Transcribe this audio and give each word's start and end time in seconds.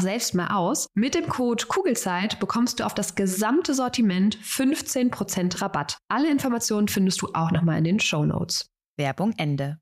selbst 0.00 0.34
mal 0.34 0.48
aus. 0.48 0.86
Mit 0.94 1.14
dem 1.14 1.28
Code 1.28 1.66
Kugelzeit 1.66 2.40
bekommst 2.40 2.80
du 2.80 2.86
auf 2.86 2.94
das 2.94 3.14
gesamte 3.14 3.74
Sortiment 3.74 4.38
15% 4.38 5.60
Rabatt. 5.60 5.98
Alle 6.08 6.30
Informationen 6.30 6.88
findest 6.88 7.20
du 7.22 7.28
auch 7.34 7.50
nochmal 7.50 7.78
in 7.78 7.84
den 7.84 8.00
Show 8.00 8.24
Notes. 8.24 8.70
Werbung 8.96 9.34
Ende. 9.36 9.78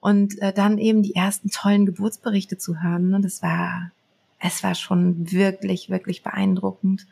Und 0.00 0.40
äh, 0.40 0.52
dann 0.52 0.78
eben 0.78 1.02
die 1.02 1.14
ersten 1.14 1.50
tollen 1.50 1.86
Geburtsberichte 1.86 2.58
zu 2.58 2.82
hören, 2.82 3.10
ne, 3.10 3.20
das 3.20 3.42
war, 3.42 3.90
es 4.38 4.62
war 4.62 4.74
schon 4.74 5.32
wirklich, 5.32 5.90
wirklich 5.90 6.22
beeindruckend. 6.22 7.06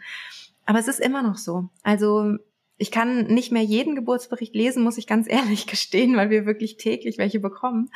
Aber 0.67 0.79
es 0.79 0.89
ist 0.89 1.01
immer 1.01 1.23
noch 1.23 1.37
so. 1.37 1.69
Also 1.83 2.37
ich 2.79 2.91
kann 2.91 3.27
nicht 3.27 3.53
mehr 3.53 3.63
jeden 3.63 3.95
Geburtsbericht 3.95 4.55
lesen, 4.55 4.83
muss 4.83 4.99
ich 4.99 5.07
ganz 5.07 5.27
ehrlich 5.31 5.67
gestehen, 5.67 6.17
weil 6.17 6.31
wir 6.31 6.47
wirklich 6.47 6.77
täglich 6.77 7.19
welche 7.19 7.41
bekommen. 7.41 7.91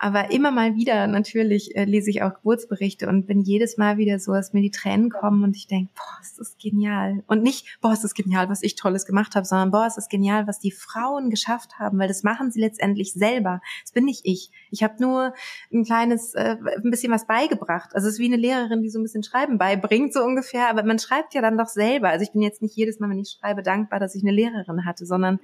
Aber 0.00 0.30
immer 0.30 0.52
mal 0.52 0.76
wieder 0.76 1.08
natürlich 1.08 1.74
äh, 1.74 1.84
lese 1.84 2.10
ich 2.10 2.22
auch 2.22 2.34
Geburtsberichte 2.34 3.08
und 3.08 3.26
bin 3.26 3.40
jedes 3.40 3.78
Mal 3.78 3.98
wieder 3.98 4.20
so, 4.20 4.32
dass 4.32 4.52
mir 4.52 4.62
die 4.62 4.70
Tränen 4.70 5.10
kommen 5.10 5.42
und 5.42 5.56
ich 5.56 5.66
denke, 5.66 5.92
boah, 5.96 6.18
ist 6.22 6.38
das 6.38 6.56
genial. 6.56 7.24
Und 7.26 7.42
nicht, 7.42 7.78
boah, 7.80 7.92
ist 7.92 8.04
das 8.04 8.14
genial, 8.14 8.48
was 8.48 8.62
ich 8.62 8.76
Tolles 8.76 9.06
gemacht 9.06 9.34
habe, 9.34 9.44
sondern 9.44 9.72
boah, 9.72 9.88
ist 9.88 9.96
das 9.96 10.08
genial, 10.08 10.46
was 10.46 10.60
die 10.60 10.70
Frauen 10.70 11.30
geschafft 11.30 11.80
haben, 11.80 11.98
weil 11.98 12.06
das 12.06 12.22
machen 12.22 12.52
sie 12.52 12.60
letztendlich 12.60 13.12
selber. 13.12 13.60
Das 13.82 13.90
bin 13.90 14.04
nicht 14.04 14.20
ich. 14.22 14.52
Ich 14.70 14.84
habe 14.84 14.94
nur 15.00 15.34
ein 15.72 15.84
kleines, 15.84 16.32
äh, 16.34 16.56
ein 16.76 16.90
bisschen 16.90 17.12
was 17.12 17.26
beigebracht. 17.26 17.90
Also 17.94 18.06
es 18.06 18.14
ist 18.14 18.20
wie 18.20 18.26
eine 18.26 18.36
Lehrerin, 18.36 18.82
die 18.82 18.90
so 18.90 19.00
ein 19.00 19.02
bisschen 19.02 19.24
Schreiben 19.24 19.58
beibringt, 19.58 20.12
so 20.14 20.22
ungefähr. 20.22 20.70
Aber 20.70 20.84
man 20.84 21.00
schreibt 21.00 21.34
ja 21.34 21.42
dann 21.42 21.58
doch 21.58 21.66
selber. 21.66 22.10
Also 22.10 22.22
ich 22.22 22.30
bin 22.30 22.42
jetzt 22.42 22.62
nicht 22.62 22.76
jedes 22.76 23.00
Mal, 23.00 23.10
wenn 23.10 23.18
ich 23.18 23.36
schreibe, 23.40 23.64
dankbar, 23.64 23.98
dass 23.98 24.14
ich 24.14 24.22
eine 24.22 24.32
Lehrerin 24.32 24.84
hatte, 24.84 25.06
sondern 25.06 25.40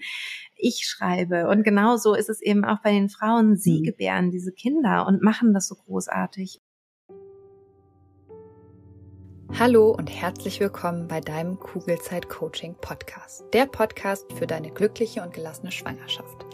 ich 0.65 0.87
schreibe. 0.87 1.49
Und 1.49 1.63
genauso 1.63 2.15
ist 2.15 2.31
es 2.31 2.41
eben 2.41 2.65
auch 2.65 2.81
bei 2.83 2.93
den 2.93 3.11
Frauen. 3.11 3.57
Sie 3.57 3.81
mhm. 3.81 3.85
gebären 3.85 4.31
diese 4.31 4.53
Kinder 4.53 5.07
und 5.07 5.23
machen 5.23 5.53
das 5.53 5.69
so 5.69 5.75
großartig. 5.75 6.61
Hallo 9.57 9.91
und 9.91 10.09
herzlich 10.09 10.59
willkommen 10.59 11.07
bei 11.07 11.21
deinem 11.21 11.61
Kugelzeit 11.61 12.29
Coaching 12.29 12.75
Podcast. 12.81 13.45
Der 13.53 13.67
Podcast 13.67 14.33
für 14.33 14.47
deine 14.47 14.71
glückliche 14.71 15.23
und 15.23 15.35
gelassene 15.35 15.71
Schwangerschaft. 15.71 16.47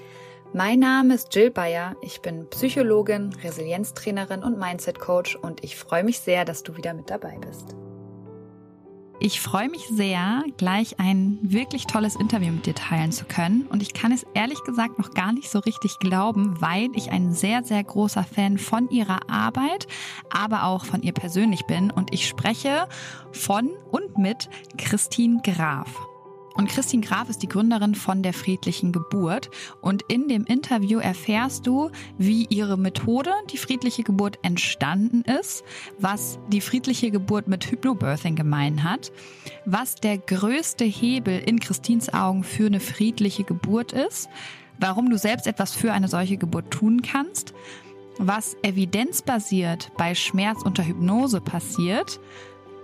Mein 0.53 0.81
Name 0.81 1.15
ist 1.15 1.35
Jill 1.35 1.53
Bayer. 1.53 1.95
Ich 2.03 2.21
bin 2.21 2.51
Psychologin, 2.51 3.33
Resilienztrainerin 3.33 4.43
und 4.43 4.59
Mindset 4.59 4.99
Coach 4.99 5.37
und 5.37 5.63
ich 5.63 5.77
freue 5.77 6.03
mich 6.03 6.19
sehr, 6.19 6.45
dass 6.45 6.65
du 6.65 6.77
wieder 6.77 6.93
mit 6.93 7.09
dabei 7.09 7.39
bist. 7.39 7.77
Ich 9.23 9.39
freue 9.43 9.69
mich 9.69 9.87
sehr, 9.87 10.45
gleich 10.57 10.99
ein 10.99 11.39
wirklich 11.43 11.85
tolles 11.87 12.17
Interview 12.17 12.53
mit 12.53 12.65
dir 12.65 12.75
teilen 12.75 13.13
zu 13.13 13.27
können. 13.27 13.67
Und 13.67 13.83
ich 13.83 13.93
kann 13.93 14.13
es 14.13 14.25
ehrlich 14.33 14.65
gesagt 14.65 14.99
noch 14.99 15.11
gar 15.13 15.35
nicht 15.35 15.51
so 15.51 15.59
richtig 15.59 15.99
glauben, 15.99 16.59
weil 16.63 16.89
ich 16.95 17.11
ein 17.11 17.35
sehr, 17.35 17.63
sehr 17.63 17.85
großer 17.85 18.25
Fan 18.25 18.57
von 18.57 18.89
ihrer 18.89 19.31
Arbeit, 19.31 19.87
aber 20.31 20.65
auch 20.65 20.87
von 20.87 21.03
ihr 21.03 21.13
persönlich 21.13 21.67
bin. 21.67 21.91
Und 21.91 22.15
ich 22.15 22.27
spreche 22.27 22.89
von 23.31 23.69
und 23.91 24.17
mit 24.17 24.49
Christine 24.79 25.43
Graf. 25.45 26.10
Und 26.61 26.69
Christine 26.69 27.03
Graf 27.03 27.31
ist 27.31 27.43
die 27.43 27.49
Gründerin 27.49 27.95
von 27.95 28.23
der 28.23 28.35
friedlichen 28.35 28.93
Geburt. 28.93 29.49
Und 29.81 30.03
in 30.09 30.29
dem 30.29 30.45
Interview 30.45 30.99
erfährst 30.99 31.67
du, 31.67 31.91
wie 32.19 32.45
ihre 32.51 32.77
Methode, 32.77 33.31
die 33.51 33.57
friedliche 33.57 34.03
Geburt, 34.03 34.39
entstanden 34.43 35.23
ist, 35.23 35.65
was 35.99 36.39
die 36.49 36.61
friedliche 36.61 37.11
Geburt 37.11 37.49
mit 37.49 37.65
Hypnobirthing 37.65 38.37
gemein 38.37 38.85
hat, 38.85 39.11
was 39.65 39.95
der 39.95 40.19
größte 40.19 40.85
Hebel 40.85 41.39
in 41.39 41.61
Christins 41.61 42.13
Augen 42.13 42.45
für 42.45 42.67
eine 42.67 42.81
friedliche 42.81 43.45
Geburt 43.45 43.93
ist, 43.93 44.29
warum 44.79 45.09
du 45.09 45.17
selbst 45.17 45.47
etwas 45.47 45.75
für 45.75 45.95
eine 45.95 46.09
solche 46.09 46.37
Geburt 46.37 46.71
tun 46.71 47.01
kannst, 47.01 47.55
was 48.19 48.55
evidenzbasiert 48.63 49.93
bei 49.97 50.15
Schmerz 50.15 50.61
unter 50.63 50.85
Hypnose 50.87 51.41
passiert, 51.41 52.21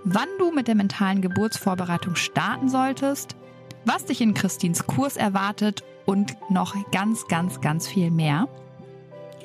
wann 0.03 0.29
du 0.39 0.51
mit 0.51 0.67
der 0.67 0.77
mentalen 0.77 1.21
Geburtsvorbereitung 1.21 2.17
starten 2.17 2.71
solltest, 2.71 3.37
was 3.87 4.05
dich 4.05 4.21
in 4.21 4.35
Christins 4.35 4.87
Kurs 4.87 5.17
erwartet 5.17 5.85
und 6.05 6.37
noch 6.51 6.75
ganz, 6.91 7.27
ganz, 7.29 7.61
ganz 7.61 7.89
viel 7.89 8.11
mehr. 8.11 8.49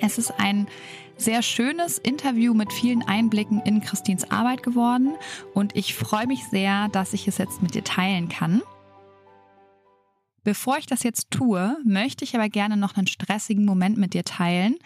Es 0.02 0.18
ist 0.18 0.32
ein 0.40 0.68
sehr 1.16 1.44
schönes 1.44 2.00
Interview 2.00 2.56
mit 2.56 2.74
vielen 2.74 3.04
Einblicken 3.04 3.62
in 3.62 3.82
Christins 3.82 4.30
Arbeit 4.32 4.64
geworden 4.64 5.14
und 5.54 5.76
ich 5.76 5.94
freue 5.94 6.26
mich 6.26 6.44
sehr, 6.46 6.90
dass 6.90 7.14
ich 7.14 7.28
es 7.28 7.38
jetzt 7.38 7.62
mit 7.62 7.76
dir 7.76 7.84
teilen 7.84 8.28
kann. 8.28 8.64
Bevor 10.44 10.80
ich 10.80 10.88
das 10.88 11.04
jetzt 11.04 11.30
tue, 11.30 11.78
möchte 11.86 12.24
ich 12.24 12.34
aber 12.36 12.50
gerne 12.50 12.76
noch 12.76 12.98
einen 12.98 13.06
stressigen 13.06 13.64
Moment 13.64 14.00
mit 14.00 14.16
dir 14.16 14.24
teilen, 14.24 14.78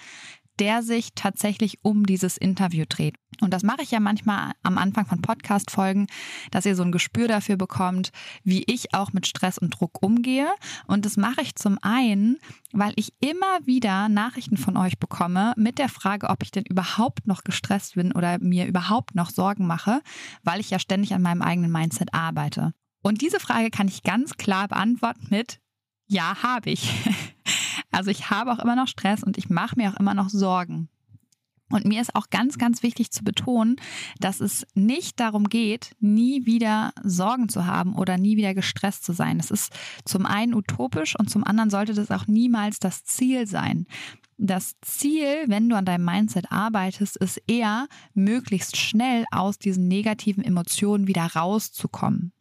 der 0.59 0.83
sich 0.83 1.09
tatsächlich 1.15 1.79
um 1.83 2.05
dieses 2.05 2.37
Interview 2.37 2.85
dreht. 2.87 3.15
Und 3.41 3.53
das 3.53 3.63
mache 3.63 3.81
ich 3.81 3.91
ja 3.91 3.99
manchmal 3.99 4.53
am 4.63 4.77
Anfang 4.77 5.05
von 5.05 5.21
Podcast-Folgen, 5.21 6.07
dass 6.51 6.65
ihr 6.65 6.75
so 6.75 6.83
ein 6.83 6.91
Gespür 6.91 7.27
dafür 7.27 7.57
bekommt, 7.57 8.11
wie 8.43 8.63
ich 8.67 8.93
auch 8.93 9.13
mit 9.13 9.27
Stress 9.27 9.57
und 9.57 9.71
Druck 9.71 10.01
umgehe. 10.01 10.47
Und 10.87 11.05
das 11.05 11.17
mache 11.17 11.41
ich 11.41 11.55
zum 11.55 11.77
einen, 11.81 12.37
weil 12.71 12.93
ich 12.95 13.13
immer 13.19 13.65
wieder 13.65 14.09
Nachrichten 14.09 14.57
von 14.57 14.77
euch 14.77 14.99
bekomme 14.99 15.53
mit 15.57 15.79
der 15.79 15.89
Frage, 15.89 16.29
ob 16.29 16.43
ich 16.43 16.51
denn 16.51 16.63
überhaupt 16.63 17.27
noch 17.27 17.43
gestresst 17.43 17.95
bin 17.95 18.13
oder 18.13 18.39
mir 18.39 18.67
überhaupt 18.67 19.15
noch 19.15 19.29
Sorgen 19.29 19.67
mache, 19.67 20.01
weil 20.43 20.59
ich 20.59 20.69
ja 20.69 20.79
ständig 20.79 21.13
an 21.13 21.21
meinem 21.21 21.41
eigenen 21.41 21.71
Mindset 21.71 22.13
arbeite. 22.13 22.73
Und 23.01 23.21
diese 23.21 23.39
Frage 23.39 23.69
kann 23.69 23.87
ich 23.87 24.03
ganz 24.03 24.37
klar 24.37 24.67
beantworten 24.67 25.27
mit 25.29 25.59
Ja, 26.07 26.41
habe 26.41 26.71
ich. 26.71 26.91
Also 27.95 28.11
ich 28.11 28.29
habe 28.29 28.51
auch 28.51 28.59
immer 28.59 28.75
noch 28.75 28.87
Stress 28.87 29.23
und 29.23 29.37
ich 29.37 29.49
mache 29.49 29.75
mir 29.77 29.89
auch 29.89 29.99
immer 29.99 30.13
noch 30.13 30.29
Sorgen. 30.29 30.89
Und 31.71 31.85
mir 31.85 32.01
ist 32.01 32.13
auch 32.13 32.29
ganz, 32.29 32.57
ganz 32.57 32.83
wichtig 32.83 33.11
zu 33.11 33.23
betonen, 33.23 33.77
dass 34.19 34.39
es 34.39 34.67
nicht 34.75 35.19
darum 35.19 35.49
geht, 35.49 35.95
nie 35.99 36.45
wieder 36.45 36.93
Sorgen 37.03 37.49
zu 37.49 37.65
haben 37.65 37.95
oder 37.95 38.17
nie 38.17 38.37
wieder 38.37 38.53
gestresst 38.53 39.03
zu 39.03 39.13
sein. 39.13 39.37
Das 39.37 39.49
ist 39.49 39.73
zum 40.03 40.25
einen 40.25 40.53
utopisch 40.53 41.17
und 41.17 41.29
zum 41.29 41.43
anderen 41.43 41.71
sollte 41.71 41.93
das 41.93 42.11
auch 42.11 42.27
niemals 42.27 42.79
das 42.79 43.03
Ziel 43.03 43.47
sein. 43.47 43.87
Das 44.37 44.75
Ziel, 44.81 45.45
wenn 45.47 45.69
du 45.69 45.77
an 45.77 45.85
deinem 45.85 46.03
Mindset 46.03 46.51
arbeitest, 46.51 47.15
ist 47.15 47.41
eher, 47.47 47.87
möglichst 48.13 48.75
schnell 48.75 49.23
aus 49.31 49.57
diesen 49.57 49.87
negativen 49.87 50.43
Emotionen 50.43 51.07
wieder 51.07 51.25
rauszukommen. 51.25 52.33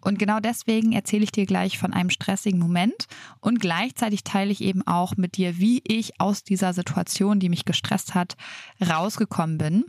Und 0.00 0.18
genau 0.18 0.40
deswegen 0.40 0.92
erzähle 0.92 1.22
ich 1.22 1.30
dir 1.30 1.46
gleich 1.46 1.78
von 1.78 1.92
einem 1.92 2.10
stressigen 2.10 2.58
Moment 2.58 3.06
und 3.40 3.60
gleichzeitig 3.60 4.24
teile 4.24 4.50
ich 4.50 4.60
eben 4.60 4.84
auch 4.88 5.16
mit 5.16 5.36
dir, 5.36 5.58
wie 5.58 5.82
ich 5.86 6.20
aus 6.20 6.42
dieser 6.42 6.72
Situation, 6.72 7.38
die 7.38 7.48
mich 7.48 7.64
gestresst 7.64 8.14
hat, 8.14 8.36
rausgekommen 8.80 9.58
bin 9.58 9.84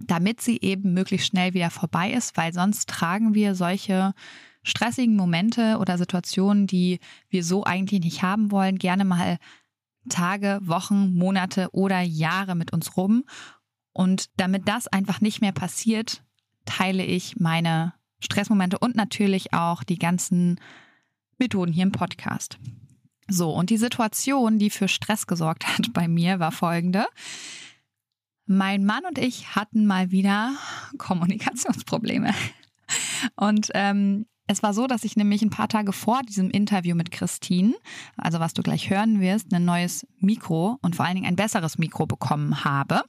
damit 0.00 0.40
sie 0.40 0.58
eben 0.60 0.92
möglichst 0.92 1.28
schnell 1.28 1.54
wieder 1.54 1.70
vorbei 1.70 2.12
ist, 2.12 2.36
weil 2.36 2.52
sonst 2.52 2.88
tragen 2.88 3.34
wir 3.34 3.54
solche 3.54 4.12
stressigen 4.62 5.16
Momente 5.16 5.78
oder 5.78 5.98
Situationen, 5.98 6.66
die 6.66 6.98
wir 7.28 7.44
so 7.44 7.64
eigentlich 7.64 8.00
nicht 8.00 8.22
haben 8.22 8.50
wollen, 8.50 8.78
gerne 8.78 9.04
mal 9.04 9.38
Tage, 10.08 10.58
Wochen, 10.62 11.14
Monate 11.14 11.68
oder 11.72 12.00
Jahre 12.00 12.54
mit 12.54 12.72
uns 12.72 12.96
rum. 12.96 13.24
Und 13.92 14.30
damit 14.38 14.68
das 14.68 14.86
einfach 14.88 15.20
nicht 15.20 15.40
mehr 15.40 15.52
passiert, 15.52 16.22
teile 16.64 17.04
ich 17.04 17.36
meine 17.38 17.94
Stressmomente 18.20 18.78
und 18.78 18.96
natürlich 18.96 19.52
auch 19.52 19.82
die 19.84 19.98
ganzen 19.98 20.60
Methoden 21.38 21.72
hier 21.72 21.84
im 21.84 21.92
Podcast. 21.92 22.58
So, 23.28 23.50
und 23.50 23.70
die 23.70 23.76
Situation, 23.76 24.58
die 24.58 24.70
für 24.70 24.88
Stress 24.88 25.26
gesorgt 25.26 25.66
hat 25.78 25.92
bei 25.92 26.08
mir, 26.08 26.40
war 26.40 26.52
folgende. 26.52 27.06
Mein 28.46 28.84
Mann 28.84 29.04
und 29.06 29.18
ich 29.18 29.54
hatten 29.56 29.86
mal 29.86 30.10
wieder 30.10 30.54
Kommunikationsprobleme. 30.98 32.34
Und 33.36 33.70
ähm, 33.72 34.26
es 34.46 34.62
war 34.62 34.74
so, 34.74 34.86
dass 34.86 35.04
ich 35.04 35.16
nämlich 35.16 35.42
ein 35.42 35.50
paar 35.50 35.68
Tage 35.68 35.92
vor 35.92 36.20
diesem 36.22 36.50
Interview 36.50 36.94
mit 36.94 37.10
Christine, 37.10 37.74
also 38.16 38.40
was 38.40 38.54
du 38.54 38.62
gleich 38.62 38.90
hören 38.90 39.20
wirst, 39.20 39.52
ein 39.52 39.64
neues 39.64 40.06
Mikro 40.18 40.78
und 40.82 40.96
vor 40.96 41.04
allen 41.04 41.14
Dingen 41.14 41.26
ein 41.26 41.36
besseres 41.36 41.78
Mikro 41.78 42.06
bekommen 42.06 42.64
habe 42.64 43.02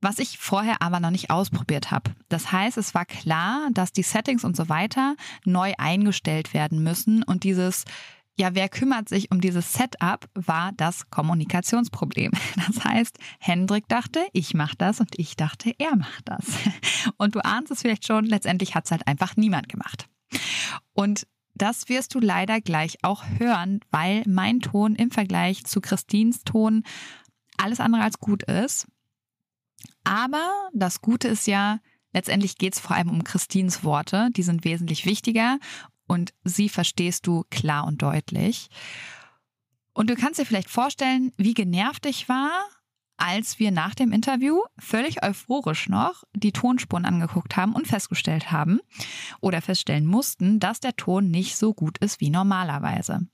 was 0.00 0.18
ich 0.18 0.38
vorher 0.38 0.80
aber 0.80 1.00
noch 1.00 1.10
nicht 1.10 1.30
ausprobiert 1.30 1.90
habe. 1.90 2.12
Das 2.28 2.52
heißt, 2.52 2.78
es 2.78 2.94
war 2.94 3.04
klar, 3.04 3.68
dass 3.72 3.92
die 3.92 4.02
Settings 4.02 4.44
und 4.44 4.56
so 4.56 4.68
weiter 4.68 5.16
neu 5.44 5.72
eingestellt 5.76 6.54
werden 6.54 6.82
müssen 6.82 7.22
und 7.22 7.44
dieses 7.44 7.84
ja, 8.40 8.54
wer 8.54 8.68
kümmert 8.68 9.08
sich 9.08 9.32
um 9.32 9.40
dieses 9.40 9.72
Setup, 9.72 10.24
war 10.34 10.70
das 10.76 11.10
Kommunikationsproblem. 11.10 12.30
Das 12.68 12.84
heißt, 12.84 13.18
Hendrik 13.40 13.88
dachte, 13.88 14.20
ich 14.32 14.54
mache 14.54 14.76
das 14.78 15.00
und 15.00 15.18
ich 15.18 15.34
dachte, 15.34 15.74
er 15.78 15.96
macht 15.96 16.28
das. 16.28 16.44
Und 17.16 17.34
du 17.34 17.44
ahnst 17.44 17.72
es 17.72 17.82
vielleicht 17.82 18.06
schon, 18.06 18.26
letztendlich 18.26 18.74
hat 18.74 18.84
es 18.84 18.92
halt 18.92 19.08
einfach 19.08 19.36
niemand 19.36 19.68
gemacht. 19.68 20.08
Und 20.92 21.26
das 21.54 21.88
wirst 21.88 22.14
du 22.14 22.20
leider 22.20 22.60
gleich 22.60 22.98
auch 23.02 23.24
hören, 23.38 23.80
weil 23.90 24.22
mein 24.26 24.60
Ton 24.60 24.94
im 24.94 25.10
Vergleich 25.10 25.64
zu 25.64 25.80
Christins 25.80 26.44
Ton 26.44 26.84
alles 27.56 27.80
andere 27.80 28.02
als 28.02 28.18
gut 28.18 28.44
ist. 28.44 28.86
Aber 30.04 30.70
das 30.72 31.00
Gute 31.00 31.28
ist 31.28 31.46
ja, 31.46 31.80
letztendlich 32.12 32.56
geht 32.56 32.74
es 32.74 32.80
vor 32.80 32.96
allem 32.96 33.10
um 33.10 33.24
Christins 33.24 33.82
Worte. 33.84 34.30
Die 34.36 34.42
sind 34.42 34.64
wesentlich 34.64 35.04
wichtiger 35.04 35.58
und 36.06 36.32
sie 36.44 36.68
verstehst 36.68 37.26
du 37.26 37.44
klar 37.50 37.84
und 37.86 38.02
deutlich. 38.02 38.68
Und 39.92 40.08
du 40.10 40.14
kannst 40.14 40.38
dir 40.38 40.46
vielleicht 40.46 40.70
vorstellen, 40.70 41.32
wie 41.36 41.54
genervt 41.54 42.06
ich 42.06 42.28
war, 42.28 42.50
als 43.18 43.58
wir 43.58 43.70
nach 43.70 43.94
dem 43.94 44.12
Interview 44.12 44.60
völlig 44.78 45.22
euphorisch 45.22 45.88
noch 45.88 46.24
die 46.34 46.52
Tonspuren 46.52 47.04
angeguckt 47.04 47.56
haben 47.56 47.74
und 47.74 47.86
festgestellt 47.86 48.50
haben 48.50 48.80
oder 49.40 49.60
feststellen 49.60 50.06
mussten, 50.06 50.60
dass 50.60 50.80
der 50.80 50.96
Ton 50.96 51.30
nicht 51.30 51.56
so 51.56 51.74
gut 51.74 51.98
ist 51.98 52.20
wie 52.20 52.30
normalerweise. 52.30 53.26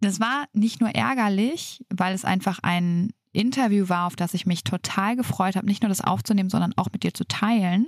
Das 0.00 0.20
war 0.20 0.46
nicht 0.52 0.80
nur 0.80 0.90
ärgerlich, 0.90 1.84
weil 1.90 2.14
es 2.14 2.24
einfach 2.24 2.58
ein 2.62 3.12
Interview 3.32 3.88
war, 3.88 4.06
auf 4.06 4.16
das 4.16 4.34
ich 4.34 4.46
mich 4.46 4.64
total 4.64 5.16
gefreut 5.16 5.56
habe, 5.56 5.66
nicht 5.66 5.82
nur 5.82 5.88
das 5.88 6.00
aufzunehmen, 6.00 6.50
sondern 6.50 6.72
auch 6.76 6.88
mit 6.92 7.04
dir 7.04 7.14
zu 7.14 7.24
teilen, 7.24 7.86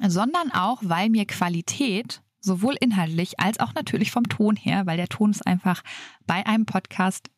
sondern 0.00 0.50
auch, 0.50 0.80
weil 0.82 1.10
mir 1.10 1.26
Qualität 1.26 2.22
sowohl 2.40 2.76
inhaltlich 2.80 3.40
als 3.40 3.60
auch 3.60 3.74
natürlich 3.74 4.10
vom 4.10 4.28
Ton 4.28 4.56
her, 4.56 4.86
weil 4.86 4.96
der 4.96 5.08
Ton 5.08 5.30
ist 5.30 5.46
einfach 5.46 5.82
bei 6.26 6.44
einem 6.46 6.66
Podcast 6.66 7.30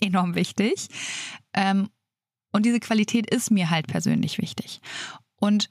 enorm 0.00 0.34
wichtig. 0.34 0.88
Ähm, 1.52 1.88
und 2.52 2.64
diese 2.66 2.80
Qualität 2.80 3.28
ist 3.28 3.50
mir 3.50 3.70
halt 3.70 3.86
persönlich 3.86 4.38
wichtig. 4.38 4.80
Und 5.36 5.68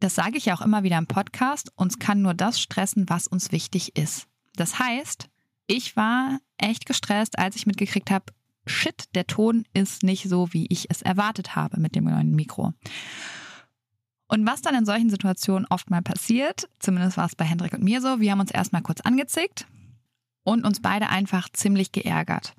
das 0.00 0.14
sage 0.14 0.38
ich 0.38 0.46
ja 0.46 0.54
auch 0.54 0.60
immer 0.62 0.82
wieder 0.82 0.98
im 0.98 1.06
Podcast, 1.06 1.72
uns 1.76 1.98
kann 1.98 2.22
nur 2.22 2.34
das 2.34 2.60
stressen, 2.60 3.08
was 3.08 3.26
uns 3.26 3.52
wichtig 3.52 3.96
ist. 3.96 4.26
Das 4.56 4.78
heißt, 4.78 5.28
ich 5.66 5.96
war 5.96 6.38
echt 6.58 6.86
gestresst, 6.86 7.38
als 7.38 7.56
ich 7.56 7.66
mitgekriegt 7.66 8.10
habe, 8.10 8.26
shit, 8.66 9.04
der 9.14 9.26
Ton 9.26 9.64
ist 9.72 10.02
nicht 10.02 10.28
so, 10.28 10.52
wie 10.52 10.66
ich 10.68 10.90
es 10.90 11.02
erwartet 11.02 11.54
habe 11.54 11.80
mit 11.80 11.94
dem 11.94 12.04
neuen 12.04 12.34
Mikro. 12.34 12.72
Und 14.26 14.46
was 14.46 14.62
dann 14.62 14.74
in 14.74 14.86
solchen 14.86 15.10
Situationen 15.10 15.66
oft 15.70 15.90
mal 15.90 16.02
passiert, 16.02 16.68
zumindest 16.78 17.16
war 17.16 17.26
es 17.26 17.34
bei 17.34 17.44
Hendrik 17.44 17.72
und 17.72 17.82
mir 17.82 18.00
so, 18.00 18.20
wir 18.20 18.30
haben 18.30 18.40
uns 18.40 18.50
erstmal 18.50 18.82
kurz 18.82 19.00
angezickt 19.00 19.66
und 20.44 20.64
uns 20.64 20.80
beide 20.80 21.08
einfach 21.08 21.48
ziemlich 21.52 21.92
geärgert. 21.92 22.54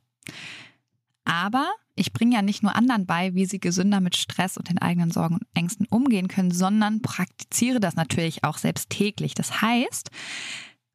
Aber 1.31 1.71
ich 1.95 2.11
bringe 2.11 2.35
ja 2.35 2.41
nicht 2.41 2.61
nur 2.61 2.75
anderen 2.75 3.05
bei, 3.05 3.33
wie 3.33 3.45
sie 3.45 3.61
gesünder 3.61 4.01
mit 4.01 4.17
Stress 4.17 4.57
und 4.57 4.67
den 4.67 4.79
eigenen 4.79 5.11
Sorgen 5.11 5.35
und 5.35 5.47
Ängsten 5.53 5.87
umgehen 5.89 6.27
können, 6.27 6.51
sondern 6.51 7.01
praktiziere 7.01 7.79
das 7.79 7.95
natürlich 7.95 8.43
auch 8.43 8.57
selbst 8.57 8.89
täglich. 8.89 9.33
Das 9.33 9.61
heißt, 9.61 10.09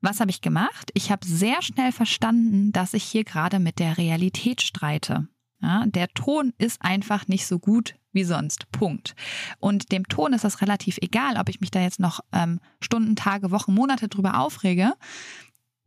was 0.03 0.21
habe 0.21 0.31
ich 0.31 0.43
gemacht? 0.43 0.91
Ich 0.93 1.11
habe 1.11 1.27
sehr 1.27 1.63
schnell 1.63 1.91
verstanden, 1.91 2.71
dass 2.71 2.93
ich 2.93 3.03
hier 3.03 3.25
gerade 3.25 3.61
mit 3.61 3.79
der 3.79 3.97
Realität 3.97 4.61
streite. 4.61 5.27
Ja, 5.63 5.87
der 5.87 6.09
Ton 6.09 6.53
ist 6.59 6.83
einfach 6.83 7.29
nicht 7.29 7.47
so 7.47 7.59
gut 7.59 7.95
wie 8.13 8.25
sonst. 8.25 8.71
Punkt. 8.73 9.15
Und 9.59 9.91
dem 9.91 10.07
Ton 10.07 10.35
ist 10.35 10.45
das 10.45 10.61
relativ 10.61 10.99
egal, 11.01 11.39
ob 11.39 11.49
ich 11.49 11.61
mich 11.63 11.71
da 11.71 11.81
jetzt 11.81 11.99
noch 11.99 12.21
ähm, 12.33 12.61
Stunden, 12.79 13.17
Tage, 13.17 13.51
Wochen, 13.53 13.73
Monate 13.73 14.09
drüber 14.09 14.39
aufrege. 14.39 14.93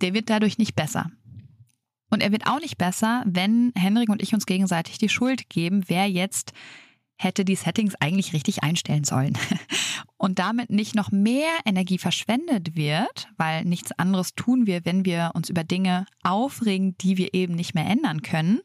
Der 0.02 0.16
wird 0.16 0.31
dadurch 0.31 0.57
nicht 0.57 0.75
besser. 0.75 1.12
Und 2.09 2.21
er 2.21 2.31
wird 2.31 2.47
auch 2.47 2.59
nicht 2.59 2.77
besser, 2.77 3.23
wenn 3.25 3.71
Henrik 3.75 4.09
und 4.09 4.21
ich 4.21 4.33
uns 4.33 4.45
gegenseitig 4.45 4.97
die 4.97 5.09
Schuld 5.09 5.50
geben, 5.50 5.83
wer 5.88 6.09
jetzt 6.09 6.53
hätte 7.19 7.44
die 7.44 7.56
Settings 7.56 7.95
eigentlich 7.95 8.33
richtig 8.33 8.63
einstellen 8.63 9.03
sollen. 9.03 9.38
Und 10.17 10.39
damit 10.39 10.69
nicht 10.69 10.95
noch 10.95 11.11
mehr 11.11 11.51
Energie 11.65 11.97
verschwendet 11.97 12.75
wird, 12.75 13.27
weil 13.38 13.65
nichts 13.65 13.91
anderes 13.94 14.35
tun 14.35 14.65
wir, 14.67 14.85
wenn 14.85 15.06
wir 15.06 15.31
uns 15.33 15.50
über 15.50 15.63
Dinge 15.63 16.06
aufregen, 16.23 16.97
die 16.97 17.17
wir 17.17 17.33
eben 17.33 17.56
nicht 17.56 17.75
mehr 17.75 17.85
ändern 17.85 18.21
können. 18.21 18.61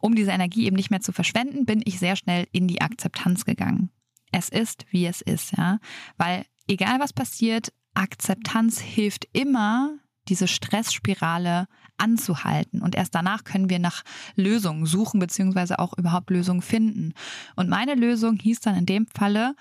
Um 0.00 0.14
diese 0.14 0.32
Energie 0.32 0.66
eben 0.66 0.76
nicht 0.76 0.90
mehr 0.90 1.00
zu 1.00 1.12
verschwenden, 1.12 1.66
bin 1.66 1.82
ich 1.84 1.98
sehr 1.98 2.16
schnell 2.16 2.46
in 2.52 2.68
die 2.68 2.80
Akzeptanz 2.80 3.44
gegangen. 3.44 3.90
Es 4.32 4.48
ist, 4.48 4.84
wie 4.90 5.06
es 5.06 5.20
ist, 5.20 5.56
ja. 5.56 5.78
Weil 6.16 6.44
egal 6.68 7.00
was 7.00 7.12
passiert, 7.12 7.72
Akzeptanz 7.94 8.80
hilft 8.80 9.26
immer, 9.32 9.98
diese 10.28 10.46
Stressspirale 10.46 11.66
anzuhalten. 11.98 12.80
Und 12.80 12.94
erst 12.94 13.14
danach 13.14 13.44
können 13.44 13.70
wir 13.70 13.78
nach 13.78 14.02
Lösungen 14.34 14.86
suchen, 14.86 15.20
beziehungsweise 15.20 15.78
auch 15.78 15.96
überhaupt 15.96 16.30
Lösungen 16.30 16.62
finden. 16.62 17.12
Und 17.56 17.68
meine 17.68 17.94
Lösung 17.94 18.36
hieß 18.36 18.60
dann 18.60 18.76
in 18.76 18.86
dem 18.86 19.06
Falle, 19.06 19.54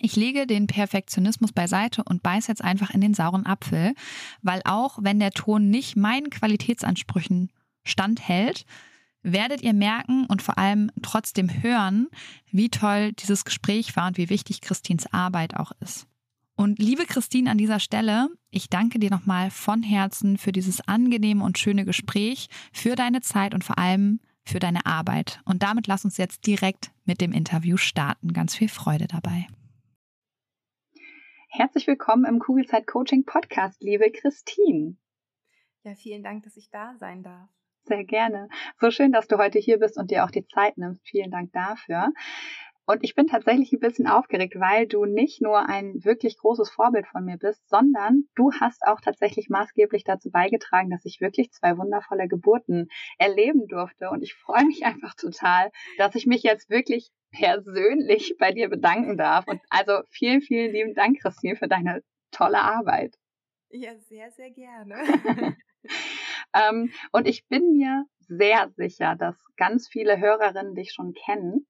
ich 0.00 0.16
lege 0.16 0.46
den 0.46 0.66
Perfektionismus 0.66 1.52
beiseite 1.52 2.02
und 2.04 2.22
beiß 2.22 2.48
jetzt 2.48 2.64
einfach 2.64 2.90
in 2.90 3.00
den 3.00 3.14
sauren 3.14 3.46
Apfel, 3.46 3.94
weil 4.42 4.60
auch 4.64 4.98
wenn 5.00 5.20
der 5.20 5.30
Ton 5.30 5.70
nicht 5.70 5.96
meinen 5.96 6.30
Qualitätsansprüchen 6.30 7.50
standhält, 7.84 8.64
werdet 9.22 9.62
ihr 9.62 9.72
merken 9.72 10.26
und 10.26 10.42
vor 10.42 10.58
allem 10.58 10.90
trotzdem 11.02 11.48
hören, 11.62 12.08
wie 12.50 12.68
toll 12.68 13.12
dieses 13.12 13.44
Gespräch 13.44 13.96
war 13.96 14.08
und 14.08 14.18
wie 14.18 14.30
wichtig 14.30 14.60
Christins 14.60 15.12
Arbeit 15.12 15.56
auch 15.56 15.72
ist. 15.80 16.06
Und 16.56 16.78
liebe 16.78 17.04
Christine 17.04 17.50
an 17.50 17.58
dieser 17.58 17.80
Stelle, 17.80 18.28
ich 18.50 18.68
danke 18.68 19.00
dir 19.00 19.10
nochmal 19.10 19.50
von 19.50 19.82
Herzen 19.82 20.38
für 20.38 20.52
dieses 20.52 20.86
angenehme 20.86 21.44
und 21.44 21.58
schöne 21.58 21.84
Gespräch, 21.84 22.48
für 22.72 22.94
deine 22.94 23.20
Zeit 23.20 23.54
und 23.54 23.64
vor 23.64 23.78
allem 23.78 24.20
für 24.44 24.60
deine 24.60 24.86
Arbeit. 24.86 25.40
Und 25.44 25.62
damit 25.64 25.88
lass 25.88 26.04
uns 26.04 26.16
jetzt 26.16 26.46
direkt 26.46 26.92
mit 27.04 27.20
dem 27.20 27.32
Interview 27.32 27.76
starten. 27.76 28.32
Ganz 28.32 28.54
viel 28.54 28.68
Freude 28.68 29.08
dabei. 29.08 29.46
Herzlich 31.48 31.86
willkommen 31.86 32.24
im 32.24 32.38
Kugelzeit 32.38 32.86
Coaching 32.86 33.24
Podcast, 33.24 33.82
liebe 33.82 34.10
Christine. 34.10 34.96
Ja, 35.82 35.94
vielen 35.94 36.22
Dank, 36.22 36.44
dass 36.44 36.56
ich 36.56 36.70
da 36.70 36.94
sein 36.98 37.22
darf. 37.22 37.48
Sehr 37.86 38.04
gerne. 38.04 38.48
So 38.80 38.90
schön, 38.90 39.12
dass 39.12 39.28
du 39.28 39.38
heute 39.38 39.58
hier 39.58 39.78
bist 39.78 39.98
und 39.98 40.10
dir 40.10 40.24
auch 40.24 40.30
die 40.30 40.46
Zeit 40.46 40.78
nimmst. 40.78 41.06
Vielen 41.06 41.30
Dank 41.30 41.52
dafür. 41.52 42.12
Und 42.86 43.02
ich 43.02 43.14
bin 43.14 43.26
tatsächlich 43.26 43.72
ein 43.72 43.80
bisschen 43.80 44.06
aufgeregt, 44.06 44.54
weil 44.58 44.86
du 44.86 45.04
nicht 45.06 45.40
nur 45.40 45.68
ein 45.68 46.04
wirklich 46.04 46.36
großes 46.38 46.70
Vorbild 46.70 47.06
von 47.06 47.24
mir 47.24 47.38
bist, 47.38 47.66
sondern 47.68 48.24
du 48.34 48.52
hast 48.52 48.82
auch 48.86 49.00
tatsächlich 49.00 49.48
maßgeblich 49.48 50.04
dazu 50.04 50.30
beigetragen, 50.30 50.90
dass 50.90 51.04
ich 51.04 51.20
wirklich 51.20 51.50
zwei 51.52 51.78
wundervolle 51.78 52.28
Geburten 52.28 52.88
erleben 53.18 53.66
durfte. 53.68 54.10
Und 54.10 54.22
ich 54.22 54.34
freue 54.34 54.66
mich 54.66 54.84
einfach 54.84 55.14
total, 55.14 55.70
dass 55.96 56.14
ich 56.14 56.26
mich 56.26 56.42
jetzt 56.42 56.68
wirklich 56.68 57.10
persönlich 57.30 58.36
bei 58.38 58.52
dir 58.52 58.68
bedanken 58.68 59.16
darf. 59.16 59.46
Und 59.48 59.60
also 59.70 60.02
vielen, 60.10 60.42
vielen 60.42 60.72
lieben 60.72 60.94
Dank, 60.94 61.20
Christine, 61.20 61.56
für 61.56 61.68
deine 61.68 62.02
tolle 62.30 62.60
Arbeit. 62.60 63.16
Ja, 63.70 63.96
sehr, 63.98 64.30
sehr 64.30 64.50
gerne. 64.50 64.96
ähm, 66.54 66.92
und 67.12 67.26
ich 67.26 67.46
bin 67.48 67.72
mir 67.72 68.04
sehr 68.20 68.70
sicher, 68.76 69.16
dass 69.16 69.36
ganz 69.56 69.88
viele 69.88 70.18
Hörerinnen 70.18 70.74
dich 70.74 70.92
schon 70.92 71.12
kennen. 71.14 71.66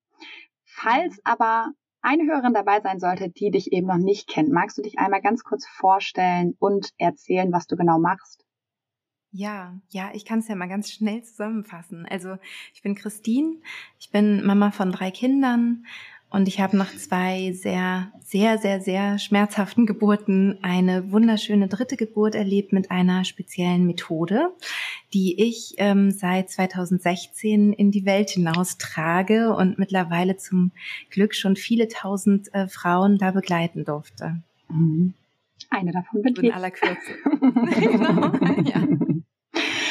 Falls 0.77 1.21
aber 1.23 1.73
eine 2.03 2.25
Hörerin 2.25 2.53
dabei 2.53 2.81
sein 2.81 2.99
sollte, 2.99 3.31
die 3.31 3.53
dich 3.53 3.73
eben 3.73 3.87
noch 3.87 3.97
nicht 3.97 4.29
kennt, 4.29 4.51
magst 4.51 4.77
du 4.77 4.83
dich 4.83 4.99
einmal 4.99 5.23
ganz 5.23 5.45
kurz 5.45 5.69
vorstellen 5.69 6.57
und 6.59 6.91
erzählen, 6.99 7.53
was 7.53 7.69
du 7.69 7.77
genau 7.77 8.01
machst? 8.01 8.45
Ja, 9.31 9.79
ja, 9.91 10.11
ich 10.15 10.25
kann 10.25 10.41
es 10.41 10.49
ja 10.49 10.57
mal 10.57 10.69
ganz 10.69 10.91
schnell 10.91 11.23
zusammenfassen. 11.23 12.07
Also 12.11 12.39
ich 12.73 12.83
bin 12.83 12.97
Christine, 12.97 13.61
ich 14.01 14.11
bin 14.11 14.45
Mama 14.45 14.73
von 14.73 14.91
drei 14.91 15.13
Kindern 15.13 15.87
und 16.35 16.49
ich 16.49 16.61
habe 16.61 16.77
nach 16.77 16.93
zwei 16.97 17.53
sehr, 17.53 18.11
sehr, 18.21 18.59
sehr, 18.59 18.81
sehr 18.81 19.21
schmerzhaften 19.21 19.87
Geburten 19.87 20.59
eine 20.63 21.13
wunderschöne 21.13 21.69
dritte 21.69 21.97
Geburt 21.97 22.35
erlebt 22.35 22.73
mit 22.73 22.91
einer 22.91 23.25
speziellen 23.25 23.87
Methode, 23.87 24.49
die 25.13 25.41
ich 25.41 25.75
ähm, 25.79 26.11
seit 26.11 26.51
2016 26.51 27.73
in 27.73 27.93
die 27.93 28.05
Welt 28.05 28.31
hinaus 28.31 28.79
trage 28.79 29.55
und 29.55 29.79
mittlerweile 29.79 30.37
zum 30.37 30.73
Glück 31.09 31.37
schon 31.37 31.55
viele 31.55 31.87
tausend 31.87 32.53
äh, 32.53 32.67
Frauen 32.67 33.17
da 33.19 33.31
begleiten 33.31 33.85
durfte. 33.85 34.43
Mhm. 34.69 35.15
Eine 35.71 35.93
davon 35.93 36.23
bin 36.23 36.35
ich. 36.37 36.43
In 36.43 36.53
aller 36.53 36.73
Kürze. 36.73 37.13
genau, 37.81 38.33
ja. 38.65 39.04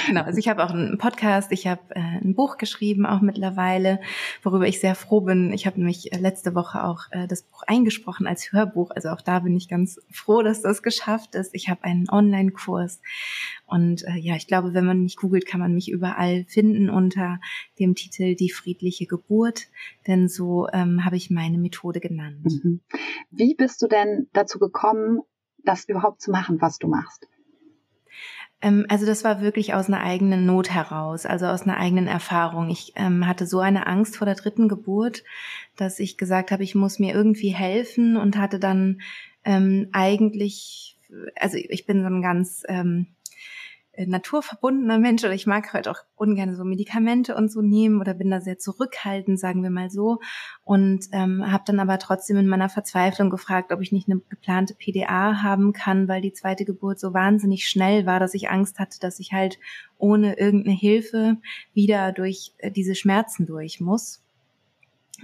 Genau, 0.07 0.21
also 0.21 0.37
ich 0.37 0.47
habe 0.47 0.63
auch 0.63 0.71
einen 0.71 0.97
Podcast, 0.97 1.51
ich 1.51 1.67
habe 1.67 1.81
äh, 1.89 1.99
ein 1.99 2.35
Buch 2.35 2.57
geschrieben, 2.57 3.05
auch 3.05 3.21
mittlerweile, 3.21 3.99
worüber 4.41 4.67
ich 4.67 4.79
sehr 4.79 4.95
froh 4.95 5.21
bin. 5.21 5.51
Ich 5.53 5.65
habe 5.65 5.77
nämlich 5.77 6.11
äh, 6.13 6.17
letzte 6.17 6.55
Woche 6.55 6.83
auch 6.83 7.03
äh, 7.11 7.27
das 7.27 7.43
Buch 7.43 7.63
eingesprochen 7.67 8.27
als 8.27 8.51
Hörbuch, 8.51 8.91
also 8.91 9.09
auch 9.09 9.21
da 9.21 9.39
bin 9.39 9.55
ich 9.55 9.69
ganz 9.69 9.99
froh, 10.11 10.41
dass 10.41 10.61
das 10.61 10.83
geschafft 10.83 11.35
ist. 11.35 11.53
Ich 11.53 11.69
habe 11.69 11.83
einen 11.83 12.09
Online-Kurs 12.09 13.01
und 13.65 14.03
äh, 14.03 14.17
ja, 14.17 14.35
ich 14.35 14.47
glaube, 14.47 14.73
wenn 14.73 14.85
man 14.85 15.03
mich 15.03 15.15
googelt, 15.15 15.45
kann 15.45 15.59
man 15.59 15.73
mich 15.73 15.89
überall 15.89 16.45
finden 16.47 16.89
unter 16.89 17.39
dem 17.79 17.95
Titel 17.95 18.35
Die 18.35 18.49
friedliche 18.49 19.05
Geburt, 19.05 19.67
denn 20.07 20.27
so 20.27 20.67
ähm, 20.73 21.05
habe 21.05 21.15
ich 21.15 21.29
meine 21.29 21.57
Methode 21.57 21.99
genannt. 21.99 22.43
Mhm. 22.43 22.81
Wie 23.31 23.55
bist 23.55 23.81
du 23.81 23.87
denn 23.87 24.27
dazu 24.33 24.59
gekommen, 24.59 25.21
das 25.63 25.85
überhaupt 25.85 26.21
zu 26.21 26.31
machen, 26.31 26.61
was 26.61 26.77
du 26.77 26.87
machst? 26.87 27.27
Ähm, 28.63 28.85
also 28.87 29.05
das 29.05 29.23
war 29.23 29.41
wirklich 29.41 29.73
aus 29.75 29.87
einer 29.87 30.01
eigenen 30.01 30.45
Not 30.45 30.71
heraus, 30.71 31.25
also 31.27 31.45
aus 31.45 31.63
einer 31.63 31.77
eigenen 31.77 32.07
Erfahrung. 32.07 32.69
Ich 32.69 32.93
ähm, 32.95 33.27
hatte 33.27 33.45
so 33.45 33.59
eine 33.59 33.85
Angst 33.85 34.15
vor 34.17 34.25
der 34.25 34.35
dritten 34.35 34.69
Geburt, 34.69 35.23
dass 35.75 35.99
ich 35.99 36.17
gesagt 36.17 36.49
habe, 36.49 36.63
ich 36.63 36.73
muss 36.73 36.97
mir 36.97 37.13
irgendwie 37.13 37.49
helfen 37.49 38.15
und 38.17 38.37
hatte 38.37 38.59
dann 38.59 39.01
ähm, 39.43 39.89
eigentlich, 39.91 40.97
also 41.39 41.57
ich 41.57 41.85
bin 41.85 42.01
so 42.01 42.07
ein 42.07 42.21
ganz 42.21 42.63
ähm, 42.69 43.07
äh, 43.07 43.22
naturverbundener 43.95 44.97
Mensch 44.97 45.23
oder 45.23 45.33
ich 45.33 45.45
mag 45.45 45.71
halt 45.73 45.87
auch 45.87 45.99
ungern 46.15 46.55
so 46.55 46.63
Medikamente 46.63 47.35
und 47.35 47.51
so 47.51 47.61
nehmen 47.61 48.01
oder 48.01 48.15
bin 48.15 48.31
da 48.31 48.41
sehr 48.41 48.57
zurückhaltend, 48.57 49.39
sagen 49.39 49.61
wir 49.61 49.69
mal 49.69 49.91
so. 49.91 50.19
Und 50.63 51.05
ähm, 51.11 51.51
habe 51.51 51.63
dann 51.67 51.79
aber 51.79 51.99
trotzdem 51.99 52.37
in 52.37 52.47
meiner 52.47 52.69
Verzweiflung 52.69 53.29
gefragt, 53.29 53.71
ob 53.71 53.81
ich 53.81 53.91
nicht 53.91 54.09
eine 54.09 54.19
geplante 54.29 54.73
PDA 54.73 55.43
haben 55.43 55.73
kann, 55.73 56.07
weil 56.07 56.21
die 56.21 56.33
zweite 56.33 56.65
Geburt 56.65 56.99
so 56.99 57.13
wahnsinnig 57.13 57.67
schnell 57.67 58.05
war, 58.07 58.19
dass 58.19 58.33
ich 58.33 58.49
Angst 58.49 58.79
hatte, 58.79 58.99
dass 58.99 59.19
ich 59.19 59.31
halt 59.31 59.59
ohne 59.99 60.39
irgendeine 60.39 60.75
Hilfe 60.75 61.37
wieder 61.73 62.11
durch 62.11 62.53
äh, 62.57 62.71
diese 62.71 62.95
Schmerzen 62.95 63.45
durch 63.45 63.79
muss. 63.79 64.23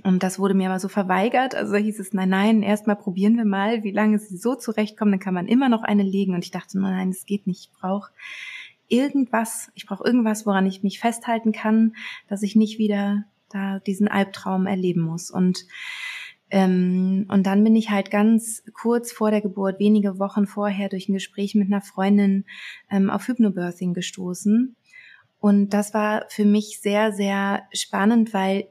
Und 0.04 0.24
das 0.24 0.40
wurde 0.40 0.54
mir 0.54 0.70
aber 0.70 0.80
so 0.80 0.88
verweigert. 0.88 1.56
Also 1.56 1.74
da 1.74 1.80
hieß 1.80 2.00
es, 2.00 2.14
nein, 2.14 2.30
nein, 2.30 2.62
erstmal 2.62 2.96
probieren 2.96 3.36
wir 3.36 3.46
mal, 3.46 3.84
wie 3.84 3.92
lange 3.92 4.20
sie 4.20 4.38
so 4.38 4.56
zurechtkommen, 4.56 5.14
dann 5.14 5.20
kann 5.20 5.34
man 5.34 5.48
immer 5.48 5.70
noch 5.70 5.84
eine 5.84 6.04
legen. 6.04 6.36
Und 6.36 6.46
ich 6.46 6.52
dachte, 6.52 6.80
nein, 6.80 7.10
es 7.10 7.26
geht 7.26 7.48
nicht. 7.48 7.72
Ich 7.72 7.80
brauche 7.80 8.12
irgendwas, 8.90 9.72
ich 9.76 9.86
brauche 9.86 10.04
irgendwas, 10.04 10.46
woran 10.46 10.66
ich 10.66 10.84
mich 10.84 11.00
festhalten 11.00 11.52
kann, 11.52 11.96
dass 12.28 12.44
ich 12.44 12.56
nicht 12.56 12.78
wieder 12.78 13.26
da 13.50 13.80
diesen 13.80 14.08
Albtraum 14.08 14.68
erleben 14.68 15.02
muss. 15.02 15.32
Und 15.32 15.66
ähm, 16.52 17.28
und 17.30 17.46
dann 17.46 17.64
bin 17.64 17.76
ich 17.76 17.92
halt 17.92 18.10
ganz 18.10 18.64
kurz 18.74 19.12
vor 19.12 19.30
der 19.30 19.42
Geburt, 19.42 19.80
wenige 19.80 20.18
Wochen 20.18 20.48
vorher, 20.48 20.90
durch 20.90 21.08
ein 21.08 21.14
Gespräch 21.14 21.54
mit 21.54 21.68
einer 21.68 21.82
Freundin 21.82 22.46
ähm, 22.90 23.12
auf 23.12 23.28
Hypnobirthing 23.28 23.94
gestoßen. 23.94 24.76
Und 25.40 25.70
das 25.70 25.94
war 25.94 26.26
für 26.30 26.46
mich 26.46 26.80
sehr, 26.82 27.14
sehr 27.14 27.64
spannend, 27.72 28.34
weil 28.34 28.68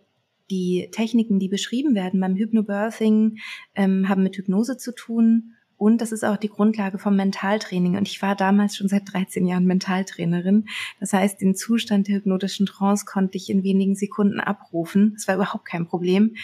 die 0.50 0.88
Techniken, 0.90 1.38
die 1.38 1.48
beschrieben 1.48 1.94
werden 1.94 2.20
beim 2.20 2.34
Hypnobirthing, 2.34 3.38
ähm, 3.76 4.08
haben 4.08 4.22
mit 4.22 4.36
Hypnose 4.36 4.76
zu 4.76 4.92
tun 4.92 5.54
und 5.78 6.00
das 6.00 6.10
ist 6.10 6.24
auch 6.24 6.36
die 6.36 6.48
Grundlage 6.48 6.98
vom 6.98 7.14
Mentaltraining. 7.14 7.96
Und 7.96 8.08
ich 8.08 8.20
war 8.20 8.34
damals 8.34 8.76
schon 8.76 8.88
seit 8.88 9.12
13 9.12 9.46
Jahren 9.46 9.64
Mentaltrainerin. 9.64 10.68
Das 10.98 11.12
heißt, 11.12 11.40
den 11.40 11.54
Zustand 11.54 12.08
der 12.08 12.16
hypnotischen 12.16 12.66
Trance 12.66 13.04
konnte 13.06 13.38
ich 13.38 13.48
in 13.48 13.62
wenigen 13.62 13.94
Sekunden 13.94 14.40
abrufen. 14.40 15.12
Das 15.14 15.28
war 15.28 15.36
überhaupt 15.36 15.66
kein 15.66 15.86
Problem. 15.86 16.34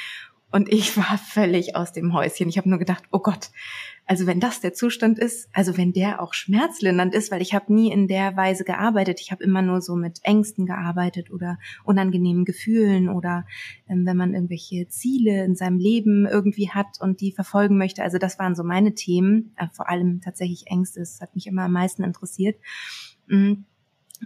Und 0.53 0.73
ich 0.73 0.97
war 0.97 1.19
völlig 1.19 1.75
aus 1.75 1.93
dem 1.93 2.14
Häuschen. 2.14 2.49
Ich 2.49 2.59
habe 2.59 2.71
nur 2.71 2.79
gedacht, 2.79 3.03
oh 3.11 3.19
Gott, 3.19 3.50
also 4.07 4.27
wenn 4.27 4.39
das 4.39 4.61
der 4.61 4.75
Zustand 4.75 5.19
ist, 5.19 5.49
also 5.53 5.79
wenn 5.79 5.93
der 5.93 6.21
auch 6.21 6.35
schmerzlindernd 6.35 7.15
ist, 7.15 7.31
weil 7.31 7.41
ich 7.41 7.55
habe 7.55 7.73
nie 7.73 7.91
in 7.91 8.07
der 8.07 8.37
Weise 8.37 8.65
gearbeitet. 8.65 9.21
Ich 9.21 9.33
habe 9.33 9.43
immer 9.43 9.63
nur 9.63 9.81
so 9.81 9.97
mit 9.97 10.21
Ängsten 10.25 10.67
gearbeitet 10.67 11.31
oder 11.31 11.59
unangenehmen 11.85 12.45
Gefühlen 12.45 13.09
oder 13.09 13.47
ähm, 13.89 14.05
wenn 14.05 14.17
man 14.17 14.35
irgendwelche 14.35 14.89
Ziele 14.89 15.45
in 15.45 15.57
seinem 15.57 15.79
Leben 15.79 16.27
irgendwie 16.27 16.71
hat 16.71 17.01
und 17.01 17.21
die 17.21 17.33
verfolgen 17.33 17.79
möchte. 17.79 18.03
Also 18.03 18.19
das 18.19 18.39
waren 18.39 18.55
so 18.55 18.63
meine 18.63 18.95
Themen, 18.95 19.55
äh, 19.57 19.69
vor 19.73 19.89
allem 19.89 20.21
tatsächlich 20.21 20.67
Ängste. 20.67 21.01
Das 21.01 21.21
hat 21.23 21.35
mich 21.35 21.47
immer 21.47 21.63
am 21.63 21.73
meisten 21.73 22.05
interessiert. 22.05 22.59
Mhm. 23.27 23.65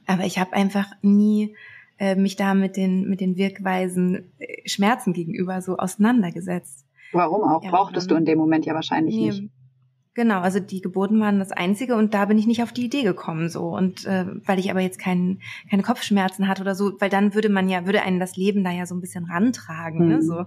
Aber 0.07 0.25
ich 0.25 0.41
habe 0.41 0.55
einfach 0.55 0.91
nie 1.03 1.55
äh, 1.99 2.17
mich 2.17 2.35
da 2.35 2.55
mit 2.55 2.77
den 2.77 3.09
mit 3.09 3.21
den 3.21 3.37
Wirkweisen 3.37 4.33
äh, 4.39 4.69
Schmerzen 4.69 5.13
gegenüber 5.13 5.63
so 5.63 5.77
auseinandergesetzt. 5.77 6.85
Warum 7.13 7.43
auch? 7.43 7.63
Ja, 7.63 7.71
Brauchtest 7.71 8.11
du 8.11 8.17
in 8.17 8.25
dem 8.25 8.39
Moment 8.39 8.67
ja 8.67 8.75
wahrscheinlich 8.75 9.15
nee, 9.15 9.27
nicht. 9.27 9.51
Genau, 10.19 10.41
also 10.41 10.59
die 10.59 10.81
Geburten 10.81 11.21
waren 11.21 11.39
das 11.39 11.53
Einzige 11.53 11.95
und 11.95 12.13
da 12.13 12.25
bin 12.25 12.39
ich 12.39 12.49
nicht 12.49 12.65
auf 12.65 12.73
die 12.73 12.87
Idee 12.87 13.05
gekommen 13.05 13.49
so. 13.49 13.69
Und 13.69 14.05
äh, 14.05 14.27
weil 14.45 14.59
ich 14.59 14.69
aber 14.69 14.81
jetzt 14.81 14.99
kein, 14.99 15.39
keine 15.71 15.85
Kopfschmerzen 15.85 16.49
hatte 16.49 16.63
oder 16.63 16.75
so, 16.75 17.01
weil 17.01 17.09
dann 17.09 17.35
würde 17.35 17.49
man 17.49 17.69
ja 17.69 17.87
würde 17.87 18.03
einen 18.03 18.19
das 18.19 18.37
Leben 18.37 18.65
da 18.65 18.73
ja 18.73 18.85
so 18.85 18.97
ein 18.97 19.01
bisschen 19.01 19.27
rantragen, 19.27 20.01
mhm. 20.01 20.09
ne, 20.09 20.23
so. 20.25 20.45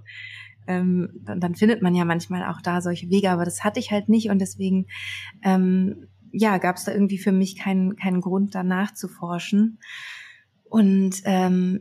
Ähm, 0.67 1.21
dann, 1.23 1.39
dann 1.39 1.55
findet 1.55 1.81
man 1.81 1.95
ja 1.95 2.03
manchmal 2.03 2.43
auch 2.43 2.59
da 2.61 2.81
solche 2.81 3.09
Wege, 3.09 3.31
aber 3.31 3.45
das 3.45 3.63
hatte 3.63 3.79
ich 3.79 3.91
halt 3.91 4.09
nicht 4.09 4.29
und 4.29 4.39
deswegen 4.39 4.87
ähm, 5.41 6.09
ja 6.33 6.57
gab 6.57 6.75
es 6.75 6.83
da 6.83 6.91
irgendwie 6.91 7.17
für 7.17 7.31
mich 7.31 7.57
keinen 7.57 7.95
keinen 7.95 8.19
Grund 8.19 8.53
danach 8.53 8.93
zu 8.93 9.07
forschen. 9.07 9.79
Und 10.65 11.21
ähm, 11.23 11.79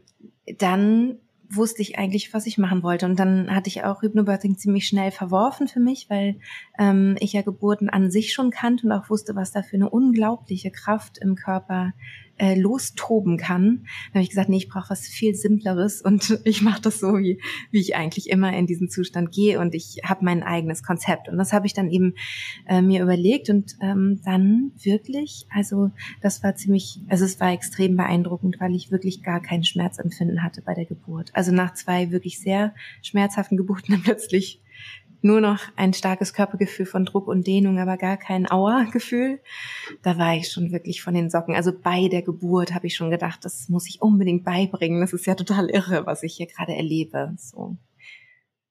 dann 0.58 1.16
wusste 1.52 1.82
ich 1.82 1.98
eigentlich, 1.98 2.32
was 2.32 2.46
ich 2.46 2.58
machen 2.58 2.82
wollte. 2.82 3.06
Und 3.06 3.18
dann 3.18 3.54
hatte 3.54 3.68
ich 3.68 3.84
auch 3.84 4.02
Hypnobirthing 4.02 4.56
ziemlich 4.56 4.86
schnell 4.86 5.10
verworfen 5.10 5.68
für 5.68 5.80
mich, 5.80 6.08
weil 6.08 6.36
ähm, 6.78 7.16
ich 7.18 7.32
ja 7.32 7.42
Geburten 7.42 7.90
an 7.90 8.10
sich 8.10 8.32
schon 8.32 8.50
kannte 8.50 8.86
und 8.86 8.92
auch 8.92 9.10
wusste, 9.10 9.34
was 9.34 9.52
da 9.52 9.62
für 9.62 9.76
eine 9.76 9.90
unglaubliche 9.90 10.70
Kraft 10.70 11.18
im 11.18 11.34
Körper 11.34 11.92
äh, 12.40 12.58
lostoben 12.58 13.36
kann. 13.36 13.84
Da 14.08 14.14
habe 14.14 14.22
ich 14.22 14.30
gesagt, 14.30 14.48
nee, 14.48 14.56
ich 14.56 14.68
brauche 14.68 14.90
was 14.90 15.06
viel 15.06 15.34
Simpleres 15.34 16.00
und 16.00 16.40
ich 16.44 16.62
mache 16.62 16.80
das 16.80 16.98
so, 16.98 17.18
wie, 17.18 17.40
wie 17.70 17.80
ich 17.80 17.96
eigentlich 17.96 18.30
immer 18.30 18.52
in 18.56 18.66
diesen 18.66 18.88
Zustand 18.88 19.30
gehe 19.30 19.60
und 19.60 19.74
ich 19.74 19.98
habe 20.04 20.24
mein 20.24 20.42
eigenes 20.42 20.82
Konzept. 20.82 21.28
Und 21.28 21.36
das 21.36 21.52
habe 21.52 21.66
ich 21.66 21.74
dann 21.74 21.90
eben 21.90 22.14
äh, 22.66 22.80
mir 22.80 23.02
überlegt 23.02 23.50
und 23.50 23.76
ähm, 23.82 24.20
dann 24.24 24.72
wirklich, 24.82 25.46
also 25.50 25.90
das 26.22 26.42
war 26.42 26.54
ziemlich, 26.54 27.00
also 27.08 27.26
es 27.26 27.38
war 27.40 27.52
extrem 27.52 27.96
beeindruckend, 27.96 28.56
weil 28.58 28.74
ich 28.74 28.90
wirklich 28.90 29.22
gar 29.22 29.40
kein 29.40 29.62
Schmerzempfinden 29.62 30.42
hatte 30.42 30.62
bei 30.62 30.72
der 30.72 30.86
Geburt. 30.86 31.30
Also 31.34 31.52
nach 31.52 31.74
zwei 31.74 32.10
wirklich 32.10 32.40
sehr 32.40 32.74
schmerzhaften 33.02 33.58
Geburten 33.58 33.90
dann 33.92 34.02
plötzlich 34.02 34.62
nur 35.22 35.40
noch 35.40 35.60
ein 35.76 35.92
starkes 35.92 36.32
Körpergefühl 36.32 36.86
von 36.86 37.04
Druck 37.04 37.28
und 37.28 37.46
Dehnung, 37.46 37.78
aber 37.78 37.96
gar 37.96 38.16
kein 38.16 38.50
Aua-Gefühl. 38.50 39.40
Da 40.02 40.18
war 40.18 40.34
ich 40.34 40.50
schon 40.50 40.72
wirklich 40.72 41.02
von 41.02 41.14
den 41.14 41.30
Socken. 41.30 41.54
Also 41.54 41.72
bei 41.72 42.08
der 42.08 42.22
Geburt 42.22 42.74
habe 42.74 42.86
ich 42.86 42.96
schon 42.96 43.10
gedacht, 43.10 43.44
das 43.44 43.68
muss 43.68 43.88
ich 43.88 44.00
unbedingt 44.00 44.44
beibringen. 44.44 45.00
Das 45.00 45.12
ist 45.12 45.26
ja 45.26 45.34
total 45.34 45.68
irre, 45.68 46.06
was 46.06 46.22
ich 46.22 46.34
hier 46.34 46.46
gerade 46.46 46.74
erlebe. 46.74 47.34
So. 47.36 47.76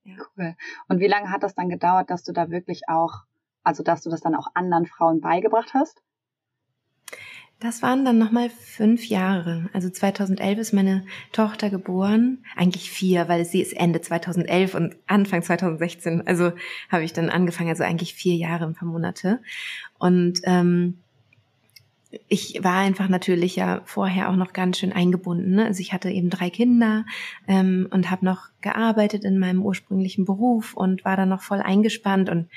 Ja. 0.04 0.16
Cool. 0.38 0.56
Und 0.88 1.00
wie 1.00 1.08
lange 1.08 1.32
hat 1.32 1.44
das 1.44 1.56
dann 1.56 1.70
gedauert, 1.70 2.10
dass 2.10 2.24
du 2.24 2.32
da 2.32 2.50
wirklich 2.50 2.82
auch, 2.88 3.24
also 3.64 3.84
dass 3.84 4.02
du 4.02 4.10
das 4.10 4.22
dann 4.22 4.36
auch 4.36 4.48
anderen 4.54 4.86
Frauen 4.86 5.22
beigebracht 5.22 5.74
hast? 5.74 6.02
Das 7.60 7.82
waren 7.82 8.06
dann 8.06 8.18
nochmal 8.18 8.50
fünf 8.50 9.06
Jahre. 9.08 9.70
Also 9.74 9.90
2011 9.90 10.60
ist 10.60 10.74
meine 10.74 11.04
Tochter 11.34 11.70
geboren. 11.70 12.38
Eigentlich 12.56 12.90
vier, 12.90 13.28
weil 13.28 13.44
sie 13.44 13.62
ist 13.62 13.74
Ende 13.74 14.00
2011 14.00 14.76
und 14.76 14.96
Anfang 15.08 15.44
2016. 15.44 16.26
Also 16.26 16.54
habe 16.90 17.04
ich 17.04 17.12
dann 17.12 17.30
angefangen, 17.30 17.70
also 17.70 17.84
eigentlich 17.84 18.14
vier 18.14 18.36
Jahre, 18.36 18.64
ein 18.64 18.76
paar 18.76 18.88
Monate. 18.88 19.42
Und 19.98 20.40
ähm, 20.46 21.00
ich 22.30 22.64
war 22.64 22.78
einfach 22.78 23.10
natürlich 23.10 23.58
ja 23.58 23.82
vorher 23.84 24.30
auch 24.30 24.38
noch 24.38 24.54
ganz 24.54 24.80
schön 24.80 24.94
eingebunden. 24.94 25.52
Ne? 25.52 25.66
Also 25.66 25.82
ich 25.82 25.92
hatte 25.92 26.10
eben 26.10 26.30
drei 26.30 26.50
Kinder 26.50 27.06
ähm, 27.46 27.88
und 27.92 28.10
habe 28.10 28.24
noch 28.24 28.48
gearbeitet 28.62 29.26
in 29.26 29.38
meinem 29.38 29.62
ursprünglichen 29.64 30.24
Beruf 30.24 30.76
und 30.76 31.04
war 31.04 31.18
dann 31.18 31.30
noch 31.30 31.42
voll 31.42 31.60
eingespannt 31.60 32.30
und 32.30 32.48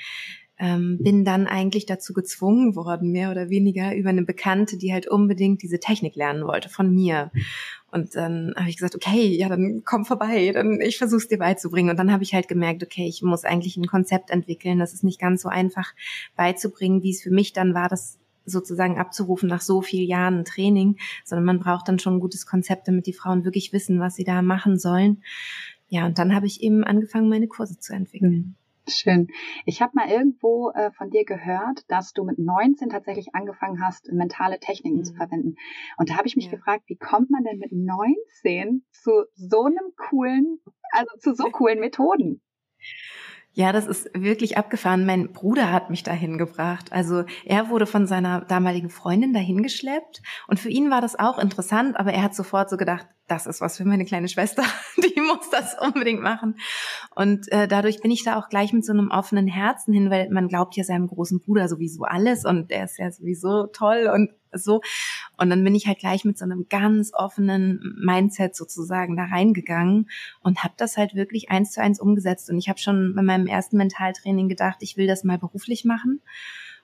ähm, 0.59 0.99
bin 1.01 1.25
dann 1.25 1.47
eigentlich 1.47 1.85
dazu 1.85 2.13
gezwungen 2.13 2.75
worden, 2.75 3.11
mehr 3.11 3.31
oder 3.31 3.49
weniger 3.49 3.95
über 3.95 4.09
eine 4.09 4.23
Bekannte, 4.23 4.77
die 4.77 4.93
halt 4.93 5.07
unbedingt 5.07 5.63
diese 5.63 5.79
Technik 5.79 6.15
lernen 6.15 6.45
wollte 6.45 6.69
von 6.69 6.93
mir. 6.93 7.31
Und 7.91 8.15
dann 8.15 8.53
habe 8.57 8.69
ich 8.69 8.77
gesagt, 8.77 8.95
okay, 8.95 9.27
ja, 9.27 9.49
dann 9.49 9.83
komm 9.85 10.05
vorbei, 10.05 10.51
dann 10.51 10.79
ich 10.81 10.97
versuche 10.97 11.21
es 11.21 11.27
dir 11.27 11.37
beizubringen. 11.37 11.91
Und 11.91 11.97
dann 11.97 12.11
habe 12.11 12.23
ich 12.23 12.33
halt 12.33 12.47
gemerkt, 12.47 12.83
okay, 12.83 13.07
ich 13.07 13.21
muss 13.21 13.45
eigentlich 13.45 13.77
ein 13.77 13.87
Konzept 13.87 14.29
entwickeln. 14.29 14.79
Das 14.79 14.93
ist 14.93 15.03
nicht 15.03 15.19
ganz 15.19 15.41
so 15.43 15.49
einfach 15.49 15.93
beizubringen, 16.35 17.03
wie 17.03 17.11
es 17.11 17.21
für 17.21 17.31
mich 17.31 17.53
dann 17.53 17.73
war, 17.73 17.89
das 17.89 18.17
sozusagen 18.45 18.97
abzurufen 18.97 19.47
nach 19.47 19.61
so 19.61 19.81
vielen 19.81 20.07
Jahren 20.07 20.45
Training, 20.45 20.97
sondern 21.23 21.45
man 21.45 21.59
braucht 21.59 21.87
dann 21.87 21.99
schon 21.99 22.15
ein 22.15 22.19
gutes 22.19 22.45
Konzept, 22.45 22.87
damit 22.87 23.07
die 23.07 23.13
Frauen 23.13 23.45
wirklich 23.45 23.73
wissen, 23.73 23.99
was 23.99 24.15
sie 24.15 24.23
da 24.23 24.41
machen 24.41 24.77
sollen. 24.77 25.23
Ja, 25.87 26.05
und 26.05 26.17
dann 26.17 26.35
habe 26.35 26.47
ich 26.47 26.61
eben 26.61 26.83
angefangen, 26.83 27.29
meine 27.29 27.47
Kurse 27.47 27.79
zu 27.79 27.93
entwickeln. 27.93 28.55
Schön. 28.87 29.27
Ich 29.65 29.81
habe 29.81 29.93
mal 29.95 30.09
irgendwo 30.09 30.71
äh, 30.71 30.91
von 30.91 31.09
dir 31.09 31.23
gehört, 31.23 31.89
dass 31.89 32.11
du 32.11 32.25
mit 32.25 32.37
19 32.37 32.89
tatsächlich 32.89 33.33
angefangen 33.33 33.81
hast, 33.81 34.11
mentale 34.11 34.59
Techniken 34.59 34.97
mhm. 34.97 35.03
zu 35.05 35.13
verwenden. 35.13 35.55
Und 35.97 36.09
da 36.09 36.17
habe 36.17 36.27
ich 36.27 36.35
mich 36.35 36.45
ja. 36.45 36.51
gefragt, 36.51 36.83
wie 36.87 36.97
kommt 36.97 37.29
man 37.29 37.43
denn 37.43 37.59
mit 37.59 37.71
19 37.71 38.83
zu 38.91 39.23
so 39.35 39.63
einem 39.63 39.93
coolen, 39.95 40.59
also 40.91 41.17
zu 41.19 41.33
so 41.33 41.45
coolen 41.45 41.79
Methoden? 41.79 42.41
Ja, 43.55 43.71
das 43.71 43.85
ist 43.85 44.09
wirklich 44.15 44.57
abgefahren. 44.57 45.05
Mein 45.05 45.31
Bruder 45.31 45.71
hat 45.71 45.91
mich 45.91 46.01
dahin 46.01 46.39
gebracht. 46.39 46.91
Also 46.91 47.23
er 47.45 47.69
wurde 47.69 47.85
von 47.85 48.07
seiner 48.07 48.41
damaligen 48.41 48.89
Freundin 48.89 49.31
dahin 49.31 49.61
geschleppt 49.61 50.23
und 50.47 50.59
für 50.59 50.69
ihn 50.69 50.89
war 50.89 51.01
das 51.01 51.17
auch 51.19 51.37
interessant, 51.37 51.95
aber 51.97 52.11
er 52.11 52.23
hat 52.23 52.33
sofort 52.33 52.71
so 52.71 52.77
gedacht, 52.77 53.05
das 53.27 53.45
ist 53.45 53.61
was 53.61 53.77
für 53.77 53.85
meine 53.85 54.05
kleine 54.05 54.27
Schwester, 54.27 54.63
die 54.97 55.21
muss 55.21 55.49
das 55.49 55.75
unbedingt 55.79 56.21
machen. 56.21 56.55
Und 57.15 57.51
äh, 57.51 57.67
dadurch 57.67 58.01
bin 58.01 58.11
ich 58.11 58.23
da 58.23 58.37
auch 58.37 58.49
gleich 58.49 58.73
mit 58.73 58.85
so 58.85 58.91
einem 58.91 59.11
offenen 59.11 59.47
Herzen 59.47 59.93
hin, 59.93 60.09
weil 60.09 60.29
man 60.29 60.47
glaubt 60.47 60.75
ja 60.75 60.83
seinem 60.83 61.07
großen 61.07 61.39
Bruder 61.39 61.67
sowieso 61.67 62.03
alles 62.03 62.45
und 62.45 62.69
der 62.69 62.85
ist 62.85 62.99
ja 62.99 63.11
sowieso 63.11 63.67
toll 63.67 64.09
und 64.13 64.31
so. 64.51 64.81
Und 65.37 65.49
dann 65.49 65.63
bin 65.63 65.73
ich 65.73 65.87
halt 65.87 65.99
gleich 65.99 66.25
mit 66.25 66.37
so 66.37 66.45
einem 66.45 66.67
ganz 66.69 67.11
offenen 67.13 67.95
Mindset 68.03 68.55
sozusagen 68.55 69.17
da 69.17 69.25
reingegangen 69.25 70.09
und 70.41 70.63
habe 70.63 70.75
das 70.77 70.97
halt 70.97 71.15
wirklich 71.15 71.49
eins 71.49 71.71
zu 71.71 71.81
eins 71.81 71.99
umgesetzt. 71.99 72.49
Und 72.49 72.57
ich 72.57 72.69
habe 72.69 72.79
schon 72.79 73.13
bei 73.15 73.21
meinem 73.21 73.47
ersten 73.47 73.77
Mentaltraining 73.77 74.49
gedacht, 74.49 74.77
ich 74.81 74.97
will 74.97 75.07
das 75.07 75.23
mal 75.23 75.37
beruflich 75.37 75.85
machen 75.85 76.21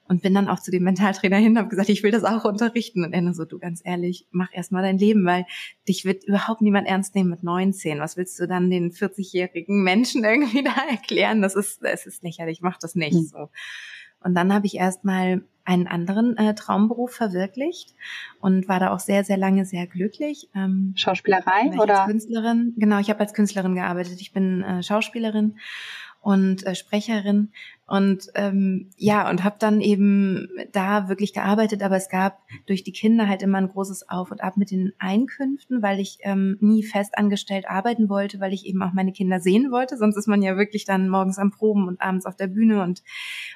und 0.10 0.24
bin 0.24 0.34
dann 0.34 0.50
auch 0.50 0.60
zu 0.60 0.72
dem 0.72 0.84
Mentaltrainer 0.84 1.38
hin, 1.38 1.58
habe 1.58 1.70
gesagt, 1.70 1.88
ich 1.88 2.02
will 2.02 2.12
das 2.12 2.24
auch 2.24 2.44
unterrichten. 2.44 3.06
Und 3.06 3.14
er 3.14 3.22
nur 3.22 3.36
so, 3.36 3.46
du 3.46 3.60
ganz 3.60 3.82
ehrlich, 3.86 4.28
mach 4.32 4.50
erst 4.52 4.72
mal 4.72 4.82
dein 4.82 4.98
Leben, 4.98 5.24
weil 5.24 5.46
dich 5.88 6.04
wird 6.04 6.24
überhaupt 6.24 6.62
niemand 6.62 6.88
ernst 6.88 7.14
nehmen 7.14 7.30
mit 7.30 7.44
19. 7.44 8.00
Was 8.00 8.18
willst 8.18 8.40
du 8.40 8.48
dann 8.48 8.72
den 8.72 8.92
40-jährigen 8.92 9.84
Menschen 9.84 10.24
irgendwie 10.26 10.64
da 10.64 10.76
erklären? 10.90 11.44
Das 11.44 11.56
ist, 11.56 11.84
das 11.84 12.08
ist 12.08 12.24
lächerlich, 12.24 12.62
mach 12.62 12.78
das 12.78 12.96
nicht. 12.96 13.14
Mhm. 13.14 13.26
So. 13.28 13.50
Und 14.22 14.34
dann 14.34 14.52
habe 14.52 14.66
ich 14.66 14.76
erstmal 14.76 15.44
einen 15.64 15.88
anderen 15.88 16.36
äh, 16.38 16.56
Traumberuf 16.56 17.14
verwirklicht 17.14 17.94
und 18.40 18.68
war 18.68 18.80
da 18.80 18.92
auch 18.92 19.00
sehr, 19.00 19.24
sehr 19.24 19.38
lange 19.38 19.66
sehr 19.66 19.86
glücklich. 19.86 20.50
Ähm, 20.56 20.94
Schauspielerei 20.98 21.70
oder? 21.80 22.02
Als 22.02 22.10
Künstlerin. 22.10 22.74
Genau, 22.78 22.98
ich 22.98 23.12
habe 23.12 23.20
als 23.20 23.36
Künstlerin 23.36 23.76
gearbeitet. 23.76 24.20
Ich 24.20 24.34
bin 24.34 24.64
äh, 24.64 24.82
Schauspielerin 24.82 25.58
und 26.22 26.66
äh, 26.66 26.76
Sprecherin. 26.76 27.52
Und 27.88 28.28
ähm, 28.36 28.92
ja 28.98 29.28
und 29.32 29.44
habe 29.44 29.56
dann 29.58 29.82
eben 29.82 30.48
da 30.72 31.10
wirklich 31.10 31.34
gearbeitet 31.34 31.82
aber 31.82 31.96
es 31.96 32.08
gab 32.08 32.40
durch 32.68 32.84
die 32.84 32.92
Kinder 32.92 33.28
halt 33.28 33.42
immer 33.42 33.58
ein 33.58 33.70
großes 33.70 34.08
Auf 34.10 34.30
und 34.30 34.44
Ab 34.44 34.58
mit 34.58 34.70
den 34.70 34.94
Einkünften 35.00 35.82
weil 35.82 36.00
ich 36.00 36.20
ähm, 36.22 36.58
nie 36.62 36.84
fest 36.84 37.18
angestellt 37.18 37.68
arbeiten 37.68 38.08
wollte 38.08 38.40
weil 38.40 38.54
ich 38.54 38.68
eben 38.68 38.84
auch 38.84 38.94
meine 38.94 39.12
Kinder 39.12 39.40
sehen 39.40 39.72
wollte. 39.72 39.98
Sonst 39.98 40.18
ist 40.18 40.28
man 40.28 40.44
ja 40.44 40.56
wirklich 40.56 40.86
dann 40.86 41.10
morgens 41.10 41.40
am 41.40 41.50
Proben 41.50 41.88
und 41.88 42.00
abends 42.00 42.28
auf 42.28 42.36
der 42.36 42.46
Bühne 42.46 42.84
und 42.84 43.02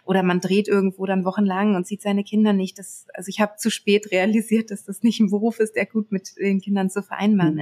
oder 0.04 0.24
man 0.24 0.40
dreht 0.40 0.68
irgendwo 0.68 1.06
dann 1.06 1.26
wochenlang 1.26 1.76
und 1.76 1.86
sieht 1.86 2.02
seine 2.02 2.24
Kinder 2.24 2.54
nicht. 2.54 2.80
Das 2.80 3.06
also 3.14 3.30
ich 3.30 3.40
habe 3.40 3.58
zu 3.58 3.70
spät 3.70 4.12
realisiert 4.12 4.72
dass 4.72 4.84
das 4.84 5.04
nicht 5.04 5.20
ein 5.20 5.30
Beruf 5.30 5.60
ist 5.60 5.76
der 5.76 5.86
gut 5.86 6.12
mit 6.12 6.36
den 6.40 6.60
Kindern 6.60 6.90
zu 6.90 7.04
vereinbaren 7.04 7.56
mhm. 7.56 7.60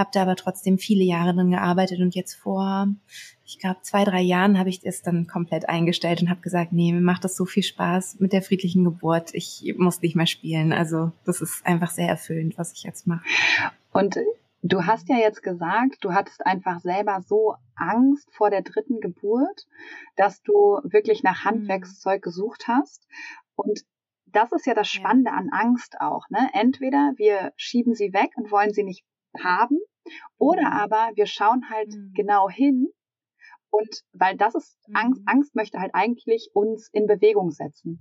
Habe 0.00 0.10
da 0.12 0.22
aber 0.22 0.34
trotzdem 0.34 0.78
viele 0.78 1.04
Jahre 1.04 1.34
drin 1.34 1.50
gearbeitet 1.50 2.00
und 2.00 2.14
jetzt 2.16 2.34
vor, 2.34 2.88
ich 3.44 3.58
glaube, 3.58 3.82
zwei, 3.82 4.04
drei 4.04 4.20
Jahren 4.20 4.58
habe 4.58 4.70
ich 4.70 4.80
das 4.80 5.02
dann 5.02 5.26
komplett 5.26 5.68
eingestellt 5.68 6.22
und 6.22 6.30
habe 6.30 6.40
gesagt, 6.40 6.72
nee, 6.72 6.92
mir 6.92 7.00
macht 7.00 7.22
das 7.22 7.36
so 7.36 7.44
viel 7.44 7.62
Spaß 7.62 8.16
mit 8.18 8.32
der 8.32 8.42
friedlichen 8.42 8.82
Geburt. 8.82 9.32
Ich 9.34 9.74
muss 9.76 10.00
nicht 10.00 10.16
mehr 10.16 10.26
spielen. 10.26 10.72
Also 10.72 11.12
das 11.24 11.40
ist 11.40 11.64
einfach 11.64 11.90
sehr 11.90 12.08
erfüllend, 12.08 12.58
was 12.58 12.72
ich 12.72 12.82
jetzt 12.82 13.06
mache. 13.06 13.22
Und 13.92 14.16
Du 14.62 14.84
hast 14.84 15.08
ja 15.08 15.16
jetzt 15.16 15.42
gesagt, 15.42 16.04
du 16.04 16.12
hattest 16.12 16.44
einfach 16.44 16.80
selber 16.80 17.22
so 17.22 17.54
Angst 17.76 18.30
vor 18.30 18.50
der 18.50 18.60
dritten 18.60 19.00
Geburt, 19.00 19.66
dass 20.16 20.42
du 20.42 20.80
wirklich 20.82 21.22
nach 21.22 21.44
mhm. 21.44 21.48
Handwerkszeug 21.48 22.20
gesucht 22.20 22.68
hast. 22.68 23.06
Und 23.54 23.86
das 24.26 24.52
ist 24.52 24.66
ja 24.66 24.74
das 24.74 24.86
Spannende 24.86 25.32
an 25.32 25.48
Angst 25.50 25.98
auch. 26.02 26.28
Ne? 26.28 26.50
Entweder 26.52 27.14
wir 27.16 27.54
schieben 27.56 27.94
sie 27.94 28.12
weg 28.12 28.32
und 28.36 28.50
wollen 28.50 28.74
sie 28.74 28.82
nicht 28.82 29.02
haben 29.42 29.78
oder 30.38 30.70
mhm. 30.70 30.76
aber 30.76 31.10
wir 31.14 31.26
schauen 31.26 31.68
halt 31.70 31.88
mhm. 31.88 32.12
genau 32.14 32.48
hin 32.48 32.88
und 33.70 34.02
weil 34.12 34.36
das 34.36 34.54
ist 34.54 34.76
Angst, 34.92 35.20
mhm. 35.20 35.28
Angst 35.28 35.54
möchte 35.54 35.78
halt 35.78 35.94
eigentlich 35.94 36.50
uns 36.54 36.88
in 36.92 37.06
Bewegung 37.06 37.50
setzen. 37.50 38.00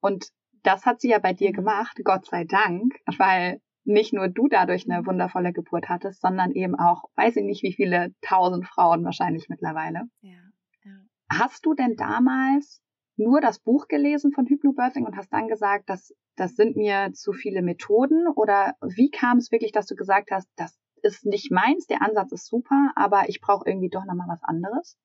Und 0.00 0.28
das 0.62 0.86
hat 0.86 1.00
sie 1.00 1.10
ja 1.10 1.18
bei 1.18 1.32
dir 1.32 1.50
mhm. 1.50 1.54
gemacht, 1.54 2.00
Gott 2.04 2.26
sei 2.26 2.44
Dank, 2.44 2.94
weil 3.18 3.60
nicht 3.84 4.12
nur 4.12 4.28
du 4.28 4.48
dadurch 4.48 4.88
eine 4.88 5.04
wundervolle 5.06 5.52
Geburt 5.52 5.88
hattest, 5.88 6.20
sondern 6.20 6.52
eben 6.52 6.76
auch, 6.76 7.04
weiß 7.16 7.36
ich 7.36 7.44
nicht, 7.44 7.62
wie 7.62 7.74
viele 7.74 8.14
tausend 8.20 8.66
Frauen 8.66 9.04
wahrscheinlich 9.04 9.48
mittlerweile. 9.48 10.04
Ja, 10.20 10.38
ja. 10.84 11.00
Hast 11.28 11.66
du 11.66 11.74
denn 11.74 11.96
damals 11.96 12.80
nur 13.16 13.40
das 13.40 13.58
Buch 13.58 13.88
gelesen 13.88 14.32
von 14.32 14.46
Hypnobirthing 14.46 15.04
und 15.04 15.16
hast 15.16 15.32
dann 15.32 15.48
gesagt, 15.48 15.90
dass 15.90 16.14
das 16.36 16.54
sind 16.54 16.76
mir 16.76 17.12
zu 17.12 17.32
viele 17.32 17.60
Methoden? 17.60 18.26
Oder 18.28 18.74
wie 18.80 19.10
kam 19.10 19.38
es 19.38 19.50
wirklich, 19.50 19.72
dass 19.72 19.86
du 19.86 19.96
gesagt 19.96 20.30
hast, 20.30 20.48
das 20.56 20.78
ist 21.02 21.24
nicht 21.26 21.50
meins, 21.50 21.86
der 21.86 22.02
Ansatz 22.02 22.32
ist 22.32 22.46
super, 22.46 22.92
aber 22.96 23.28
ich 23.28 23.40
brauche 23.40 23.68
irgendwie 23.68 23.88
doch 23.88 24.04
nochmal 24.04 24.28
was 24.28 24.42
anderes. 24.42 24.96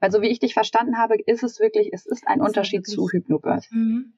Weil 0.00 0.12
so 0.12 0.20
wie 0.20 0.28
ich 0.28 0.38
dich 0.38 0.54
verstanden 0.54 0.98
habe, 0.98 1.16
ist 1.26 1.42
es 1.42 1.58
wirklich, 1.58 1.90
es 1.92 2.06
ist 2.06 2.26
ein 2.26 2.38
das 2.38 2.48
Unterschied 2.48 2.86
zu 2.86 3.08
Hypnobirth. 3.08 3.70
Mhm. 3.70 4.14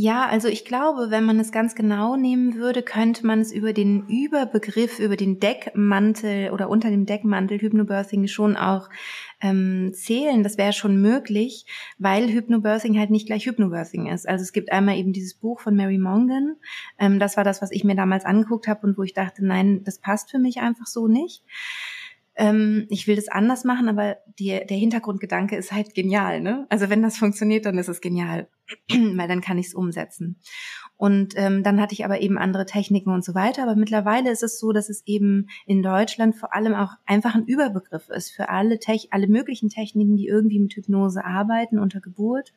Ja, 0.00 0.28
also 0.28 0.46
ich 0.46 0.64
glaube, 0.64 1.10
wenn 1.10 1.24
man 1.24 1.40
es 1.40 1.50
ganz 1.50 1.74
genau 1.74 2.14
nehmen 2.14 2.54
würde, 2.54 2.84
könnte 2.84 3.26
man 3.26 3.40
es 3.40 3.50
über 3.50 3.72
den 3.72 4.06
Überbegriff, 4.06 5.00
über 5.00 5.16
den 5.16 5.40
Deckmantel 5.40 6.52
oder 6.52 6.70
unter 6.70 6.88
dem 6.88 7.04
Deckmantel 7.04 7.60
Hypnobirthing 7.60 8.28
schon 8.28 8.56
auch 8.56 8.90
ähm, 9.40 9.90
zählen. 9.92 10.44
Das 10.44 10.56
wäre 10.56 10.72
schon 10.72 11.00
möglich, 11.00 11.66
weil 11.98 12.28
Hypnobirthing 12.28 12.96
halt 12.96 13.10
nicht 13.10 13.26
gleich 13.26 13.46
Hypnobirthing 13.46 14.06
ist. 14.06 14.28
Also 14.28 14.42
es 14.42 14.52
gibt 14.52 14.70
einmal 14.70 14.96
eben 14.98 15.12
dieses 15.12 15.34
Buch 15.34 15.58
von 15.58 15.74
Mary 15.74 15.98
Mongan. 15.98 16.54
Ähm, 17.00 17.18
das 17.18 17.36
war 17.36 17.42
das, 17.42 17.60
was 17.60 17.72
ich 17.72 17.82
mir 17.82 17.96
damals 17.96 18.24
angeguckt 18.24 18.68
habe 18.68 18.86
und 18.86 18.98
wo 18.98 19.02
ich 19.02 19.14
dachte, 19.14 19.44
nein, 19.44 19.82
das 19.82 19.98
passt 19.98 20.30
für 20.30 20.38
mich 20.38 20.60
einfach 20.60 20.86
so 20.86 21.08
nicht 21.08 21.42
ähm, 22.38 22.86
ich 22.88 23.08
will 23.08 23.16
das 23.16 23.28
anders 23.28 23.64
machen, 23.64 23.88
aber 23.88 24.16
die, 24.38 24.60
der 24.64 24.76
Hintergrundgedanke 24.76 25.56
ist 25.56 25.72
halt 25.72 25.94
genial. 25.94 26.40
Ne? 26.40 26.66
Also 26.68 26.88
wenn 26.88 27.02
das 27.02 27.18
funktioniert, 27.18 27.66
dann 27.66 27.78
ist 27.78 27.88
es 27.88 28.00
genial, 28.00 28.48
weil 28.88 29.26
dann 29.26 29.40
kann 29.40 29.58
ich 29.58 29.66
es 29.66 29.74
umsetzen. 29.74 30.40
Und 30.96 31.34
ähm, 31.36 31.64
dann 31.64 31.80
hatte 31.80 31.94
ich 31.94 32.04
aber 32.04 32.20
eben 32.20 32.38
andere 32.38 32.64
Techniken 32.64 33.10
und 33.10 33.24
so 33.24 33.34
weiter. 33.34 33.64
Aber 33.64 33.74
mittlerweile 33.74 34.30
ist 34.30 34.44
es 34.44 34.60
so, 34.60 34.72
dass 34.72 34.88
es 34.88 35.04
eben 35.04 35.48
in 35.66 35.82
Deutschland 35.82 36.36
vor 36.36 36.54
allem 36.54 36.74
auch 36.74 36.92
einfach 37.06 37.34
ein 37.34 37.46
Überbegriff 37.46 38.08
ist 38.08 38.30
für 38.30 38.48
alle, 38.48 38.78
Tech 38.78 39.08
alle 39.10 39.26
möglichen 39.26 39.68
Techniken, 39.68 40.16
die 40.16 40.26
irgendwie 40.26 40.60
mit 40.60 40.74
Hypnose 40.74 41.24
arbeiten 41.24 41.78
unter 41.78 42.00
Geburt 42.00 42.52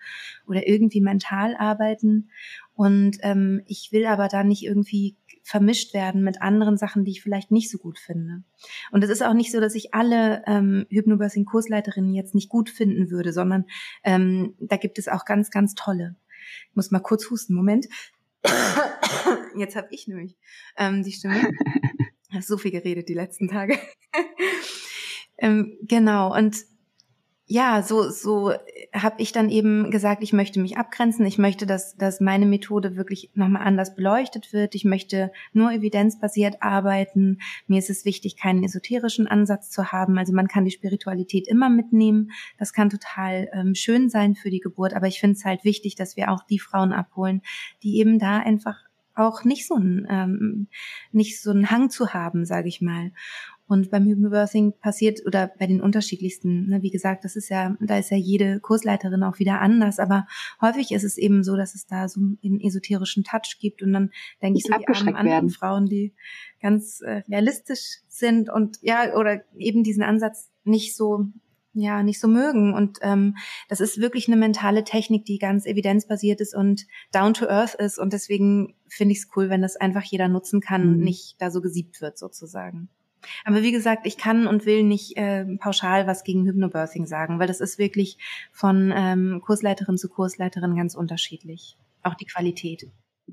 oder 0.47 0.67
irgendwie 0.67 1.01
mental 1.01 1.55
arbeiten. 1.55 2.29
Und 2.75 3.17
ähm, 3.21 3.61
ich 3.65 3.91
will 3.91 4.05
aber 4.05 4.27
da 4.27 4.43
nicht 4.43 4.63
irgendwie 4.63 5.17
vermischt 5.43 5.93
werden 5.93 6.23
mit 6.23 6.41
anderen 6.41 6.77
Sachen, 6.77 7.05
die 7.05 7.11
ich 7.11 7.21
vielleicht 7.21 7.51
nicht 7.51 7.69
so 7.69 7.77
gut 7.77 7.99
finde. 7.99 8.43
Und 8.91 9.03
es 9.03 9.09
ist 9.09 9.23
auch 9.23 9.33
nicht 9.33 9.51
so, 9.51 9.59
dass 9.59 9.75
ich 9.75 9.93
alle 9.93 10.43
ähm, 10.47 10.85
Hypnobirthing-Kursleiterinnen 10.89 12.13
jetzt 12.13 12.35
nicht 12.35 12.49
gut 12.49 12.69
finden 12.69 13.09
würde, 13.09 13.33
sondern 13.33 13.65
ähm, 14.03 14.55
da 14.59 14.77
gibt 14.77 14.99
es 14.99 15.07
auch 15.07 15.25
ganz, 15.25 15.51
ganz 15.51 15.75
tolle. 15.75 16.15
Ich 16.69 16.75
muss 16.75 16.91
mal 16.91 16.99
kurz 16.99 17.29
husten, 17.29 17.53
Moment. 17.53 17.87
Jetzt 19.57 19.75
habe 19.75 19.87
ich 19.91 20.07
nämlich 20.07 20.37
ähm, 20.77 21.03
die 21.03 21.11
Stimme. 21.11 21.51
Ich 22.31 22.35
habe 22.35 22.45
so 22.45 22.57
viel 22.57 22.71
geredet 22.71 23.09
die 23.09 23.13
letzten 23.13 23.49
Tage. 23.49 23.77
ähm, 25.37 25.77
genau, 25.81 26.33
und 26.33 26.55
ja, 27.51 27.83
so, 27.83 28.09
so 28.09 28.53
habe 28.93 29.15
ich 29.21 29.33
dann 29.33 29.49
eben 29.49 29.91
gesagt, 29.91 30.23
ich 30.23 30.31
möchte 30.31 30.61
mich 30.61 30.77
abgrenzen. 30.77 31.25
Ich 31.25 31.37
möchte, 31.37 31.65
dass, 31.65 31.97
dass 31.97 32.21
meine 32.21 32.45
Methode 32.45 32.95
wirklich 32.95 33.29
nochmal 33.33 33.63
anders 33.63 33.93
beleuchtet 33.93 34.53
wird. 34.53 34.73
Ich 34.73 34.85
möchte 34.85 35.33
nur 35.51 35.69
evidenzbasiert 35.73 36.63
arbeiten. 36.63 37.39
Mir 37.67 37.79
ist 37.79 37.89
es 37.89 38.05
wichtig, 38.05 38.37
keinen 38.37 38.63
esoterischen 38.63 39.27
Ansatz 39.27 39.69
zu 39.69 39.91
haben. 39.91 40.17
Also 40.17 40.31
man 40.31 40.47
kann 40.47 40.63
die 40.63 40.71
Spiritualität 40.71 41.45
immer 41.49 41.69
mitnehmen. 41.69 42.31
Das 42.57 42.71
kann 42.71 42.89
total 42.89 43.49
ähm, 43.51 43.75
schön 43.75 44.09
sein 44.09 44.35
für 44.35 44.49
die 44.49 44.61
Geburt. 44.61 44.93
Aber 44.93 45.07
ich 45.07 45.19
finde 45.19 45.35
es 45.35 45.43
halt 45.43 45.65
wichtig, 45.65 45.95
dass 45.95 46.15
wir 46.15 46.31
auch 46.31 46.45
die 46.45 46.59
Frauen 46.59 46.93
abholen, 46.93 47.41
die 47.83 47.97
eben 47.97 48.17
da 48.17 48.37
einfach 48.37 48.77
auch 49.27 49.43
nicht 49.43 49.67
so 49.67 49.75
ein 49.75 50.07
ähm, 50.09 50.67
nicht 51.11 51.41
so 51.41 51.51
einen 51.51 51.69
Hang 51.71 51.89
zu 51.89 52.13
haben, 52.13 52.45
sage 52.45 52.67
ich 52.67 52.81
mal. 52.81 53.11
Und 53.71 53.89
beim 53.89 54.05
Hypnobirthing 54.05 54.73
passiert 54.81 55.25
oder 55.25 55.49
bei 55.57 55.65
den 55.65 55.79
unterschiedlichsten, 55.79 56.67
ne, 56.67 56.81
wie 56.81 56.89
gesagt, 56.89 57.23
das 57.23 57.37
ist 57.37 57.47
ja, 57.47 57.77
da 57.79 57.97
ist 57.97 58.11
ja 58.11 58.17
jede 58.17 58.59
Kursleiterin 58.59 59.23
auch 59.23 59.39
wieder 59.39 59.61
anders, 59.61 59.97
aber 59.97 60.27
häufig 60.59 60.91
ist 60.91 61.05
es 61.05 61.17
eben 61.17 61.41
so, 61.41 61.55
dass 61.55 61.73
es 61.73 61.87
da 61.87 62.09
so 62.09 62.19
einen 62.19 62.59
esoterischen 62.59 63.23
Touch 63.23 63.59
gibt 63.61 63.81
und 63.81 63.93
dann 63.93 64.11
denke 64.41 64.57
ich 64.57 64.65
so 64.65 64.73
die 64.77 64.85
armen 64.89 65.15
anderen 65.15 65.25
werden. 65.25 65.49
Frauen, 65.51 65.85
die 65.85 66.13
ganz 66.61 66.99
äh, 66.99 67.23
realistisch 67.29 67.99
sind 68.09 68.49
und 68.49 68.77
ja, 68.81 69.15
oder 69.15 69.41
eben 69.57 69.83
diesen 69.83 70.03
Ansatz 70.03 70.49
nicht 70.65 70.93
so 70.93 71.27
ja 71.73 72.03
nicht 72.03 72.19
so 72.19 72.27
mögen. 72.27 72.73
Und 72.73 72.99
ähm, 73.01 73.37
das 73.69 73.79
ist 73.79 73.99
wirklich 73.99 74.27
eine 74.27 74.37
mentale 74.37 74.83
Technik, 74.83 75.25
die 75.25 75.37
ganz 75.37 75.65
evidenzbasiert 75.65 76.41
ist 76.41 76.55
und 76.55 76.85
down 77.11 77.33
to 77.33 77.47
earth 77.47 77.75
ist. 77.75 77.97
Und 77.97 78.13
deswegen 78.13 78.75
finde 78.87 79.13
ich 79.13 79.19
es 79.19 79.29
cool, 79.35 79.49
wenn 79.49 79.61
das 79.61 79.75
einfach 79.75 80.03
jeder 80.03 80.27
nutzen 80.27 80.61
kann 80.61 80.85
mhm. 80.85 80.93
und 80.93 80.99
nicht 80.99 81.35
da 81.39 81.51
so 81.51 81.61
gesiebt 81.61 82.01
wird 82.01 82.17
sozusagen. 82.17 82.89
Aber 83.45 83.61
wie 83.61 83.71
gesagt, 83.71 84.07
ich 84.07 84.17
kann 84.17 84.47
und 84.47 84.65
will 84.65 84.83
nicht 84.83 85.15
äh, 85.17 85.45
pauschal 85.57 86.07
was 86.07 86.23
gegen 86.23 86.45
Hypnobirthing 86.45 87.05
sagen, 87.05 87.39
weil 87.39 87.47
das 87.47 87.61
ist 87.61 87.77
wirklich 87.77 88.17
von 88.51 88.91
ähm, 88.95 89.41
Kursleiterin 89.45 89.97
zu 89.97 90.09
Kursleiterin 90.09 90.75
ganz 90.75 90.95
unterschiedlich. 90.95 91.77
Auch 92.03 92.15
die 92.15 92.25
Qualität. 92.25 92.87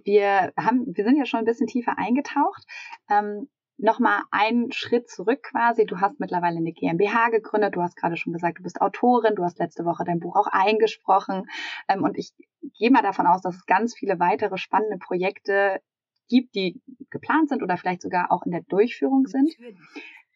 Wir 0.05 0.53
haben, 0.57 0.94
wir 0.94 1.05
sind 1.05 1.16
ja 1.16 1.24
schon 1.24 1.40
ein 1.40 1.46
bisschen 1.46 1.66
tiefer 1.66 1.96
eingetaucht. 1.98 2.64
Ähm, 3.11 3.48
Nochmal 3.80 4.22
einen 4.32 4.72
Schritt 4.72 5.08
zurück 5.08 5.44
quasi. 5.44 5.86
Du 5.86 6.00
hast 6.00 6.18
mittlerweile 6.18 6.56
eine 6.56 6.72
GmbH 6.72 7.28
gegründet. 7.28 7.76
Du 7.76 7.82
hast 7.82 7.96
gerade 7.96 8.16
schon 8.16 8.32
gesagt, 8.32 8.58
du 8.58 8.64
bist 8.64 8.80
Autorin. 8.80 9.36
Du 9.36 9.44
hast 9.44 9.60
letzte 9.60 9.84
Woche 9.84 10.02
dein 10.04 10.18
Buch 10.18 10.34
auch 10.34 10.48
eingesprochen. 10.48 11.48
Ähm, 11.86 12.02
und 12.02 12.18
ich 12.18 12.32
gehe 12.76 12.90
mal 12.90 13.02
davon 13.02 13.28
aus, 13.28 13.40
dass 13.40 13.54
es 13.54 13.66
ganz 13.66 13.94
viele 13.94 14.18
weitere 14.18 14.58
spannende 14.58 14.98
Projekte 14.98 15.80
gibt, 16.28 16.56
die 16.56 16.82
geplant 17.10 17.48
sind 17.50 17.62
oder 17.62 17.76
vielleicht 17.76 18.02
sogar 18.02 18.32
auch 18.32 18.44
in 18.44 18.50
der 18.50 18.62
Durchführung 18.62 19.26
sind. 19.26 19.54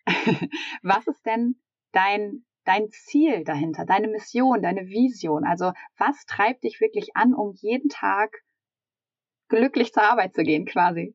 Was 0.83 1.09
ist 1.09 1.27
denn 1.27 1.57
dein, 1.91 2.45
dein 2.65 2.91
Ziel 2.91 3.43
dahinter, 3.43 3.85
deine 3.85 4.07
Mission, 4.07 4.63
deine 4.63 4.87
Vision? 4.87 5.45
Also 5.45 5.73
was 5.97 6.25
treibt 6.27 6.65
dich 6.65 6.81
wirklich 6.81 7.17
an, 7.17 7.35
um 7.35 7.53
jeden 7.55 7.89
Tag 7.89 8.43
glücklich 9.49 9.93
zur 9.93 10.05
Arbeit 10.05 10.35
zu 10.35 10.43
gehen 10.43 10.65
quasi? 10.65 11.15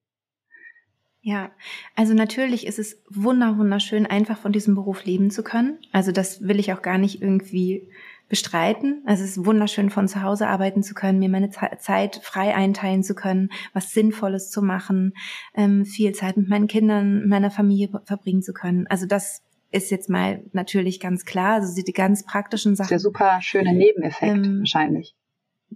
Ja, 1.27 1.51
also 1.93 2.13
natürlich 2.13 2.65
ist 2.65 2.79
es 2.79 3.03
wunder 3.09 3.57
wunderschön, 3.57 4.05
einfach 4.05 4.37
von 4.37 4.53
diesem 4.53 4.75
Beruf 4.75 5.03
leben 5.03 5.29
zu 5.29 5.43
können. 5.43 5.77
Also 5.91 6.13
das 6.13 6.39
will 6.39 6.57
ich 6.57 6.71
auch 6.71 6.81
gar 6.81 6.97
nicht 6.97 7.21
irgendwie 7.21 7.89
bestreiten. 8.29 9.03
Also 9.05 9.25
es 9.25 9.31
ist 9.31 9.45
wunderschön, 9.45 9.89
von 9.89 10.07
zu 10.07 10.21
Hause 10.21 10.47
arbeiten 10.47 10.83
zu 10.83 10.93
können, 10.93 11.19
mir 11.19 11.27
meine 11.27 11.49
Zeit 11.49 12.21
frei 12.23 12.55
einteilen 12.55 13.03
zu 13.03 13.13
können, 13.13 13.49
was 13.73 13.91
Sinnvolles 13.91 14.51
zu 14.51 14.61
machen, 14.61 15.11
ähm, 15.53 15.83
viel 15.83 16.13
Zeit 16.13 16.37
mit 16.37 16.47
meinen 16.47 16.67
Kindern, 16.67 17.27
meiner 17.27 17.51
Familie 17.51 17.89
verbringen 18.05 18.41
zu 18.41 18.53
können. 18.53 18.87
Also 18.87 19.05
das 19.05 19.41
ist 19.69 19.91
jetzt 19.91 20.09
mal 20.09 20.45
natürlich 20.53 21.01
ganz 21.01 21.25
klar. 21.25 21.55
Also 21.55 21.75
die 21.75 21.91
ganz 21.91 22.23
praktischen 22.23 22.77
Sachen. 22.77 22.87
Der 22.87 22.99
super 22.99 23.39
schöne 23.41 23.73
Nebeneffekt 23.73 24.45
ähm, 24.45 24.59
wahrscheinlich. 24.59 25.13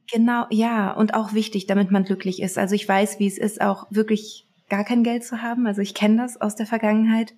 Genau, 0.10 0.46
ja, 0.50 0.94
und 0.94 1.14
auch 1.14 1.34
wichtig, 1.34 1.68
damit 1.68 1.92
man 1.92 2.06
glücklich 2.06 2.42
ist. 2.42 2.58
Also 2.58 2.74
ich 2.74 2.88
weiß, 2.88 3.20
wie 3.20 3.28
es 3.28 3.38
ist, 3.38 3.60
auch 3.60 3.88
wirklich 3.90 4.48
gar 4.72 4.86
kein 4.86 5.04
Geld 5.04 5.24
zu 5.24 5.42
haben. 5.44 5.68
Also 5.68 5.82
ich 5.82 5.94
kenne 5.94 6.18
das 6.24 6.40
aus 6.40 6.56
der 6.56 6.66
Vergangenheit 6.66 7.36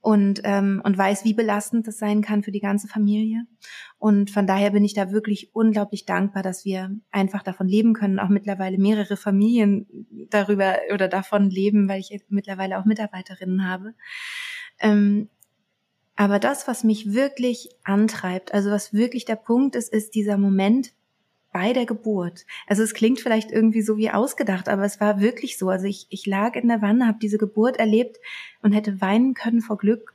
und, 0.00 0.40
ähm, 0.44 0.80
und 0.82 0.96
weiß, 0.96 1.24
wie 1.24 1.34
belastend 1.34 1.86
das 1.86 1.98
sein 1.98 2.22
kann 2.22 2.42
für 2.42 2.52
die 2.52 2.60
ganze 2.60 2.88
Familie. 2.88 3.46
Und 3.98 4.30
von 4.30 4.46
daher 4.46 4.70
bin 4.70 4.84
ich 4.84 4.94
da 4.94 5.12
wirklich 5.12 5.54
unglaublich 5.54 6.06
dankbar, 6.06 6.42
dass 6.42 6.64
wir 6.64 6.90
einfach 7.10 7.42
davon 7.42 7.68
leben 7.68 7.92
können, 7.92 8.18
auch 8.18 8.30
mittlerweile 8.30 8.78
mehrere 8.78 9.16
Familien 9.16 9.86
darüber 10.30 10.76
oder 10.92 11.06
davon 11.06 11.50
leben, 11.50 11.86
weil 11.88 12.00
ich 12.00 12.18
mittlerweile 12.28 12.78
auch 12.78 12.86
Mitarbeiterinnen 12.86 13.68
habe. 13.68 13.94
Ähm, 14.80 15.28
aber 16.16 16.38
das, 16.38 16.66
was 16.66 16.82
mich 16.82 17.12
wirklich 17.12 17.68
antreibt, 17.82 18.54
also 18.54 18.70
was 18.70 18.94
wirklich 18.94 19.26
der 19.26 19.36
Punkt 19.36 19.76
ist, 19.76 19.92
ist 19.92 20.14
dieser 20.14 20.38
Moment, 20.38 20.92
bei 21.54 21.72
der 21.72 21.86
Geburt. 21.86 22.46
Also 22.66 22.82
es 22.82 22.94
klingt 22.94 23.20
vielleicht 23.20 23.52
irgendwie 23.52 23.80
so 23.80 23.96
wie 23.96 24.10
ausgedacht, 24.10 24.68
aber 24.68 24.84
es 24.84 25.00
war 25.00 25.20
wirklich 25.20 25.56
so. 25.56 25.68
Also 25.68 25.86
ich, 25.86 26.08
ich 26.10 26.26
lag 26.26 26.56
in 26.56 26.66
der 26.66 26.82
Wanne, 26.82 27.06
habe 27.06 27.18
diese 27.22 27.38
Geburt 27.38 27.76
erlebt 27.76 28.18
und 28.60 28.72
hätte 28.72 29.00
weinen 29.00 29.34
können 29.34 29.60
vor 29.60 29.78
Glück 29.78 30.13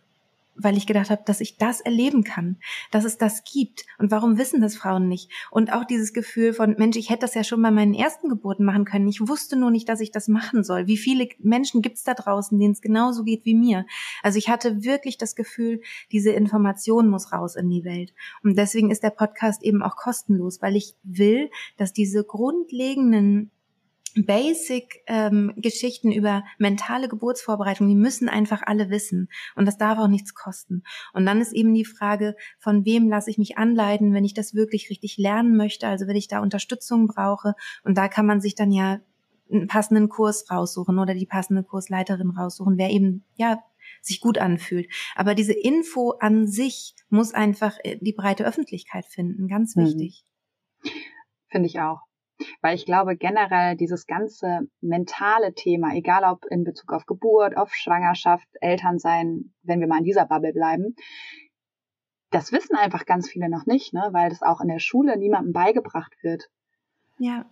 weil 0.62 0.78
ich 0.78 0.88
gedacht 0.88 1.10
habe, 1.10 1.24
dass 1.26 1.41
ich 1.41 1.58
das 1.58 1.82
erleben 1.82 2.24
kann, 2.24 2.58
dass 2.91 3.06
es 3.06 3.17
das 3.17 3.43
gibt. 3.43 3.86
Und 3.98 4.12
warum 4.12 4.38
wissen 4.38 4.62
das 4.62 4.76
Frauen 4.76 5.08
nicht? 5.08 5.32
Und 5.52 5.74
auch 5.74 5.86
dieses 5.86 6.13
Gefühl 6.13 6.54
von, 6.54 6.76
Mensch, 6.78 6.98
ich 6.98 7.10
hätte 7.10 7.22
das 7.22 7.34
ja 7.34 7.43
schon 7.43 7.62
bei 7.62 7.72
meinen 7.72 7.93
ersten 7.93 8.30
Geburten 8.30 8.65
machen 8.65 8.86
können. 8.86 9.08
Ich 9.08 9.28
wusste 9.28 9.56
nur 9.56 9.72
nicht, 9.72 9.89
dass 9.89 10.02
ich 10.02 10.12
das 10.12 10.28
machen 10.28 10.63
soll. 10.63 10.88
Wie 10.88 10.98
viele 10.98 11.28
Menschen 11.39 11.82
gibt 11.82 11.98
es 11.98 12.04
da 12.04 12.13
draußen, 12.13 12.60
denen 12.60 12.74
es 12.74 12.82
genauso 12.82 13.24
geht 13.24 13.45
wie 13.45 13.56
mir? 13.56 13.86
Also 14.22 14.38
ich 14.38 14.50
hatte 14.50 14.84
wirklich 14.84 15.17
das 15.17 15.36
Gefühl, 15.36 15.82
diese 16.12 16.32
Information 16.32 17.10
muss 17.10 17.32
raus 17.32 17.56
in 17.56 17.69
die 17.69 17.84
Welt. 17.84 18.13
Und 18.43 18.58
deswegen 18.58 18.91
ist 18.91 19.04
der 19.04 19.10
Podcast 19.12 19.63
eben 19.63 19.82
auch 19.82 19.95
kostenlos, 19.95 20.62
weil 20.62 20.76
ich 20.76 20.95
will, 21.04 21.50
dass 21.78 21.93
diese 21.93 22.24
grundlegenden 22.24 23.52
Basic-Geschichten 24.15 26.12
ähm, 26.12 26.17
über 26.17 26.43
mentale 26.58 27.08
Geburtsvorbereitung, 27.08 27.88
die 27.88 27.95
müssen 27.95 28.30
einfach 28.30 28.62
alle 28.65 28.89
wissen. 28.89 29.30
Und 29.56 29.65
das 29.65 29.78
darf 29.78 30.00
auch 30.00 30.08
nichts 30.08 30.34
kosten. 30.34 30.84
Und 31.13 31.26
dann 31.26 31.41
ist 31.41 31.54
eben 31.54 31.74
die 31.74 31.86
Frage, 31.86 32.36
von 32.58 32.86
wem 32.86 33.10
lasse 33.10 33.30
ich 33.30 33.38
mich 33.38 33.58
anleiten, 33.58 34.13
wenn 34.13 34.26
ich 34.26 34.34
das 34.34 34.54
wirklich 34.54 34.89
richtig 34.89 35.17
lernen 35.17 35.56
möchte, 35.58 35.88
also 35.88 36.08
wenn 36.08 36.15
ich 36.15 36.28
da 36.28 36.39
Unterstützung 36.39 37.08
brauche. 37.08 37.54
Und 37.84 37.98
da 37.98 38.08
kann 38.08 38.26
man 38.26 38.41
sich 38.41 38.56
dann 38.56 38.72
ja 38.72 39.00
einen 39.52 39.67
passenden 39.67 40.10
Kurs 40.10 40.50
raussuchen 40.52 41.00
oder 41.00 41.13
die 41.13 41.26
passende 41.26 41.63
Kursleiterin 41.63 42.30
raussuchen, 42.30 42.78
wer 42.78 42.89
eben, 42.89 43.26
ja, 43.36 43.63
sich 44.02 44.22
gut 44.22 44.38
anfühlt. 44.38 44.88
Aber 45.15 45.36
diese 45.36 45.54
Info 45.54 46.12
an 46.19 46.48
sich 46.48 46.95
muss 47.10 47.34
einfach 47.34 47.78
äh, 47.84 47.98
die 48.00 48.13
breite 48.13 48.45
Öffentlichkeit 48.45 49.06
finden. 49.06 49.48
Ganz 49.48 49.76
mhm. 49.76 49.86
wichtig. 49.86 50.24
Finde 51.50 51.67
ich 51.67 51.80
auch. 51.80 52.09
Weil 52.62 52.75
ich 52.75 52.86
glaube, 52.86 53.17
generell 53.17 53.75
dieses 53.75 54.08
ganze 54.08 54.62
mentale 54.82 55.54
Thema, 55.54 55.93
egal 55.93 56.23
ob 56.23 56.45
in 56.45 56.63
Bezug 56.63 56.93
auf 56.93 57.06
Geburt, 57.06 57.58
auf 57.58 57.73
Schwangerschaft, 57.73 58.47
Elternsein, 58.62 59.54
wenn 59.63 59.80
wir 59.80 59.88
mal 59.88 59.99
in 59.99 60.06
dieser 60.06 60.25
Bubble 60.25 60.54
bleiben, 60.54 60.95
das 62.32 62.52
wissen 62.52 62.75
einfach 62.75 63.06
ganz 63.06 63.30
viele 63.30 63.49
noch 63.49 63.65
nicht, 63.65 63.93
ne? 63.93 64.10
weil 64.12 64.30
das 64.30 64.41
auch 64.41 64.62
in 64.62 64.67
der 64.67 64.80
Schule 64.80 65.17
niemandem 65.17 65.54
beigebracht 65.54 66.13
wird. 66.21 66.49
Ja. 67.17 67.45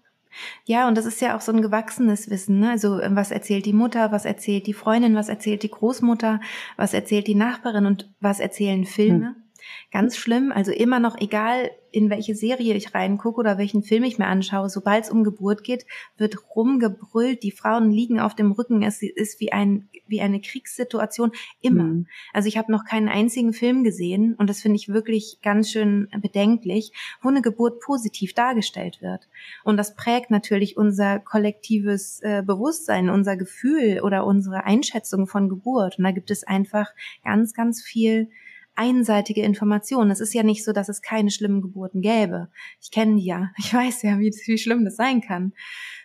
Ja, 0.66 0.88
und 0.88 0.98
das 0.98 1.06
ist 1.06 1.22
ja 1.22 1.36
auch 1.36 1.42
so 1.42 1.52
ein 1.52 1.62
gewachsenes 1.62 2.30
Wissen. 2.30 2.60
Ne? 2.60 2.70
Also 2.70 3.00
ähm, 3.00 3.16
was 3.16 3.32
erzählt 3.32 3.66
die 3.66 3.74
Mutter, 3.74 4.12
was 4.12 4.26
erzählt 4.26 4.68
die 4.68 4.74
Freundin, 4.74 5.16
was 5.16 5.30
erzählt 5.30 5.64
die 5.64 5.72
Großmutter, 5.72 6.42
was 6.76 6.94
erzählt 6.94 7.28
die 7.28 7.36
Nachbarin 7.36 7.86
und 7.86 8.12
was 8.20 8.40
erzählen 8.40 8.86
Filme. 8.86 9.28
Hm. 9.28 9.47
Ganz 9.92 10.18
schlimm. 10.18 10.52
Also 10.52 10.72
immer 10.72 11.00
noch, 11.00 11.18
egal 11.20 11.72
in 11.92 12.10
welche 12.10 12.36
Serie 12.36 12.76
ich 12.76 12.94
reingucke 12.94 13.40
oder 13.40 13.58
welchen 13.58 13.82
Film 13.82 14.04
ich 14.04 14.18
mir 14.18 14.28
anschaue, 14.28 14.70
sobald 14.70 15.06
es 15.06 15.10
um 15.10 15.24
Geburt 15.24 15.64
geht, 15.64 15.86
wird 16.18 16.38
rumgebrüllt, 16.56 17.44
die 17.44 17.52
Frauen 17.52 17.92
liegen 17.92 18.20
auf 18.20 18.36
dem 18.36 18.52
Rücken, 18.52 18.84
es 18.84 19.02
ist 19.02 19.40
wie 19.40 19.52
ein 19.52 19.90
wie 20.08 20.22
eine 20.22 20.40
Kriegssituation 20.40 21.32
immer. 21.62 21.84
Mhm. 21.84 22.08
Also 22.34 22.48
ich 22.48 22.58
habe 22.58 22.72
noch 22.72 22.86
keinen 22.86 23.10
einzigen 23.10 23.54
Film 23.54 23.84
gesehen 23.84 24.36
und 24.36 24.50
das 24.50 24.62
finde 24.62 24.78
ich 24.78 24.90
wirklich 24.90 25.40
ganz 25.42 25.72
schön 25.72 26.08
bedenklich, 26.22 26.92
wo 27.22 27.30
eine 27.30 27.42
Geburt 27.42 27.80
positiv 27.82 28.34
dargestellt 28.34 29.02
wird. 29.02 29.28
Und 29.64 29.78
das 29.78 29.96
prägt 29.96 30.32
natürlich 30.32 30.78
unser 30.78 31.20
kollektives 31.20 32.22
äh, 32.22 32.44
Bewusstsein, 32.46 33.10
unser 33.10 33.38
Gefühl 33.38 34.02
oder 34.02 34.26
unsere 34.26 34.64
Einschätzung 34.64 35.28
von 35.28 35.50
Geburt. 35.50 35.98
Und 35.98 36.04
da 36.04 36.12
gibt 36.12 36.32
es 36.32 36.44
einfach 36.44 36.88
ganz, 37.24 37.54
ganz 37.54 37.82
viel 37.82 38.30
einseitige 38.78 39.42
Informationen. 39.42 40.12
Es 40.12 40.22
ist 40.22 40.34
ja 40.34 40.44
nicht 40.44 40.64
so, 40.64 40.72
dass 40.72 40.90
es 40.90 41.02
keine 41.02 41.32
schlimmen 41.32 41.62
Geburten 41.62 42.02
gäbe. 42.02 42.50
Ich 42.82 42.92
kenne 42.92 43.16
die 43.16 43.26
ja. 43.26 43.52
Ich 43.58 43.74
weiß 43.74 44.04
ja, 44.04 44.20
wie, 44.20 44.32
wie 44.46 44.58
schlimm 44.58 44.86
das 44.86 44.96
sein 44.96 45.22
kann. 45.22 45.54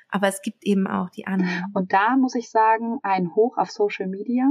Aber 0.09 0.29
es 0.29 0.43
gibt 0.43 0.65
eben 0.65 0.87
auch 0.87 1.09
die 1.09 1.27
anderen. 1.27 1.65
Und 1.73 1.93
da 1.93 2.17
muss 2.17 2.35
ich 2.35 2.51
sagen, 2.51 2.99
ein 3.03 3.35
Hoch 3.35 3.57
auf 3.57 3.71
Social 3.71 4.09
Media, 4.09 4.47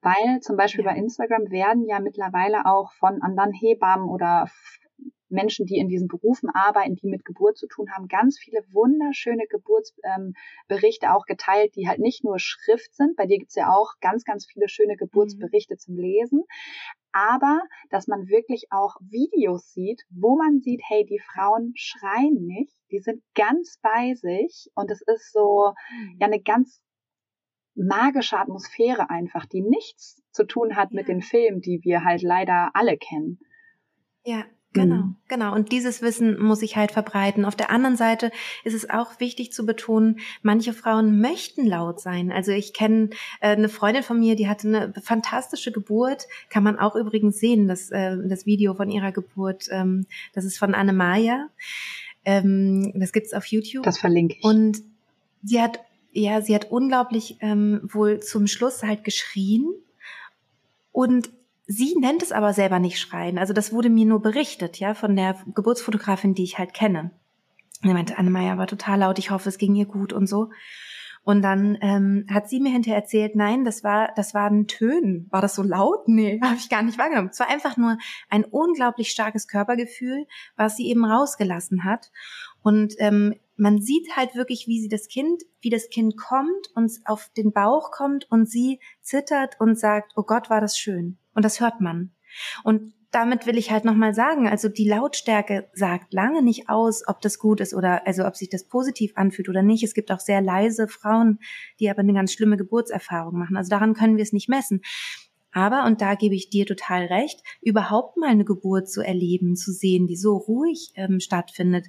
weil 0.00 0.40
zum 0.40 0.56
Beispiel 0.56 0.84
ja. 0.84 0.92
bei 0.92 0.98
Instagram 0.98 1.50
werden 1.50 1.86
ja 1.86 2.00
mittlerweile 2.00 2.64
auch 2.64 2.90
von 2.94 3.20
anderen 3.20 3.52
Hebammen 3.52 4.08
oder 4.08 4.48
Menschen, 5.28 5.66
die 5.66 5.76
in 5.76 5.88
diesen 5.88 6.08
Berufen 6.08 6.48
arbeiten, 6.48 6.96
die 6.96 7.08
mit 7.08 7.24
Geburt 7.24 7.58
zu 7.58 7.66
tun 7.66 7.90
haben, 7.92 8.08
ganz 8.08 8.38
viele 8.38 8.60
wunderschöne 8.72 9.44
Geburtsberichte 9.48 11.06
ähm, 11.06 11.12
auch 11.12 11.26
geteilt, 11.26 11.76
die 11.76 11.88
halt 11.88 11.98
nicht 11.98 12.24
nur 12.24 12.38
Schrift 12.38 12.94
sind. 12.94 13.16
Bei 13.16 13.26
dir 13.26 13.38
gibt's 13.38 13.56
ja 13.56 13.70
auch 13.70 13.94
ganz, 14.00 14.24
ganz 14.24 14.46
viele 14.46 14.68
schöne 14.68 14.96
Geburtsberichte 14.96 15.74
mhm. 15.74 15.78
zum 15.78 15.96
Lesen. 15.96 16.44
Aber 17.14 17.62
dass 17.90 18.08
man 18.08 18.26
wirklich 18.26 18.66
auch 18.72 18.96
Videos 19.00 19.72
sieht, 19.72 20.02
wo 20.10 20.36
man 20.36 20.60
sieht, 20.60 20.82
hey, 20.84 21.06
die 21.06 21.20
Frauen 21.20 21.72
schreien 21.76 22.44
nicht, 22.44 22.76
die 22.90 22.98
sind 22.98 23.22
ganz 23.36 23.78
bei 23.80 24.14
sich 24.14 24.68
und 24.74 24.90
es 24.90 25.00
ist 25.00 25.32
so 25.32 25.74
mhm. 25.92 26.16
ja 26.18 26.26
eine 26.26 26.42
ganz 26.42 26.82
magische 27.76 28.36
Atmosphäre 28.36 29.10
einfach, 29.10 29.46
die 29.46 29.60
nichts 29.60 30.24
zu 30.32 30.44
tun 30.44 30.74
hat 30.74 30.90
ja. 30.90 30.96
mit 30.96 31.06
den 31.06 31.22
Filmen, 31.22 31.60
die 31.60 31.84
wir 31.84 32.04
halt 32.04 32.22
leider 32.22 32.70
alle 32.74 32.98
kennen. 32.98 33.38
Ja, 34.24 34.44
Genau, 34.74 34.96
mhm. 34.96 35.16
genau. 35.28 35.54
Und 35.54 35.70
dieses 35.70 36.02
Wissen 36.02 36.38
muss 36.42 36.60
ich 36.60 36.76
halt 36.76 36.90
verbreiten. 36.90 37.44
Auf 37.44 37.54
der 37.54 37.70
anderen 37.70 37.96
Seite 37.96 38.32
ist 38.64 38.74
es 38.74 38.90
auch 38.90 39.20
wichtig 39.20 39.52
zu 39.52 39.64
betonen, 39.64 40.18
manche 40.42 40.72
Frauen 40.72 41.20
möchten 41.20 41.64
laut 41.64 42.00
sein. 42.00 42.32
Also 42.32 42.50
ich 42.50 42.74
kenne 42.74 43.10
äh, 43.40 43.50
eine 43.50 43.68
Freundin 43.68 44.02
von 44.02 44.18
mir, 44.18 44.34
die 44.34 44.48
hatte 44.48 44.66
eine 44.68 44.92
fantastische 45.00 45.70
Geburt. 45.70 46.26
Kann 46.50 46.64
man 46.64 46.78
auch 46.78 46.96
übrigens 46.96 47.38
sehen, 47.38 47.68
das, 47.68 47.90
äh, 47.90 48.16
das 48.28 48.46
Video 48.46 48.74
von 48.74 48.90
ihrer 48.90 49.12
Geburt. 49.12 49.68
Ähm, 49.70 50.06
das 50.34 50.44
ist 50.44 50.58
von 50.58 50.74
Anne 50.74 50.92
Maya. 50.92 51.48
Ähm, 52.24 52.92
das 52.96 53.12
gibt's 53.12 53.32
auf 53.32 53.46
YouTube. 53.46 53.84
Das 53.84 53.98
verlinke 53.98 54.36
ich. 54.38 54.44
Und 54.44 54.82
sie 55.44 55.62
hat, 55.62 55.78
ja, 56.12 56.42
sie 56.42 56.54
hat 56.54 56.72
unglaublich 56.72 57.36
ähm, 57.40 57.80
wohl 57.84 58.18
zum 58.20 58.48
Schluss 58.48 58.82
halt 58.82 59.04
geschrien. 59.04 59.68
Und 60.90 61.30
Sie 61.66 61.94
nennt 61.98 62.22
es 62.22 62.32
aber 62.32 62.52
selber 62.52 62.78
nicht 62.78 63.00
Schreien. 63.00 63.38
Also 63.38 63.54
das 63.54 63.72
wurde 63.72 63.88
mir 63.88 64.04
nur 64.04 64.20
berichtet, 64.20 64.78
ja, 64.78 64.94
von 64.94 65.16
der 65.16 65.36
Geburtsfotografin, 65.54 66.34
die 66.34 66.44
ich 66.44 66.58
halt 66.58 66.74
kenne. 66.74 67.10
Und 67.82 67.88
er 67.88 67.94
meinte, 67.94 68.18
Annemeier 68.18 68.58
war 68.58 68.66
total 68.66 69.00
laut, 69.00 69.18
ich 69.18 69.30
hoffe, 69.30 69.48
es 69.48 69.58
ging 69.58 69.74
ihr 69.74 69.86
gut 69.86 70.12
und 70.12 70.26
so. 70.26 70.50
Und 71.24 71.40
dann 71.40 71.78
ähm, 71.80 72.26
hat 72.30 72.50
sie 72.50 72.60
mir 72.60 72.70
hinterher 72.70 73.00
erzählt, 73.00 73.34
nein, 73.34 73.64
das 73.64 73.82
war, 73.82 74.12
das 74.14 74.34
waren 74.34 74.66
Tönen. 74.66 75.26
War 75.30 75.40
das 75.40 75.54
so 75.54 75.62
laut? 75.62 76.06
Nee, 76.06 76.38
habe 76.44 76.56
ich 76.56 76.68
gar 76.68 76.82
nicht 76.82 76.98
wahrgenommen. 76.98 77.30
Es 77.32 77.40
war 77.40 77.48
einfach 77.48 77.78
nur 77.78 77.96
ein 78.28 78.44
unglaublich 78.44 79.10
starkes 79.10 79.48
Körpergefühl, 79.48 80.26
was 80.56 80.76
sie 80.76 80.86
eben 80.88 81.04
rausgelassen 81.04 81.84
hat. 81.84 82.10
Und 82.64 82.94
ähm, 82.98 83.34
man 83.56 83.80
sieht 83.80 84.16
halt 84.16 84.34
wirklich, 84.34 84.66
wie 84.66 84.80
sie 84.80 84.88
das 84.88 85.06
Kind, 85.06 85.42
wie 85.60 85.70
das 85.70 85.90
Kind 85.90 86.16
kommt 86.16 86.70
und 86.74 86.90
auf 87.04 87.30
den 87.36 87.52
Bauch 87.52 87.90
kommt 87.92 88.28
und 88.30 88.50
sie 88.50 88.80
zittert 89.00 89.60
und 89.60 89.78
sagt, 89.78 90.14
oh 90.16 90.22
Gott, 90.22 90.50
war 90.50 90.60
das 90.60 90.76
schön. 90.78 91.18
Und 91.34 91.44
das 91.44 91.60
hört 91.60 91.80
man. 91.80 92.10
Und 92.64 92.94
damit 93.10 93.46
will 93.46 93.58
ich 93.58 93.70
halt 93.70 93.84
nochmal 93.84 94.12
sagen, 94.12 94.48
also 94.48 94.68
die 94.68 94.88
Lautstärke 94.88 95.68
sagt 95.72 96.12
lange 96.12 96.42
nicht 96.42 96.68
aus, 96.68 97.06
ob 97.06 97.20
das 97.20 97.38
gut 97.38 97.60
ist 97.60 97.74
oder 97.74 98.06
also 98.06 98.26
ob 98.26 98.34
sich 98.34 98.48
das 98.48 98.64
positiv 98.64 99.12
anfühlt 99.14 99.48
oder 99.48 99.62
nicht. 99.62 99.84
Es 99.84 99.94
gibt 99.94 100.10
auch 100.10 100.18
sehr 100.18 100.40
leise 100.40 100.88
Frauen, 100.88 101.38
die 101.78 101.90
aber 101.90 102.00
eine 102.00 102.14
ganz 102.14 102.32
schlimme 102.32 102.56
Geburtserfahrung 102.56 103.38
machen. 103.38 103.56
Also 103.56 103.70
daran 103.70 103.94
können 103.94 104.16
wir 104.16 104.24
es 104.24 104.32
nicht 104.32 104.48
messen. 104.48 104.80
Aber, 105.52 105.84
und 105.84 106.00
da 106.00 106.16
gebe 106.16 106.34
ich 106.34 106.50
dir 106.50 106.66
total 106.66 107.04
recht, 107.04 107.40
überhaupt 107.62 108.16
mal 108.16 108.28
eine 108.28 108.44
Geburt 108.44 108.90
zu 108.90 109.02
erleben, 109.02 109.54
zu 109.54 109.70
sehen, 109.70 110.08
die 110.08 110.16
so 110.16 110.36
ruhig 110.36 110.90
ähm, 110.96 111.20
stattfindet, 111.20 111.86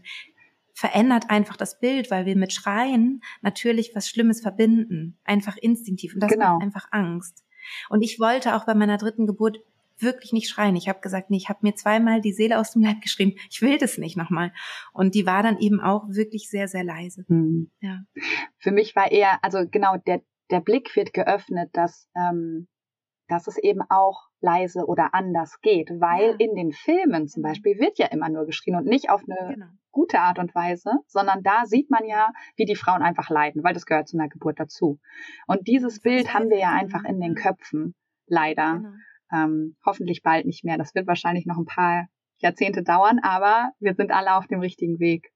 verändert 0.75 1.29
einfach 1.29 1.55
das 1.55 1.79
Bild, 1.79 2.11
weil 2.11 2.25
wir 2.25 2.35
mit 2.35 2.51
Schreien 2.51 3.21
natürlich 3.41 3.93
was 3.95 4.09
Schlimmes 4.09 4.41
verbinden. 4.41 5.17
Einfach 5.23 5.55
instinktiv. 5.57 6.13
Und 6.13 6.19
das 6.21 6.31
genau. 6.31 6.53
macht 6.53 6.63
einfach 6.63 6.87
Angst. 6.91 7.43
Und 7.89 8.01
ich 8.01 8.19
wollte 8.19 8.55
auch 8.55 8.65
bei 8.65 8.75
meiner 8.75 8.97
dritten 8.97 9.25
Geburt 9.25 9.57
wirklich 9.97 10.33
nicht 10.33 10.49
schreien. 10.49 10.75
Ich 10.75 10.89
habe 10.89 10.99
gesagt, 10.99 11.29
nee, 11.29 11.37
ich 11.37 11.47
habe 11.47 11.59
mir 11.61 11.73
zweimal 11.75 12.19
die 12.19 12.33
Seele 12.33 12.59
aus 12.59 12.71
dem 12.71 12.83
Leib 12.83 13.01
geschrieben. 13.01 13.37
Ich 13.49 13.61
will 13.61 13.77
das 13.77 13.97
nicht 13.97 14.17
nochmal. 14.17 14.51
Und 14.91 15.15
die 15.15 15.25
war 15.25 15.41
dann 15.41 15.57
eben 15.57 15.79
auch 15.79 16.03
wirklich 16.09 16.49
sehr, 16.49 16.67
sehr 16.67 16.83
leise. 16.83 17.23
Hm. 17.29 17.71
Ja. 17.79 18.01
Für 18.57 18.71
mich 18.71 18.97
war 18.97 19.09
eher, 19.09 19.41
also 19.43 19.59
genau, 19.71 19.95
der, 20.05 20.21
der 20.51 20.59
Blick 20.59 20.93
wird 20.97 21.13
geöffnet, 21.13 21.69
dass, 21.71 22.09
ähm, 22.17 22.67
dass 23.29 23.47
es 23.47 23.57
eben 23.57 23.81
auch 23.89 24.27
leise 24.41 24.85
oder 24.85 25.13
anders 25.13 25.61
geht, 25.61 25.89
weil 25.89 26.31
ja. 26.31 26.35
in 26.37 26.55
den 26.55 26.73
Filmen 26.73 27.29
zum 27.29 27.41
mhm. 27.41 27.47
Beispiel 27.47 27.79
wird 27.79 27.97
ja 27.97 28.07
immer 28.07 28.29
nur 28.29 28.45
geschrien 28.45 28.75
und 28.75 28.85
nicht 28.85 29.09
auf 29.09 29.21
eine 29.27 29.53
genau. 29.53 29.65
Gute 29.95 30.19
Art 30.19 30.39
und 30.39 30.53
Weise, 30.53 30.99
sondern 31.07 31.41
da 31.41 31.65
sieht 31.65 31.89
man 31.89 32.05
ja, 32.05 32.33
wie 32.57 32.65
die 32.65 32.75
Frauen 32.75 33.01
einfach 33.01 33.29
leiden, 33.29 33.63
weil 33.63 33.73
das 33.73 33.85
gehört 33.85 34.09
zu 34.09 34.17
einer 34.17 34.27
Geburt 34.27 34.59
dazu. 34.59 34.99
Und 35.47 35.67
dieses 35.67 36.01
Bild 36.01 36.33
haben 36.33 36.49
wir 36.49 36.59
ja 36.59 36.71
einfach 36.73 37.05
in 37.05 37.21
den 37.21 37.33
Köpfen, 37.33 37.95
leider. 38.27 38.73
Genau. 38.73 38.93
Ähm, 39.33 39.77
hoffentlich 39.85 40.21
bald 40.21 40.45
nicht 40.45 40.65
mehr. 40.65 40.77
Das 40.77 40.93
wird 40.95 41.07
wahrscheinlich 41.07 41.45
noch 41.45 41.57
ein 41.57 41.65
paar 41.65 42.07
Jahrzehnte 42.39 42.83
dauern, 42.83 43.19
aber 43.23 43.71
wir 43.79 43.95
sind 43.95 44.11
alle 44.11 44.35
auf 44.35 44.47
dem 44.47 44.59
richtigen 44.59 44.99
Weg. 44.99 45.31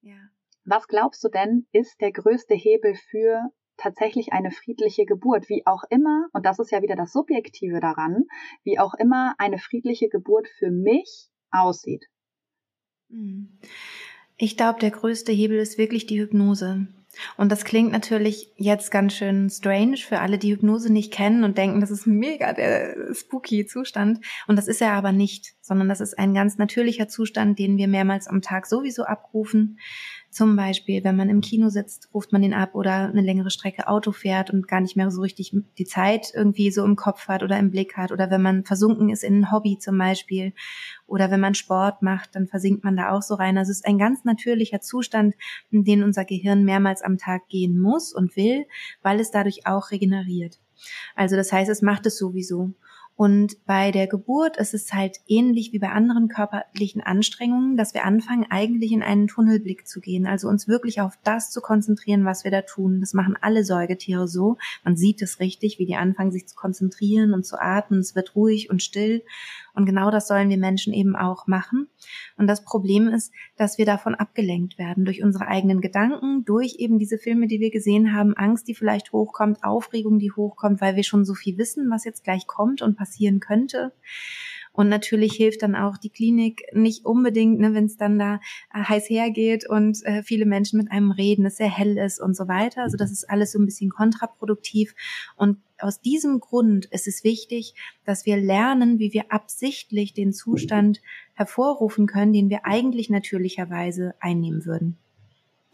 Ja. 0.00 0.16
Was 0.64 0.86
glaubst 0.86 1.24
du 1.24 1.28
denn, 1.28 1.66
ist 1.72 2.00
der 2.00 2.12
größte 2.12 2.54
Hebel 2.54 2.94
für 2.94 3.50
tatsächlich 3.76 4.32
eine 4.32 4.52
friedliche 4.52 5.06
Geburt, 5.06 5.48
wie 5.48 5.66
auch 5.66 5.82
immer, 5.90 6.28
und 6.32 6.46
das 6.46 6.60
ist 6.60 6.70
ja 6.70 6.82
wieder 6.82 6.94
das 6.94 7.12
Subjektive 7.12 7.80
daran, 7.80 8.26
wie 8.62 8.78
auch 8.78 8.94
immer 8.94 9.34
eine 9.38 9.58
friedliche 9.58 10.08
Geburt 10.08 10.46
für 10.56 10.70
mich 10.70 11.28
aussieht. 11.50 12.06
Hm. 13.10 13.58
Ich 14.36 14.56
glaube, 14.56 14.80
der 14.80 14.90
größte 14.90 15.32
Hebel 15.32 15.58
ist 15.58 15.78
wirklich 15.78 16.06
die 16.06 16.20
Hypnose. 16.20 16.88
Und 17.36 17.50
das 17.50 17.64
klingt 17.64 17.92
natürlich 17.92 18.52
jetzt 18.56 18.90
ganz 18.90 19.14
schön 19.14 19.48
strange 19.48 19.96
für 19.96 20.20
alle, 20.20 20.38
die 20.38 20.52
Hypnose 20.52 20.92
nicht 20.92 21.12
kennen 21.12 21.44
und 21.44 21.56
denken, 21.56 21.80
das 21.80 21.90
ist 21.90 22.06
mega 22.06 22.52
der 22.52 23.14
spooky 23.14 23.66
Zustand. 23.66 24.24
Und 24.46 24.56
das 24.56 24.68
ist 24.68 24.82
er 24.82 24.92
aber 24.92 25.12
nicht, 25.12 25.54
sondern 25.60 25.88
das 25.88 26.00
ist 26.00 26.18
ein 26.18 26.34
ganz 26.34 26.58
natürlicher 26.58 27.08
Zustand, 27.08 27.58
den 27.58 27.78
wir 27.78 27.88
mehrmals 27.88 28.26
am 28.26 28.42
Tag 28.42 28.66
sowieso 28.66 29.04
abrufen. 29.04 29.78
Zum 30.30 30.56
Beispiel, 30.56 31.02
wenn 31.02 31.16
man 31.16 31.30
im 31.30 31.40
Kino 31.40 31.68
sitzt, 31.68 32.08
ruft 32.12 32.32
man 32.32 32.42
den 32.42 32.52
ab 32.52 32.74
oder 32.74 33.08
eine 33.08 33.22
längere 33.22 33.50
Strecke 33.50 33.88
Auto 33.88 34.12
fährt 34.12 34.50
und 34.50 34.68
gar 34.68 34.80
nicht 34.80 34.96
mehr 34.96 35.10
so 35.10 35.22
richtig 35.22 35.56
die 35.78 35.84
Zeit 35.84 36.32
irgendwie 36.34 36.70
so 36.70 36.84
im 36.84 36.96
Kopf 36.96 37.28
hat 37.28 37.42
oder 37.42 37.58
im 37.58 37.70
Blick 37.70 37.96
hat 37.96 38.12
oder 38.12 38.30
wenn 38.30 38.42
man 38.42 38.64
versunken 38.64 39.08
ist 39.08 39.24
in 39.24 39.40
ein 39.40 39.52
Hobby 39.52 39.78
zum 39.78 39.96
Beispiel 39.96 40.52
oder 41.06 41.30
wenn 41.30 41.40
man 41.40 41.54
Sport 41.54 42.02
macht, 42.02 42.34
dann 42.34 42.48
versinkt 42.48 42.84
man 42.84 42.96
da 42.96 43.12
auch 43.12 43.22
so 43.22 43.34
rein. 43.34 43.56
Also 43.56 43.70
es 43.70 43.78
ist 43.78 43.86
ein 43.86 43.98
ganz 43.98 44.24
natürlicher 44.24 44.80
Zustand, 44.80 45.34
in 45.70 45.84
den 45.84 46.02
unser 46.02 46.24
Gehirn 46.24 46.64
mehrmals 46.64 47.02
am 47.02 47.18
Tag 47.18 47.48
gehen 47.48 47.78
muss 47.78 48.12
und 48.12 48.36
will, 48.36 48.66
weil 49.02 49.20
es 49.20 49.30
dadurch 49.30 49.66
auch 49.66 49.90
regeneriert. 49.90 50.58
Also 51.14 51.36
das 51.36 51.52
heißt, 51.52 51.70
es 51.70 51.82
macht 51.82 52.06
es 52.06 52.18
sowieso. 52.18 52.72
Und 53.16 53.64
bei 53.64 53.92
der 53.92 54.06
Geburt 54.06 54.58
ist 54.58 54.74
es 54.74 54.92
halt 54.92 55.16
ähnlich 55.26 55.72
wie 55.72 55.78
bei 55.78 55.88
anderen 55.88 56.28
körperlichen 56.28 57.00
Anstrengungen, 57.00 57.78
dass 57.78 57.94
wir 57.94 58.04
anfangen, 58.04 58.46
eigentlich 58.50 58.92
in 58.92 59.02
einen 59.02 59.26
Tunnelblick 59.26 59.88
zu 59.88 60.00
gehen, 60.00 60.26
also 60.26 60.48
uns 60.48 60.68
wirklich 60.68 61.00
auf 61.00 61.14
das 61.24 61.50
zu 61.50 61.62
konzentrieren, 61.62 62.26
was 62.26 62.44
wir 62.44 62.50
da 62.50 62.60
tun. 62.60 63.00
Das 63.00 63.14
machen 63.14 63.34
alle 63.40 63.64
Säugetiere 63.64 64.28
so. 64.28 64.58
Man 64.84 64.98
sieht 64.98 65.22
es 65.22 65.40
richtig, 65.40 65.78
wie 65.78 65.86
die 65.86 65.96
anfangen, 65.96 66.30
sich 66.30 66.46
zu 66.46 66.54
konzentrieren 66.54 67.32
und 67.32 67.46
zu 67.46 67.58
atmen. 67.58 68.00
Es 68.00 68.14
wird 68.14 68.36
ruhig 68.36 68.68
und 68.68 68.82
still. 68.82 69.22
Und 69.76 69.84
genau 69.84 70.10
das 70.10 70.26
sollen 70.26 70.48
wir 70.48 70.56
Menschen 70.56 70.94
eben 70.94 71.14
auch 71.14 71.46
machen. 71.46 71.88
Und 72.38 72.46
das 72.46 72.64
Problem 72.64 73.08
ist, 73.08 73.30
dass 73.56 73.76
wir 73.76 73.84
davon 73.84 74.14
abgelenkt 74.14 74.78
werden 74.78 75.04
durch 75.04 75.22
unsere 75.22 75.48
eigenen 75.48 75.82
Gedanken, 75.82 76.46
durch 76.46 76.76
eben 76.78 76.98
diese 76.98 77.18
Filme, 77.18 77.46
die 77.46 77.60
wir 77.60 77.70
gesehen 77.70 78.14
haben, 78.14 78.34
Angst, 78.34 78.68
die 78.68 78.74
vielleicht 78.74 79.12
hochkommt, 79.12 79.62
Aufregung, 79.62 80.18
die 80.18 80.32
hochkommt, 80.32 80.80
weil 80.80 80.96
wir 80.96 81.04
schon 81.04 81.26
so 81.26 81.34
viel 81.34 81.58
wissen, 81.58 81.90
was 81.90 82.04
jetzt 82.04 82.24
gleich 82.24 82.46
kommt 82.46 82.80
und 82.80 82.96
passieren 82.96 83.38
könnte. 83.38 83.92
Und 84.76 84.90
natürlich 84.90 85.32
hilft 85.32 85.62
dann 85.62 85.74
auch 85.74 85.96
die 85.96 86.10
Klinik 86.10 86.62
nicht 86.72 87.06
unbedingt, 87.06 87.58
ne, 87.58 87.72
wenn 87.72 87.86
es 87.86 87.96
dann 87.96 88.18
da 88.18 88.40
äh, 88.74 88.82
heiß 88.84 89.08
hergeht 89.08 89.66
und 89.66 90.04
äh, 90.04 90.22
viele 90.22 90.44
Menschen 90.44 90.78
mit 90.78 90.92
einem 90.92 91.10
reden, 91.10 91.46
es 91.46 91.56
sehr 91.56 91.70
hell 91.70 91.96
ist 91.96 92.20
und 92.20 92.36
so 92.36 92.46
weiter. 92.46 92.82
Also 92.82 92.98
das 92.98 93.10
ist 93.10 93.28
alles 93.28 93.52
so 93.52 93.58
ein 93.58 93.64
bisschen 93.64 93.88
kontraproduktiv. 93.88 94.94
Und 95.34 95.56
aus 95.78 96.02
diesem 96.02 96.40
Grund 96.40 96.84
ist 96.86 97.08
es 97.08 97.24
wichtig, 97.24 97.74
dass 98.04 98.26
wir 98.26 98.36
lernen, 98.36 98.98
wie 98.98 99.14
wir 99.14 99.32
absichtlich 99.32 100.12
den 100.12 100.34
Zustand 100.34 101.00
hervorrufen 101.32 102.06
können, 102.06 102.34
den 102.34 102.50
wir 102.50 102.66
eigentlich 102.66 103.08
natürlicherweise 103.08 104.14
einnehmen 104.20 104.66
würden. 104.66 104.98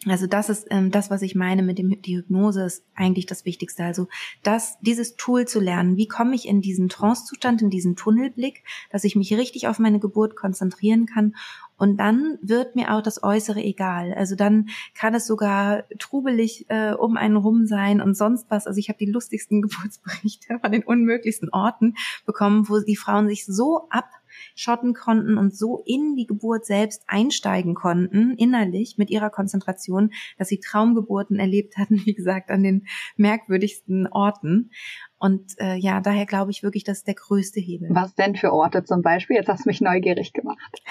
Also 0.06 0.26
das 0.26 0.48
ist 0.48 0.66
ähm, 0.70 0.90
das, 0.90 1.10
was 1.10 1.22
ich 1.22 1.34
meine 1.34 1.62
mit 1.62 1.78
dem 1.78 2.00
die 2.02 2.16
Hypnose 2.16 2.64
ist 2.64 2.84
eigentlich 2.94 3.26
das 3.26 3.44
Wichtigste. 3.44 3.84
Also 3.84 4.08
das 4.42 4.78
dieses 4.80 5.16
Tool 5.16 5.46
zu 5.46 5.60
lernen. 5.60 5.96
Wie 5.96 6.08
komme 6.08 6.34
ich 6.34 6.48
in 6.48 6.60
diesen 6.60 6.88
Trancezustand, 6.88 7.62
in 7.62 7.70
diesen 7.70 7.94
Tunnelblick, 7.94 8.64
dass 8.90 9.04
ich 9.04 9.14
mich 9.14 9.32
richtig 9.34 9.68
auf 9.68 9.78
meine 9.78 10.00
Geburt 10.00 10.34
konzentrieren 10.34 11.06
kann 11.06 11.34
und 11.82 11.96
dann 11.96 12.38
wird 12.42 12.76
mir 12.76 12.94
auch 12.94 13.02
das 13.02 13.24
Äußere 13.24 13.60
egal. 13.60 14.14
Also 14.14 14.36
dann 14.36 14.68
kann 14.94 15.14
es 15.14 15.26
sogar 15.26 15.82
trubelig 15.98 16.66
äh, 16.68 16.92
um 16.92 17.16
einen 17.16 17.34
rum 17.34 17.66
sein 17.66 18.00
und 18.00 18.16
sonst 18.16 18.46
was. 18.50 18.68
Also 18.68 18.78
ich 18.78 18.88
habe 18.88 18.98
die 18.98 19.10
lustigsten 19.10 19.62
Geburtsberichte 19.62 20.60
von 20.60 20.70
den 20.70 20.84
unmöglichsten 20.84 21.48
Orten 21.50 21.96
bekommen, 22.24 22.68
wo 22.68 22.78
die 22.78 22.94
Frauen 22.94 23.28
sich 23.28 23.46
so 23.46 23.88
ab 23.90 24.08
schotten 24.54 24.94
konnten 24.94 25.38
und 25.38 25.56
so 25.56 25.82
in 25.86 26.16
die 26.16 26.26
Geburt 26.26 26.66
selbst 26.66 27.02
einsteigen 27.06 27.74
konnten, 27.74 28.34
innerlich 28.34 28.96
mit 28.98 29.10
ihrer 29.10 29.30
Konzentration, 29.30 30.12
dass 30.38 30.48
sie 30.48 30.60
Traumgeburten 30.60 31.38
erlebt 31.38 31.76
hatten, 31.76 32.00
wie 32.04 32.14
gesagt, 32.14 32.50
an 32.50 32.62
den 32.62 32.86
merkwürdigsten 33.16 34.06
Orten. 34.08 34.70
Und 35.18 35.52
äh, 35.58 35.76
ja, 35.76 36.00
daher 36.00 36.26
glaube 36.26 36.50
ich 36.50 36.62
wirklich, 36.62 36.84
das 36.84 36.98
ist 36.98 37.06
der 37.06 37.14
größte 37.14 37.60
Hebel. 37.60 37.88
Was 37.92 38.14
denn 38.14 38.34
für 38.34 38.52
Orte 38.52 38.84
zum 38.84 39.02
Beispiel? 39.02 39.36
Jetzt 39.36 39.48
hast 39.48 39.64
du 39.64 39.68
mich 39.68 39.80
neugierig 39.80 40.32
gemacht. 40.32 40.82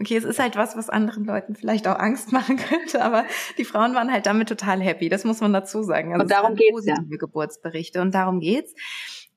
Okay, 0.00 0.16
es 0.16 0.24
ist 0.24 0.38
halt 0.38 0.56
was, 0.56 0.76
was 0.76 0.88
anderen 0.88 1.24
Leuten 1.24 1.56
vielleicht 1.56 1.88
auch 1.88 1.98
Angst 1.98 2.32
machen 2.32 2.56
könnte, 2.68 3.02
aber 3.02 3.24
die 3.58 3.64
Frauen 3.64 3.94
waren 3.94 4.12
halt 4.12 4.26
damit 4.26 4.48
total 4.48 4.80
happy. 4.80 5.08
Das 5.08 5.24
muss 5.24 5.40
man 5.40 5.52
dazu 5.52 5.82
sagen. 5.82 6.12
Also 6.12 6.22
und 6.22 6.30
darum 6.30 6.54
geht's 6.54 6.86
ja. 6.86 6.96
Geburtsberichte 7.08 8.00
und 8.00 8.14
darum 8.14 8.40
geht's. 8.40 8.74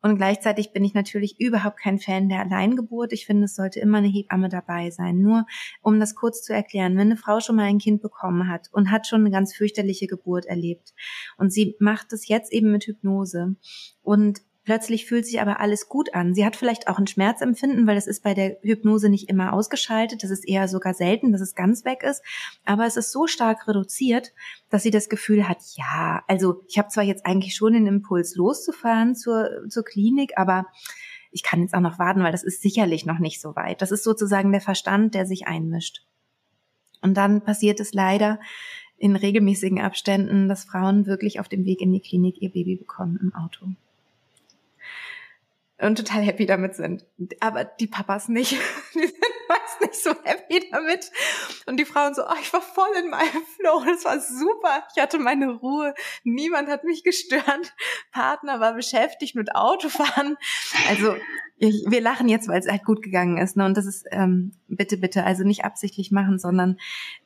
Und 0.02 0.18
gleichzeitig 0.18 0.74
bin 0.74 0.84
ich 0.84 0.94
natürlich 0.94 1.40
überhaupt 1.40 1.80
kein 1.80 2.00
Fan 2.00 2.30
der 2.30 2.40
Alleingeburt. 2.40 3.14
Ich 3.14 3.26
finde, 3.26 3.46
es 3.46 3.56
sollte 3.56 3.80
immer 3.80 4.00
eine 4.00 4.08
Hebamme 4.08 4.50
dabei 4.50 4.90
sein. 4.90 5.22
Nur 5.22 5.46
um 5.82 6.00
das 6.00 6.16
kurz 6.16 6.42
zu 6.42 6.54
erklären, 6.54 6.94
wenn 6.94 7.08
eine 7.08 7.18
Frau 7.18 7.40
schon 7.40 7.56
mal 7.56 7.66
ein 7.66 7.78
Kind 7.78 8.02
bekommen 8.02 8.48
hat 8.48 8.70
und 8.72 8.92
hat 8.92 9.08
schon 9.08 9.22
eine 9.22 9.32
ganz 9.32 9.56
fürchterliche 9.56 10.08
Geburt 10.08 10.46
erlebt 10.46 10.94
und 11.38 11.52
sie 11.52 11.76
macht 11.80 12.14
es 12.14 12.28
jetzt 12.28 12.52
eben 12.52 12.72
mit 12.72 12.84
Hypnose 12.86 13.56
und 14.02 14.42
Plötzlich 14.72 15.06
fühlt 15.06 15.26
sich 15.26 15.42
aber 15.42 15.60
alles 15.60 15.90
gut 15.90 16.14
an. 16.14 16.34
Sie 16.34 16.46
hat 16.46 16.56
vielleicht 16.56 16.88
auch 16.88 16.98
ein 16.98 17.06
Schmerzempfinden, 17.06 17.88
weil 17.88 17.98
es 17.98 18.08
ist 18.08 18.24
bei 18.24 18.34
der 18.34 18.56
Hypnose 18.62 19.10
nicht 19.10 19.28
immer 19.28 19.52
ausgeschaltet. 19.52 20.24
Das 20.24 20.30
ist 20.30 20.48
eher 20.48 20.70
sogar 20.70 20.94
selten, 20.94 21.34
dass 21.34 21.42
es 21.42 21.56
ganz 21.56 21.84
weg 21.84 22.04
ist. 22.04 22.24
Aber 22.64 22.86
es 22.86 22.96
ist 22.96 23.12
so 23.12 23.28
stark 23.28 23.68
reduziert, 23.68 24.32
dass 24.70 24.84
sie 24.84 24.90
das 24.90 25.10
Gefühl 25.10 25.46
hat, 25.46 25.58
ja, 25.76 26.24
also 26.26 26.64
ich 26.70 26.78
habe 26.78 26.88
zwar 26.88 27.04
jetzt 27.04 27.26
eigentlich 27.26 27.54
schon 27.54 27.74
den 27.74 27.86
Impuls 27.86 28.38
loszufahren 28.38 29.14
zur, 29.14 29.68
zur 29.68 29.84
Klinik, 29.84 30.38
aber 30.38 30.68
ich 31.32 31.44
kann 31.44 31.60
jetzt 31.60 31.74
auch 31.74 31.82
noch 31.82 32.00
warten, 32.00 32.24
weil 32.24 32.32
das 32.32 32.44
ist 32.44 32.62
sicherlich 32.62 33.06
noch 33.06 33.20
nicht 33.20 33.42
so 33.42 33.58
weit. 33.58 33.82
Das 33.82 33.92
ist 33.92 34.06
sozusagen 34.06 34.54
der 34.54 34.62
Verstand, 34.62 35.16
der 35.16 35.26
sich 35.26 35.48
einmischt. 35.48 36.06
Und 37.02 37.16
dann 37.16 37.42
passiert 37.42 37.82
es 37.82 37.94
leider 37.94 38.40
in 38.98 39.18
regelmäßigen 39.18 39.82
Abständen, 39.82 40.48
dass 40.48 40.64
Frauen 40.64 41.08
wirklich 41.08 41.42
auf 41.42 41.50
dem 41.50 41.66
Weg 41.66 41.82
in 41.82 41.92
die 41.92 42.00
Klinik 42.00 42.42
ihr 42.42 42.52
Baby 42.52 42.78
bekommen 42.78 43.20
im 43.22 43.36
Auto 43.36 43.66
und 45.82 45.98
total 45.98 46.22
happy 46.22 46.46
damit 46.46 46.76
sind. 46.76 47.06
Aber 47.39 47.63
die 47.65 47.88
Papas 47.88 48.30
nicht. 48.30 48.52
Die 48.94 49.08
sind 49.08 49.15
meist 49.48 49.82
nicht 49.82 49.96
so 49.96 50.12
happy 50.24 50.70
damit. 50.72 51.12
Und 51.65 51.78
die 51.78 51.86
Frauen 51.86 52.13
so, 52.13 52.24
oh, 52.24 52.36
ich 52.41 52.52
war 52.54 52.62
voll 52.62 52.96
in 52.98 53.10
meinem 53.10 53.46
Flow. 53.58 53.84
Das 53.86 54.06
war 54.06 54.20
super. 54.20 54.88
Ich 54.96 55.02
hatte 55.02 55.20
meine 55.20 55.52
Ruhe. 55.52 55.94
Niemand 56.24 56.70
hat 56.70 56.84
mich 56.84 57.04
gestört. 57.04 57.74
Partner 58.12 58.60
war 58.60 58.74
beschäftigt 58.74 59.36
mit 59.36 59.56
Autofahren. 59.56 60.38
Also 60.89 61.15
ich, 61.62 61.86
wir 61.88 62.02
lachen 62.02 62.28
jetzt, 62.28 62.47
weil 62.47 62.60
es 62.60 62.67
halt 62.67 62.84
gut 62.84 63.04
gegangen 63.04 63.38
ist. 63.38 63.56
Ne? 63.56 63.65
Und 63.65 63.78
das 63.78 63.86
ist 63.86 64.08
ähm, 64.12 64.54
bitte, 64.67 64.97
bitte, 64.97 65.24
also 65.24 65.43
nicht 65.43 65.63
absichtlich 65.63 66.12
machen, 66.12 66.39
sondern 66.39 66.78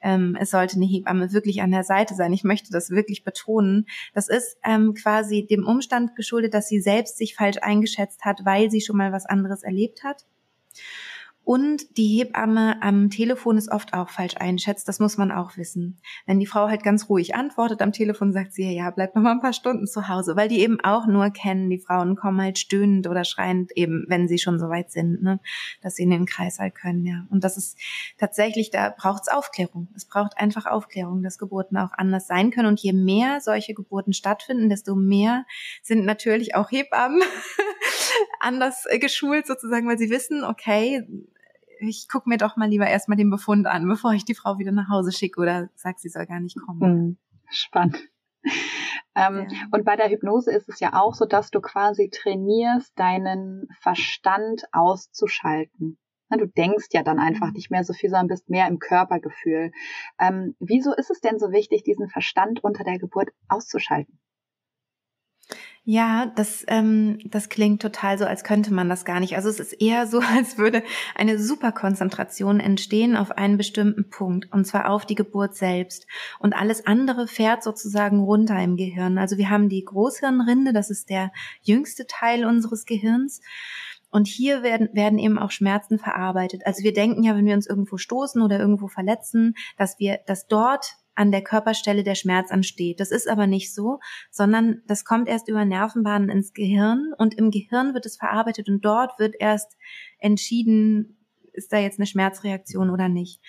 ähm, 0.01 0.37
es 0.37 0.51
sollte 0.51 0.75
eine 0.75 0.85
Hebamme 0.85 1.31
wirklich 1.31 1.61
an 1.61 1.71
der 1.71 1.85
Seite 1.85 2.15
sein. 2.15 2.33
Ich 2.33 2.43
möchte 2.43 2.69
das 2.69 2.89
wirklich 2.89 3.23
betonen. 3.23 3.87
Das 4.13 4.27
ist 4.27 4.57
ähm, 4.65 4.93
quasi 4.93 5.47
dem 5.49 5.65
Umstand 5.65 6.17
geschuldet, 6.17 6.53
dass 6.53 6.67
sie 6.67 6.81
selbst 6.81 7.17
sich 7.17 7.33
falsch 7.33 7.59
eingeschätzt 7.61 8.25
hat, 8.25 8.41
weil 8.43 8.69
sie 8.69 8.81
schon 8.81 8.97
mal 8.97 9.13
was 9.13 9.25
anderes 9.25 9.63
erlebt 9.63 10.03
hat. 10.03 10.25
Und 11.45 11.95
die 11.97 12.17
Hebamme 12.17 12.81
am 12.81 13.11
Telefon 13.11 13.55
ist 13.55 13.71
oft 13.71 13.93
auch 13.93 14.09
falsch 14.09 14.35
einschätzt, 14.37 14.87
das 14.87 14.99
muss 14.99 15.17
man 15.17 15.31
auch 15.31 15.57
wissen. 15.57 15.99
Wenn 16.25 16.39
die 16.39 16.47
Frau 16.47 16.69
halt 16.69 16.81
ganz 16.81 17.07
ruhig 17.07 17.35
antwortet 17.35 17.83
am 17.83 17.91
Telefon, 17.91 18.33
sagt 18.33 18.53
sie, 18.53 18.67
ja, 18.75 18.89
bleib 18.89 19.15
noch 19.15 19.21
mal 19.21 19.33
ein 19.33 19.41
paar 19.41 19.53
Stunden 19.53 19.85
zu 19.85 20.07
Hause, 20.07 20.35
weil 20.35 20.49
die 20.49 20.61
eben 20.61 20.79
auch 20.81 21.05
nur 21.05 21.29
kennen, 21.29 21.69
die 21.69 21.77
Frauen 21.77 22.15
kommen 22.15 22.41
halt 22.41 22.57
stöhnend 22.57 23.05
oder 23.05 23.23
schreiend 23.23 23.71
eben, 23.77 24.05
wenn 24.07 24.27
sie 24.27 24.39
schon 24.39 24.57
so 24.57 24.69
weit 24.69 24.91
sind, 24.91 25.21
ne, 25.21 25.39
dass 25.83 25.97
sie 25.97 26.03
in 26.03 26.09
den 26.09 26.25
Kreißsaal 26.25 26.71
können, 26.71 27.05
ja. 27.05 27.27
Und 27.29 27.43
das 27.43 27.57
ist 27.57 27.77
tatsächlich, 28.17 28.71
da 28.71 28.89
braucht 28.89 29.21
es 29.27 29.27
Aufklärung. 29.31 29.87
Es 29.95 30.05
braucht 30.05 30.39
einfach 30.39 30.65
Aufklärung, 30.65 31.21
dass 31.21 31.37
Geburten 31.37 31.77
auch 31.77 31.91
anders 31.91 32.25
sein 32.25 32.49
können. 32.49 32.69
Und 32.69 32.79
je 32.79 32.93
mehr 32.93 33.39
solche 33.39 33.75
Geburten 33.75 34.13
stattfinden, 34.13 34.67
desto 34.67 34.95
mehr 34.95 35.45
sind 35.83 36.05
natürlich 36.05 36.55
auch 36.55 36.71
Hebammen 36.71 37.21
anders 38.39 38.85
äh, 38.89 38.97
geschult 38.97 39.45
sozusagen, 39.45 39.87
weil 39.87 39.99
sie 39.99 40.09
wissen, 40.09 40.43
okay, 40.43 41.03
ich 41.79 42.07
gucke 42.09 42.29
mir 42.29 42.37
doch 42.37 42.57
mal 42.57 42.69
lieber 42.69 42.87
erstmal 42.87 43.17
den 43.17 43.29
Befund 43.29 43.67
an, 43.67 43.87
bevor 43.87 44.13
ich 44.13 44.25
die 44.25 44.35
Frau 44.35 44.57
wieder 44.57 44.71
nach 44.71 44.89
Hause 44.89 45.11
schicke 45.11 45.41
oder 45.41 45.69
sag, 45.75 45.99
sie 45.99 46.09
soll 46.09 46.25
gar 46.25 46.39
nicht 46.39 46.57
kommen. 46.65 46.81
Hm, 46.81 47.17
spannend. 47.49 47.97
Ähm, 49.15 49.47
ja. 49.49 49.59
Und 49.71 49.85
bei 49.85 49.95
der 49.95 50.09
Hypnose 50.09 50.51
ist 50.51 50.67
es 50.67 50.79
ja 50.81 50.93
auch 50.93 51.15
so, 51.15 51.25
dass 51.25 51.49
du 51.49 51.61
quasi 51.61 52.09
trainierst, 52.09 52.91
deinen 52.99 53.67
Verstand 53.79 54.63
auszuschalten. 54.73 55.97
Du 56.37 56.47
denkst 56.47 56.87
ja 56.91 57.01
dann 57.01 57.17
einfach 57.17 57.47
mhm. 57.47 57.53
nicht 57.53 57.71
mehr 57.71 57.85
so 57.85 57.93
viel, 57.93 58.09
sondern 58.09 58.27
bist 58.27 58.49
mehr 58.49 58.67
im 58.67 58.79
Körpergefühl. 58.79 59.71
Ähm, 60.19 60.55
wieso 60.59 60.93
ist 60.93 61.09
es 61.09 61.21
denn 61.21 61.39
so 61.39 61.51
wichtig, 61.51 61.83
diesen 61.83 62.09
Verstand 62.09 62.61
unter 62.61 62.83
der 62.83 62.99
Geburt 62.99 63.29
auszuschalten? 63.47 64.19
Ja, 65.87 66.25
das, 66.35 66.65
ähm, 66.67 67.19
das 67.25 67.47
klingt 67.47 67.79
total 67.79 68.17
so, 68.17 68.25
als 68.25 68.43
könnte 68.43 68.73
man 68.73 68.89
das 68.89 69.05
gar 69.05 69.19
nicht. 69.19 69.35
Also 69.35 69.49
es 69.49 69.59
ist 69.59 69.73
eher 69.73 70.07
so, 70.07 70.19
als 70.35 70.57
würde 70.57 70.81
eine 71.13 71.37
Superkonzentration 71.37 72.59
entstehen 72.59 73.15
auf 73.15 73.31
einen 73.31 73.57
bestimmten 73.57 74.09
Punkt, 74.09 74.51
und 74.51 74.65
zwar 74.65 74.89
auf 74.89 75.05
die 75.05 75.13
Geburt 75.13 75.55
selbst. 75.55 76.07
Und 76.39 76.55
alles 76.55 76.87
andere 76.87 77.27
fährt 77.27 77.61
sozusagen 77.61 78.19
runter 78.19 78.59
im 78.63 78.77
Gehirn. 78.77 79.19
Also 79.19 79.37
wir 79.37 79.51
haben 79.51 79.69
die 79.69 79.85
Großhirnrinde, 79.85 80.73
das 80.73 80.89
ist 80.89 81.11
der 81.11 81.31
jüngste 81.61 82.07
Teil 82.07 82.45
unseres 82.45 82.85
Gehirns. 82.85 83.41
Und 84.09 84.27
hier 84.27 84.63
werden, 84.63 84.89
werden 84.93 85.19
eben 85.19 85.37
auch 85.37 85.51
Schmerzen 85.51 85.99
verarbeitet. 85.99 86.65
Also 86.65 86.83
wir 86.83 86.93
denken 86.93 87.21
ja, 87.21 87.35
wenn 87.35 87.45
wir 87.45 87.53
uns 87.53 87.67
irgendwo 87.67 87.97
stoßen 87.97 88.41
oder 88.41 88.57
irgendwo 88.57 88.87
verletzen, 88.87 89.53
dass 89.77 89.99
wir, 89.99 90.19
dass 90.25 90.47
dort 90.47 90.95
an 91.15 91.31
der 91.31 91.41
Körperstelle 91.41 92.03
der 92.03 92.15
Schmerz 92.15 92.51
ansteht. 92.51 92.99
Das 92.99 93.11
ist 93.11 93.27
aber 93.27 93.47
nicht 93.47 93.73
so, 93.73 93.99
sondern 94.31 94.81
das 94.87 95.05
kommt 95.05 95.27
erst 95.27 95.47
über 95.47 95.65
Nervenbahnen 95.65 96.29
ins 96.29 96.53
Gehirn 96.53 97.13
und 97.17 97.33
im 97.33 97.51
Gehirn 97.51 97.93
wird 97.93 98.05
es 98.05 98.17
verarbeitet 98.17 98.69
und 98.69 98.83
dort 98.83 99.17
wird 99.17 99.35
erst 99.39 99.77
entschieden, 100.19 101.17
ist 101.53 101.71
da 101.71 101.77
jetzt 101.77 101.99
eine 101.99 102.07
Schmerzreaktion 102.07 102.89
oder 102.89 103.09
nicht. 103.09 103.41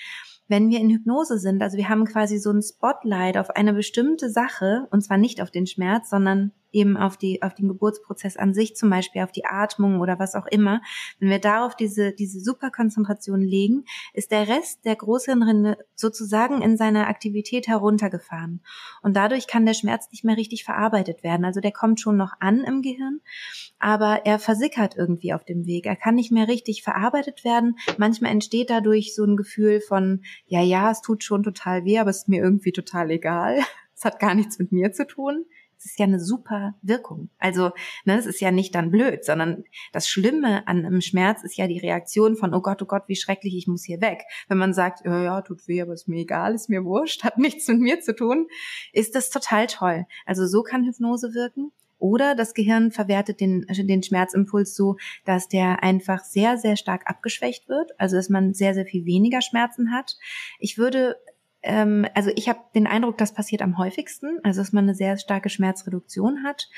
Wenn 0.49 0.71
wir 0.71 0.79
in 0.79 0.91
Hypnose 0.91 1.39
sind, 1.39 1.61
also 1.61 1.77
wir 1.77 1.89
haben 1.89 2.05
quasi 2.05 2.39
so 2.39 2.53
ein 2.53 2.63
Spotlight 2.63 3.37
auf 3.37 3.51
eine 3.51 3.75
bestimmte 3.75 4.31
Sache, 4.31 4.87
und 4.93 5.03
zwar 5.03 5.19
nicht 5.19 5.43
auf 5.43 5.51
den 5.51 5.67
Schmerz, 5.67 6.09
sondern 6.09 6.53
eben 6.73 6.97
auf 6.97 7.17
die, 7.17 7.43
auf 7.43 7.55
den 7.55 7.69
Geburtsprozess 7.69 8.37
an 8.37 8.55
sich, 8.55 8.77
zum 8.77 8.91
Beispiel 8.91 9.23
auf 9.23 9.33
die 9.33 9.45
Atmung 9.45 10.01
oder 10.01 10.19
was 10.19 10.35
auch 10.35 10.47
immer, 10.47 10.81
wenn 11.19 11.31
wir 11.31 11.39
darauf 11.39 11.75
diese, 11.77 12.13
diese 12.13 12.41
Superkonzentration 12.41 13.41
legen, 13.41 13.85
ist 14.13 14.31
der 14.31 14.49
Rest 14.49 14.85
der 14.85 14.97
Großhirnrinde 14.97 15.79
sozusagen 15.95 16.63
in 16.63 16.77
seiner 16.77 17.09
Aktivität 17.09 17.67
heruntergefahren. 17.69 18.63
Und 19.03 19.17
dadurch 19.17 19.47
kann 19.47 19.67
der 19.67 19.75
Schmerz 19.75 20.09
nicht 20.11 20.25
mehr 20.25 20.37
richtig 20.37 20.65
verarbeitet 20.65 21.23
werden. 21.23 21.45
Also 21.45 21.61
der 21.61 21.73
kommt 21.73 22.01
schon 22.01 22.17
noch 22.17 22.33
an 22.41 22.65
im 22.65 22.83
Gehirn, 22.83 23.21
aber 23.79 24.27
er 24.27 24.39
versickert 24.39 24.97
irgendwie 24.97 25.33
auf 25.33 25.45
dem 25.45 25.67
Weg. 25.67 25.87
Er 25.87 25.97
kann 25.97 26.15
nicht 26.15 26.33
mehr 26.33 26.49
richtig 26.49 26.83
verarbeitet 26.83 27.45
werden. 27.45 27.77
Manchmal 27.99 28.33
entsteht 28.33 28.71
dadurch 28.71 29.15
so 29.15 29.25
ein 29.25 29.37
Gefühl 29.37 29.81
von, 29.81 30.23
ja, 30.47 30.63
ja, 30.63 30.91
es 30.91 31.01
tut 31.01 31.25
schon 31.25 31.43
total 31.43 31.85
weh, 31.85 31.99
aber 31.99 32.11
es 32.11 32.19
ist 32.19 32.29
mir 32.29 32.43
irgendwie 32.43 32.73
total 32.73 33.11
egal. 33.11 33.59
Es 33.99 34.05
hat 34.05 34.19
gar 34.21 34.35
nichts 34.35 34.59
mit 34.59 34.73
mir 34.73 34.93
zu 34.93 35.07
tun. 35.07 35.47
Es 35.79 35.87
ist 35.87 35.99
ja 35.99 36.05
eine 36.05 36.21
super 36.21 36.75
Wirkung. 36.83 37.31
Also, 37.39 37.71
ne, 38.05 38.19
es 38.19 38.27
ist 38.27 38.41
ja 38.41 38.51
nicht 38.51 38.75
dann 38.75 38.91
blöd, 38.91 39.25
sondern 39.25 39.65
das 39.93 40.09
Schlimme 40.09 40.67
an 40.67 40.85
einem 40.85 41.01
Schmerz 41.01 41.43
ist 41.43 41.57
ja 41.57 41.67
die 41.67 41.79
Reaktion 41.79 42.37
von, 42.37 42.55
oh 42.55 42.61
Gott, 42.61 42.83
oh 42.83 42.87
Gott, 42.87 43.05
wie 43.07 43.17
schrecklich, 43.17 43.57
ich 43.57 43.67
muss 43.67 43.85
hier 43.85 44.01
weg. 44.01 44.23
Wenn 44.49 44.59
man 44.59 44.75
sagt, 44.75 45.05
ja, 45.05 45.23
ja, 45.23 45.43
tut 45.43 45.67
weh, 45.69 45.83
aber 45.83 45.93
ist 45.93 46.09
mir 46.09 46.21
egal, 46.21 46.55
ist 46.55 46.69
mir 46.69 46.85
wurscht, 46.85 47.25
hat 47.25 47.39
nichts 47.39 47.69
mit 47.69 47.81
mir 47.81 48.01
zu 48.01 48.15
tun, 48.15 48.49
ist 48.93 49.15
das 49.15 49.31
total 49.31 49.67
toll. 49.67 50.07
Also 50.25 50.47
so 50.47 50.63
kann 50.63 50.85
Hypnose 50.85 51.35
wirken. 51.35 51.73
Oder 51.99 52.35
das 52.35 52.53
Gehirn 52.53 52.93
verwertet 52.93 53.41
den, 53.41 53.67
den 53.69 54.03
Schmerzimpuls 54.03 54.77
so, 54.77 54.97
dass 55.25 55.49
der 55.49 55.83
einfach 55.83 56.25
sehr, 56.25 56.59
sehr 56.59 56.77
stark 56.77 57.09
abgeschwächt 57.09 57.69
wird, 57.69 57.99
also 57.99 58.17
dass 58.17 58.29
man 58.29 58.53
sehr, 58.53 58.75
sehr 58.75 58.85
viel 58.85 59.07
weniger 59.07 59.41
Schmerzen 59.41 59.93
hat. 59.93 60.17
Ich 60.59 60.77
würde 60.77 61.17
ähm, 61.67 62.07
also 62.15 62.31
ich 62.37 62.49
habe 62.49 62.61
den 62.75 62.87
Eindruck, 62.87 63.19
das 63.19 63.35
passiert 63.35 63.61
am 63.61 63.77
häufigsten, 63.77 64.39
also 64.45 64.61
dass 64.61 64.73
man 64.73 64.85
eine 64.85 64.95
sehr 64.95 65.19
starke 65.19 65.51
Schmerzreduktion 65.51 66.45
hat. 66.45 66.69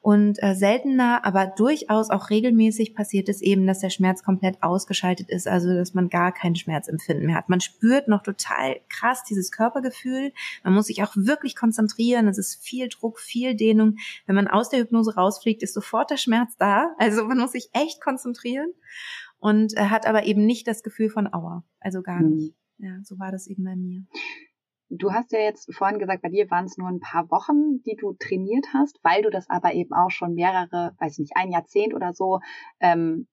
Und 0.00 0.40
äh, 0.40 0.54
seltener, 0.54 1.24
aber 1.24 1.46
durchaus 1.46 2.10
auch 2.10 2.30
regelmäßig 2.30 2.94
passiert 2.94 3.28
es 3.28 3.42
eben, 3.42 3.66
dass 3.66 3.80
der 3.80 3.90
Schmerz 3.90 4.22
komplett 4.22 4.62
ausgeschaltet 4.62 5.28
ist, 5.28 5.48
also 5.48 5.74
dass 5.74 5.94
man 5.94 6.08
gar 6.08 6.32
kein 6.32 6.54
Schmerzempfinden 6.54 7.26
mehr 7.26 7.34
hat. 7.34 7.48
Man 7.48 7.60
spürt 7.60 8.06
noch 8.06 8.22
total 8.22 8.80
krass 8.88 9.24
dieses 9.24 9.50
Körpergefühl. 9.50 10.32
Man 10.62 10.74
muss 10.74 10.86
sich 10.86 11.02
auch 11.02 11.12
wirklich 11.16 11.56
konzentrieren. 11.56 12.28
Es 12.28 12.38
ist 12.38 12.64
viel 12.64 12.88
Druck, 12.88 13.18
viel 13.18 13.56
Dehnung. 13.56 13.96
Wenn 14.26 14.36
man 14.36 14.46
aus 14.46 14.70
der 14.70 14.78
Hypnose 14.78 15.16
rausfliegt, 15.16 15.62
ist 15.64 15.74
sofort 15.74 16.10
der 16.10 16.18
Schmerz 16.18 16.56
da. 16.56 16.94
Also 16.98 17.24
man 17.24 17.38
muss 17.38 17.52
sich 17.52 17.70
echt 17.72 18.00
konzentrieren 18.00 18.72
und 19.40 19.76
äh, 19.76 19.86
hat 19.86 20.06
aber 20.06 20.24
eben 20.24 20.46
nicht 20.46 20.68
das 20.68 20.84
Gefühl 20.84 21.10
von 21.10 21.32
Aua. 21.32 21.64
Also 21.80 22.02
gar 22.02 22.20
nicht. 22.20 22.54
Ja, 22.78 22.98
so 23.02 23.18
war 23.18 23.32
das 23.32 23.46
eben 23.46 23.64
bei 23.64 23.76
mir. 23.76 24.04
Du 24.88 25.12
hast 25.12 25.32
ja 25.32 25.40
jetzt 25.40 25.74
vorhin 25.74 25.98
gesagt, 25.98 26.22
bei 26.22 26.28
dir 26.28 26.48
waren 26.50 26.66
es 26.66 26.76
nur 26.76 26.88
ein 26.88 27.00
paar 27.00 27.28
Wochen, 27.30 27.82
die 27.82 27.96
du 27.96 28.14
trainiert 28.14 28.66
hast, 28.72 29.00
weil 29.02 29.22
du 29.22 29.30
das 29.30 29.50
aber 29.50 29.74
eben 29.74 29.92
auch 29.92 30.10
schon 30.10 30.34
mehrere, 30.34 30.94
weiß 31.00 31.14
ich 31.14 31.18
nicht, 31.18 31.36
ein 31.36 31.50
Jahrzehnt 31.50 31.92
oder 31.92 32.12
so, 32.12 32.40
ähm, 32.78 33.26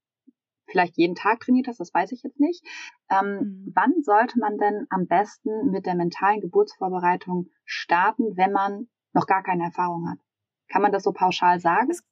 vielleicht 0.65 0.97
jeden 0.97 1.13
Tag 1.13 1.41
trainiert 1.41 1.67
hast, 1.67 1.79
das 1.79 1.93
weiß 1.93 2.11
ich 2.11 2.23
jetzt 2.23 2.39
nicht. 2.39 2.65
Ähm, 3.09 3.35
mhm. 3.35 3.71
Wann 3.75 4.01
sollte 4.01 4.39
man 4.39 4.57
denn 4.57 4.87
am 4.89 5.05
besten 5.07 5.69
mit 5.69 5.85
der 5.85 5.95
mentalen 5.95 6.41
Geburtsvorbereitung 6.41 7.49
starten, 7.65 8.35
wenn 8.35 8.51
man 8.51 8.87
noch 9.13 9.27
gar 9.27 9.43
keine 9.43 9.65
Erfahrung 9.65 10.09
hat? 10.09 10.19
Kann 10.69 10.81
man 10.81 10.91
das 10.91 11.03
so 11.03 11.11
pauschal 11.11 11.59
sagen? 11.59 11.89
Das 11.89 12.03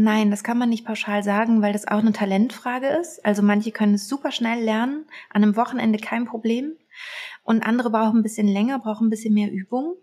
Nein, 0.00 0.30
das 0.30 0.44
kann 0.44 0.58
man 0.58 0.68
nicht 0.68 0.86
pauschal 0.86 1.24
sagen, 1.24 1.60
weil 1.60 1.72
das 1.72 1.88
auch 1.88 1.98
eine 1.98 2.12
Talentfrage 2.12 2.86
ist. 2.86 3.24
Also 3.26 3.42
manche 3.42 3.72
können 3.72 3.94
es 3.94 4.06
super 4.06 4.30
schnell 4.30 4.62
lernen, 4.62 5.06
an 5.28 5.42
einem 5.42 5.56
Wochenende 5.56 5.98
kein 5.98 6.24
Problem. 6.24 6.76
Und 7.42 7.66
andere 7.66 7.90
brauchen 7.90 8.20
ein 8.20 8.22
bisschen 8.22 8.46
länger, 8.46 8.78
brauchen 8.78 9.08
ein 9.08 9.10
bisschen 9.10 9.34
mehr 9.34 9.50
Übung. 9.50 9.96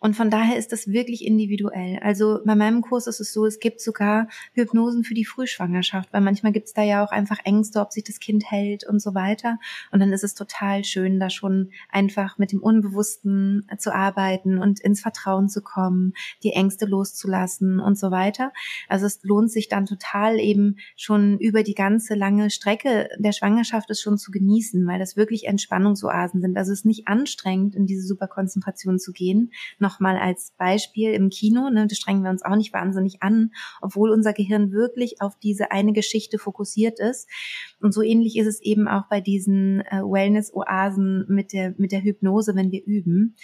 Und 0.00 0.16
von 0.16 0.30
daher 0.30 0.56
ist 0.56 0.72
das 0.72 0.88
wirklich 0.88 1.24
individuell. 1.24 1.98
Also 2.02 2.40
bei 2.44 2.54
meinem 2.54 2.80
Kurs 2.80 3.06
ist 3.06 3.20
es 3.20 3.32
so, 3.32 3.44
es 3.44 3.60
gibt 3.60 3.80
sogar 3.80 4.28
Hypnosen 4.54 5.04
für 5.04 5.14
die 5.14 5.26
Frühschwangerschaft, 5.26 6.12
weil 6.12 6.22
manchmal 6.22 6.52
gibt 6.52 6.68
es 6.68 6.72
da 6.72 6.82
ja 6.82 7.04
auch 7.04 7.12
einfach 7.12 7.38
Ängste, 7.44 7.80
ob 7.80 7.92
sich 7.92 8.04
das 8.04 8.18
Kind 8.18 8.50
hält 8.50 8.86
und 8.86 9.00
so 9.00 9.14
weiter. 9.14 9.58
Und 9.92 10.00
dann 10.00 10.12
ist 10.12 10.24
es 10.24 10.34
total 10.34 10.84
schön, 10.84 11.20
da 11.20 11.28
schon 11.28 11.70
einfach 11.90 12.38
mit 12.38 12.52
dem 12.52 12.62
Unbewussten 12.62 13.66
zu 13.78 13.94
arbeiten 13.94 14.58
und 14.58 14.80
ins 14.80 15.02
Vertrauen 15.02 15.48
zu 15.48 15.60
kommen, 15.60 16.14
die 16.42 16.52
Ängste 16.52 16.86
loszulassen 16.86 17.78
und 17.78 17.98
so 17.98 18.10
weiter. 18.10 18.52
Also 18.88 19.06
es 19.06 19.20
lohnt 19.22 19.50
sich 19.50 19.68
dann 19.68 19.86
total 19.86 20.38
eben 20.38 20.76
schon 20.96 21.38
über 21.38 21.62
die 21.62 21.74
ganze 21.74 22.14
lange 22.14 22.50
Strecke 22.50 23.08
der 23.18 23.32
Schwangerschaft 23.32 23.90
es 23.90 24.00
schon 24.00 24.16
zu 24.16 24.30
genießen, 24.30 24.86
weil 24.86 24.98
das 24.98 25.16
wirklich 25.16 25.46
Entspannungsoasen 25.46 26.40
sind. 26.40 26.56
Also 26.56 26.72
es 26.72 26.80
ist 26.80 26.86
nicht 26.86 27.08
anstrengend, 27.08 27.74
in 27.74 27.86
diese 27.86 28.06
Superkonzentration 28.06 28.98
zu 28.98 29.12
gehen. 29.12 29.52
Noch 29.78 29.89
nochmal 29.90 30.16
als 30.16 30.52
Beispiel 30.56 31.12
im 31.12 31.30
Kino, 31.30 31.68
ne, 31.68 31.86
da 31.86 31.94
strengen 31.94 32.22
wir 32.22 32.30
uns 32.30 32.44
auch 32.44 32.56
nicht 32.56 32.72
wahnsinnig 32.72 33.22
an, 33.22 33.50
obwohl 33.80 34.10
unser 34.10 34.32
Gehirn 34.32 34.70
wirklich 34.72 35.20
auf 35.20 35.36
diese 35.38 35.72
eine 35.72 35.92
Geschichte 35.92 36.38
fokussiert 36.38 37.00
ist. 37.00 37.28
Und 37.80 37.92
so 37.92 38.02
ähnlich 38.02 38.36
ist 38.36 38.46
es 38.46 38.62
eben 38.62 38.86
auch 38.88 39.08
bei 39.08 39.20
diesen 39.20 39.80
äh, 39.80 40.02
Wellness-Oasen 40.02 41.26
mit 41.28 41.52
der, 41.52 41.74
mit 41.76 41.92
der 41.92 42.02
Hypnose, 42.02 42.54
wenn 42.54 42.70
wir 42.70 42.84
üben. 42.84 43.34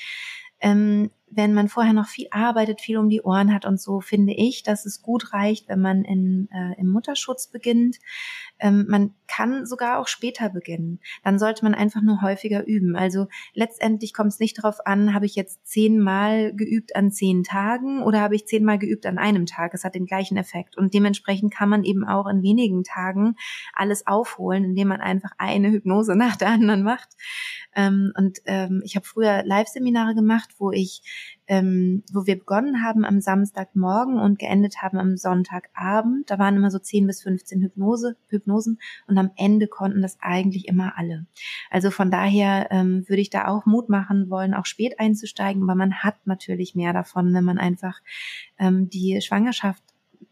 Ähm, 0.61 1.11
wenn 1.29 1.53
man 1.53 1.69
vorher 1.69 1.93
noch 1.93 2.07
viel 2.07 2.29
arbeitet, 2.31 2.81
viel 2.81 2.97
um 2.99 3.09
die 3.09 3.21
Ohren 3.21 3.53
hat 3.53 3.67
und 3.67 3.81
so, 3.81 4.01
finde 4.01 4.33
ich, 4.33 4.63
dass 4.63 4.87
es 4.87 5.03
gut 5.03 5.33
reicht, 5.33 5.69
wenn 5.69 5.81
man 5.81 6.05
in, 6.05 6.49
äh, 6.53 6.81
im 6.81 6.89
Mutterschutz 6.89 7.49
beginnt. 7.49 7.99
Ähm, 8.59 8.87
man 8.89 9.15
kann 9.29 9.67
sogar 9.67 9.99
auch 9.99 10.09
später 10.09 10.49
beginnen. 10.49 11.01
Dann 11.25 11.39
sollte 11.39 11.65
man 11.65 11.75
einfach 11.75 12.03
nur 12.03 12.23
häufiger 12.23 12.67
üben. 12.67 12.97
Also 12.97 13.27
letztendlich 13.55 14.15
kommt 14.15 14.33
es 14.33 14.41
nicht 14.41 14.59
darauf 14.59 14.87
an, 14.87 15.15
habe 15.15 15.27
ich 15.27 15.35
jetzt 15.35 15.67
zehnmal 15.67 16.55
geübt 16.55 16.97
an 16.97 17.11
zehn 17.11 17.43
Tagen 17.43 18.03
oder 18.03 18.21
habe 18.21 18.35
ich 18.35 18.47
zehnmal 18.47 18.79
geübt 18.79 19.07
an 19.07 19.19
einem 19.19 19.47
Tag. 19.47 19.75
Es 19.75 19.85
hat 19.85 19.95
den 19.95 20.07
gleichen 20.07 20.37
Effekt. 20.37 20.77
Und 20.77 20.95
dementsprechend 20.95 21.53
kann 21.53 21.69
man 21.69 21.85
eben 21.85 22.07
auch 22.07 22.27
in 22.29 22.43
wenigen 22.43 22.85
Tagen 22.85 23.37
alles 23.75 24.07
aufholen, 24.07 24.65
indem 24.65 24.89
man 24.89 25.01
einfach 25.01 25.33
eine 25.39 25.71
Hypnose 25.71 26.17
nach 26.17 26.37
der 26.37 26.49
anderen 26.49 26.83
macht. 26.83 27.09
Ähm, 27.75 28.13
und 28.17 28.39
ähm, 28.47 28.83
ich 28.85 28.97
habe 28.97 29.07
früher 29.07 29.43
Live-Seminare 29.45 30.15
gemacht, 30.15 30.51
wo 30.59 30.71
ich 30.73 31.36
ähm, 31.49 32.03
wo 32.13 32.27
wir 32.27 32.39
begonnen 32.39 32.83
haben 32.83 33.05
am 33.05 33.21
Samstagmorgen 33.21 34.19
und 34.19 34.39
geendet 34.39 34.83
haben 34.83 34.99
am 34.99 35.17
Sonntagabend. 35.17 36.31
Da 36.31 36.39
waren 36.39 36.57
immer 36.57 36.71
so 36.71 36.79
10 36.79 37.07
bis 37.07 37.23
15 37.23 37.63
Hypnose, 37.63 38.17
Hypnosen 38.29 38.79
und 39.07 39.19
am 39.19 39.31
Ende 39.37 39.69
konnten 39.69 40.03
das 40.03 40.19
eigentlich 40.21 40.69
immer 40.69 40.95
alle. 40.97 41.27
Also 41.71 41.91
von 41.91 42.11
daher 42.11 42.69
ähm, 42.71 43.09
würde 43.09 43.23
ich 43.23 43.31
da 43.31 43.49
auch 43.49 43.67
Mut 43.67 43.89
machen 43.89 44.31
wollen, 44.31 44.55
auch 44.55 44.67
spät 44.67 44.99
einzusteigen, 44.99 45.63
aber 45.63 45.75
man 45.75 46.03
hat 46.03 46.17
natürlich 46.27 46.75
mehr 46.75 46.93
davon, 46.93 47.33
wenn 47.35 47.45
man 47.45 47.59
einfach 47.59 48.01
ähm, 48.59 48.91
die 48.91 49.21
Schwangerschaft 49.21 49.83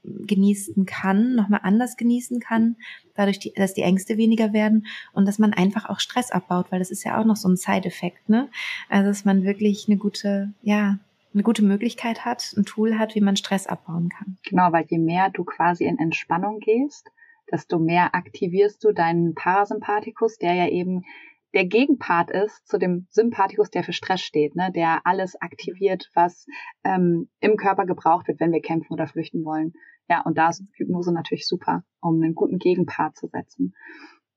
genießen 0.04 0.86
kann, 0.86 1.34
nochmal 1.34 1.60
anders 1.62 1.96
genießen 1.96 2.40
kann, 2.40 2.76
dadurch, 3.14 3.38
die, 3.38 3.52
dass 3.54 3.74
die 3.74 3.82
Ängste 3.82 4.16
weniger 4.16 4.52
werden 4.52 4.86
und 5.12 5.26
dass 5.26 5.38
man 5.38 5.52
einfach 5.52 5.88
auch 5.88 6.00
Stress 6.00 6.30
abbaut, 6.30 6.70
weil 6.70 6.78
das 6.78 6.90
ist 6.90 7.04
ja 7.04 7.18
auch 7.18 7.24
noch 7.24 7.36
so 7.36 7.48
ein 7.48 7.56
Side-Effekt, 7.56 8.28
ne? 8.28 8.48
Also 8.88 9.08
dass 9.08 9.24
man 9.24 9.44
wirklich 9.44 9.86
eine 9.88 9.96
gute, 9.96 10.52
ja, 10.62 10.98
eine 11.34 11.42
gute 11.42 11.64
Möglichkeit 11.64 12.24
hat, 12.24 12.54
ein 12.56 12.64
Tool 12.64 12.98
hat, 12.98 13.14
wie 13.14 13.20
man 13.20 13.36
Stress 13.36 13.66
abbauen 13.66 14.08
kann. 14.08 14.38
Genau, 14.48 14.72
weil 14.72 14.86
je 14.88 14.98
mehr 14.98 15.30
du 15.30 15.44
quasi 15.44 15.84
in 15.84 15.98
Entspannung 15.98 16.60
gehst, 16.60 17.10
desto 17.50 17.78
mehr 17.78 18.14
aktivierst 18.14 18.82
du 18.84 18.92
deinen 18.92 19.34
Parasympathikus, 19.34 20.38
der 20.38 20.54
ja 20.54 20.68
eben 20.68 21.04
der 21.52 21.66
Gegenpart 21.66 22.30
ist 22.30 22.66
zu 22.66 22.78
dem 22.78 23.06
Sympathikus, 23.10 23.70
der 23.70 23.84
für 23.84 23.92
Stress 23.92 24.20
steht, 24.20 24.56
ne? 24.56 24.72
der 24.72 25.06
alles 25.06 25.40
aktiviert, 25.40 26.10
was 26.14 26.46
ähm, 26.82 27.28
im 27.40 27.56
Körper 27.56 27.86
gebraucht 27.86 28.26
wird, 28.26 28.40
wenn 28.40 28.52
wir 28.52 28.60
kämpfen 28.60 28.92
oder 28.92 29.06
flüchten 29.06 29.44
wollen. 29.44 29.72
Ja, 30.08 30.22
und 30.22 30.36
da 30.36 30.50
ist 30.50 30.64
Hypnose 30.74 31.12
natürlich 31.12 31.46
super, 31.46 31.84
um 32.00 32.20
einen 32.20 32.34
guten 32.34 32.58
Gegenpart 32.58 33.16
zu 33.16 33.28
setzen. 33.28 33.74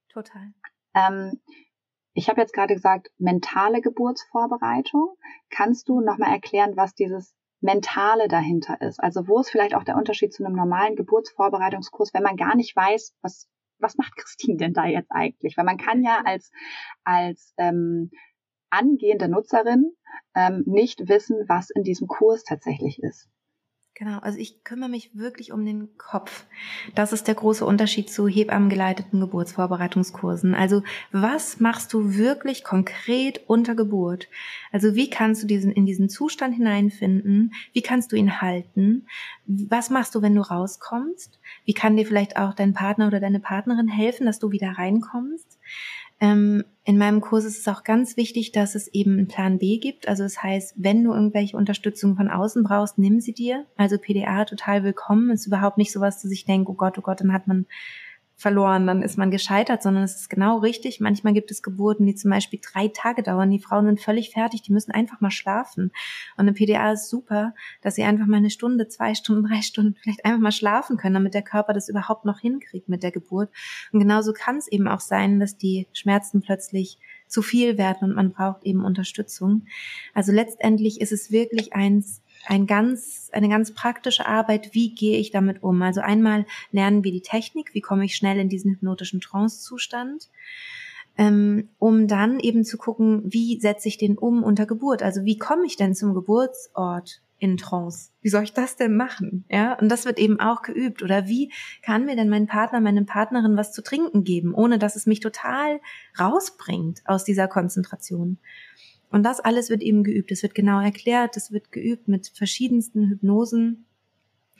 Total. 0.09 0.53
Ähm, 0.93 1.39
ich 2.17 2.29
habe 2.29 2.41
jetzt 2.41 2.53
gerade 2.53 2.73
gesagt, 2.73 3.09
mentale 3.19 3.79
Geburtsvorbereitung. 3.79 5.17
Kannst 5.51 5.87
du 5.87 6.01
nochmal 6.01 6.31
erklären, 6.31 6.75
was 6.75 6.95
dieses 6.95 7.35
Mentale 7.61 8.27
dahinter 8.27 8.81
ist? 8.81 8.99
Also 8.99 9.27
wo 9.27 9.39
ist 9.39 9.51
vielleicht 9.51 9.75
auch 9.75 9.83
der 9.83 9.97
Unterschied 9.97 10.33
zu 10.33 10.43
einem 10.43 10.55
normalen 10.55 10.95
Geburtsvorbereitungskurs, 10.95 12.15
wenn 12.15 12.23
man 12.23 12.35
gar 12.35 12.55
nicht 12.55 12.75
weiß, 12.75 13.15
was, 13.21 13.47
was 13.77 13.97
macht 13.97 14.15
Christine 14.15 14.57
denn 14.57 14.73
da 14.73 14.85
jetzt 14.85 15.11
eigentlich? 15.11 15.57
Weil 15.57 15.65
man 15.65 15.77
kann 15.77 16.01
ja 16.01 16.23
als, 16.25 16.49
als 17.03 17.53
ähm, 17.57 18.09
angehende 18.71 19.27
Nutzerin 19.27 19.91
ähm, 20.33 20.63
nicht 20.65 21.07
wissen, 21.07 21.45
was 21.47 21.69
in 21.69 21.83
diesem 21.83 22.07
Kurs 22.07 22.43
tatsächlich 22.43 22.97
ist. 22.97 23.29
Genau, 23.97 24.19
also 24.19 24.37
ich 24.37 24.63
kümmere 24.63 24.89
mich 24.89 25.09
wirklich 25.15 25.51
um 25.51 25.65
den 25.65 25.89
Kopf. 25.97 26.45
Das 26.93 27.13
ist 27.13 27.27
der 27.27 27.33
große 27.33 27.65
Unterschied 27.65 28.11
zu 28.11 28.27
hebammengeleiteten 28.27 29.19
Geburtsvorbereitungskursen. 29.19 30.53
Also 30.53 30.83
was 31.11 31.59
machst 31.59 31.93
du 31.93 32.13
wirklich 32.13 32.63
konkret 32.63 33.41
unter 33.47 33.73
Geburt? 33.73 34.27
Also 34.71 34.93
wie 34.93 35.09
kannst 35.09 35.41
du 35.41 35.47
diesen 35.47 35.71
in 35.71 35.87
diesen 35.87 36.09
Zustand 36.09 36.53
hineinfinden? 36.53 37.55
Wie 37.73 37.81
kannst 37.81 38.11
du 38.11 38.15
ihn 38.15 38.39
halten? 38.39 39.07
Was 39.47 39.89
machst 39.89 40.13
du, 40.13 40.21
wenn 40.21 40.35
du 40.35 40.41
rauskommst? 40.41 41.39
Wie 41.65 41.73
kann 41.73 41.97
dir 41.97 42.05
vielleicht 42.05 42.37
auch 42.37 42.53
dein 42.53 42.75
Partner 42.75 43.07
oder 43.07 43.19
deine 43.19 43.39
Partnerin 43.39 43.87
helfen, 43.87 44.27
dass 44.27 44.37
du 44.37 44.51
wieder 44.51 44.73
reinkommst? 44.77 45.57
Ähm, 46.19 46.63
in 46.83 46.97
meinem 46.97 47.21
Kurs 47.21 47.45
ist 47.45 47.59
es 47.59 47.67
auch 47.67 47.83
ganz 47.83 48.17
wichtig, 48.17 48.51
dass 48.51 48.73
es 48.73 48.87
eben 48.87 49.13
einen 49.13 49.27
Plan 49.27 49.59
B 49.59 49.77
gibt. 49.77 50.07
Also 50.07 50.23
das 50.23 50.41
heißt, 50.41 50.73
wenn 50.77 51.03
du 51.03 51.13
irgendwelche 51.13 51.57
Unterstützung 51.57 52.15
von 52.15 52.29
außen 52.29 52.63
brauchst, 52.63 52.97
nimm 52.97 53.19
sie 53.19 53.33
dir. 53.33 53.65
Also 53.75 53.97
PDA 53.97 54.45
total 54.45 54.83
willkommen. 54.83 55.29
Ist 55.29 55.47
überhaupt 55.47 55.77
nicht 55.77 55.91
so 55.91 55.99
was, 55.99 56.21
dass 56.21 56.31
ich 56.31 56.45
denke, 56.45 56.71
oh 56.71 56.75
Gott, 56.75 56.97
oh 56.97 57.01
Gott, 57.01 57.21
dann 57.21 57.33
hat 57.33 57.47
man 57.47 57.65
verloren, 58.39 58.85
dann 58.85 59.01
ist 59.01 59.17
man 59.17 59.31
gescheitert, 59.31 59.81
sondern 59.81 60.03
es 60.03 60.15
ist 60.15 60.29
genau 60.29 60.59
richtig. 60.59 60.99
Manchmal 60.99 61.33
gibt 61.33 61.49
es 61.49 61.63
Geburten, 61.63 62.05
die 62.05 62.13
zum 62.13 62.29
Beispiel 62.29 62.59
drei 62.61 62.87
Tage 62.87 63.23
dauern. 63.23 63.49
Die 63.49 63.59
Frauen 63.59 63.87
sind 63.87 63.99
völlig 63.99 64.29
fertig, 64.29 64.61
die 64.61 64.71
müssen 64.71 64.91
einfach 64.91 65.19
mal 65.21 65.31
schlafen. 65.31 65.85
Und 66.37 66.47
eine 66.47 66.53
PDA 66.53 66.91
ist 66.91 67.09
super, 67.09 67.55
dass 67.81 67.95
sie 67.95 68.03
einfach 68.03 68.27
mal 68.27 68.37
eine 68.37 68.51
Stunde, 68.51 68.87
zwei 68.87 69.15
Stunden, 69.15 69.43
drei 69.49 69.63
Stunden 69.63 69.95
vielleicht 69.99 70.23
einfach 70.23 70.39
mal 70.39 70.51
schlafen 70.51 70.97
können, 70.97 71.15
damit 71.15 71.33
der 71.33 71.41
Körper 71.41 71.73
das 71.73 71.89
überhaupt 71.89 72.25
noch 72.25 72.39
hinkriegt 72.39 72.87
mit 72.87 73.01
der 73.01 73.11
Geburt. 73.11 73.49
Und 73.91 73.99
genauso 73.99 74.33
kann 74.33 74.57
es 74.57 74.67
eben 74.67 74.87
auch 74.87 74.99
sein, 74.99 75.39
dass 75.39 75.57
die 75.57 75.87
Schmerzen 75.91 76.41
plötzlich 76.41 76.99
zu 77.27 77.41
viel 77.41 77.77
werden 77.79 78.09
und 78.09 78.15
man 78.15 78.31
braucht 78.31 78.63
eben 78.63 78.85
Unterstützung. 78.85 79.63
Also 80.13 80.31
letztendlich 80.31 81.01
ist 81.01 81.11
es 81.11 81.31
wirklich 81.31 81.73
eins, 81.73 82.21
ein 82.45 82.67
ganz, 82.67 83.29
eine 83.33 83.49
ganz 83.49 83.73
praktische 83.73 84.25
Arbeit, 84.25 84.73
wie 84.73 84.93
gehe 84.93 85.17
ich 85.17 85.31
damit 85.31 85.63
um. 85.63 85.81
Also 85.81 86.01
einmal 86.01 86.45
lernen 86.71 87.03
wir 87.03 87.11
die 87.11 87.21
Technik, 87.21 87.73
wie 87.73 87.81
komme 87.81 88.05
ich 88.05 88.15
schnell 88.15 88.39
in 88.39 88.49
diesen 88.49 88.71
hypnotischen 88.71 89.21
Trance-Zustand, 89.21 90.29
ähm, 91.17 91.69
um 91.79 92.07
dann 92.07 92.39
eben 92.39 92.63
zu 92.63 92.77
gucken, 92.77 93.23
wie 93.25 93.59
setze 93.59 93.87
ich 93.87 93.97
den 93.97 94.17
um 94.17 94.43
unter 94.43 94.65
Geburt. 94.65 95.03
Also 95.03 95.25
wie 95.25 95.37
komme 95.37 95.65
ich 95.65 95.75
denn 95.75 95.95
zum 95.95 96.13
Geburtsort 96.13 97.21
in 97.39 97.57
Trance? 97.57 98.11
Wie 98.21 98.29
soll 98.29 98.43
ich 98.43 98.53
das 98.53 98.75
denn 98.75 98.95
machen? 98.95 99.45
Ja, 99.49 99.77
und 99.79 99.89
das 99.89 100.05
wird 100.05 100.19
eben 100.19 100.39
auch 100.39 100.61
geübt. 100.61 101.03
Oder 101.03 101.27
wie 101.27 101.51
kann 101.81 102.05
mir 102.05 102.15
denn 102.15 102.29
mein 102.29 102.47
Partner, 102.47 102.79
meine 102.79 103.03
Partnerin 103.03 103.57
was 103.57 103.73
zu 103.73 103.81
trinken 103.81 104.23
geben, 104.23 104.53
ohne 104.53 104.79
dass 104.79 104.95
es 104.95 105.05
mich 105.05 105.19
total 105.19 105.79
rausbringt 106.19 107.01
aus 107.05 107.23
dieser 107.23 107.47
Konzentration? 107.47 108.37
Und 109.09 109.23
das 109.23 109.39
alles 109.39 109.69
wird 109.69 109.81
eben 109.81 110.03
geübt. 110.03 110.31
Es 110.31 110.43
wird 110.43 110.55
genau 110.55 110.81
erklärt, 110.81 111.37
es 111.37 111.51
wird 111.51 111.71
geübt 111.71 112.07
mit 112.07 112.27
verschiedensten 112.33 113.09
Hypnosen. 113.09 113.85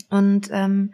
Und 0.10 0.50
ähm, 0.52 0.93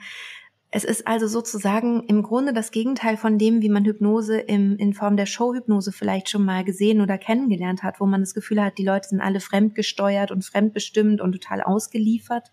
es 0.76 0.84
ist 0.84 1.06
also 1.06 1.28
sozusagen 1.28 2.04
im 2.08 2.24
Grunde 2.24 2.51
das 2.51 2.72
Gegenteil 2.72 3.16
von 3.16 3.38
dem, 3.38 3.62
wie 3.62 3.70
man 3.70 3.86
Hypnose 3.86 4.39
im, 4.39 4.76
in 4.78 4.95
Form 4.95 5.18
der 5.18 5.28
Showhypnose 5.28 5.91
vielleicht 5.91 6.32
schon 6.32 6.45
mal 6.45 6.64
gesehen 6.64 6.99
oder 6.99 7.20
kennengelernt 7.20 7.84
hat, 7.84 7.99
wo 7.99 8.08
man 8.08 8.22
das 8.22 8.34
Gefühl 8.34 8.60
hat, 8.60 8.80
die 8.80 8.86
Leute 8.86 9.10
sind 9.10 9.22
alle 9.22 9.39
fremdgesteuert 9.39 10.32
und 10.32 10.43
fremdbestimmt 10.43 11.22
und 11.22 11.34
total 11.34 11.62
ausgeliefert 11.62 12.51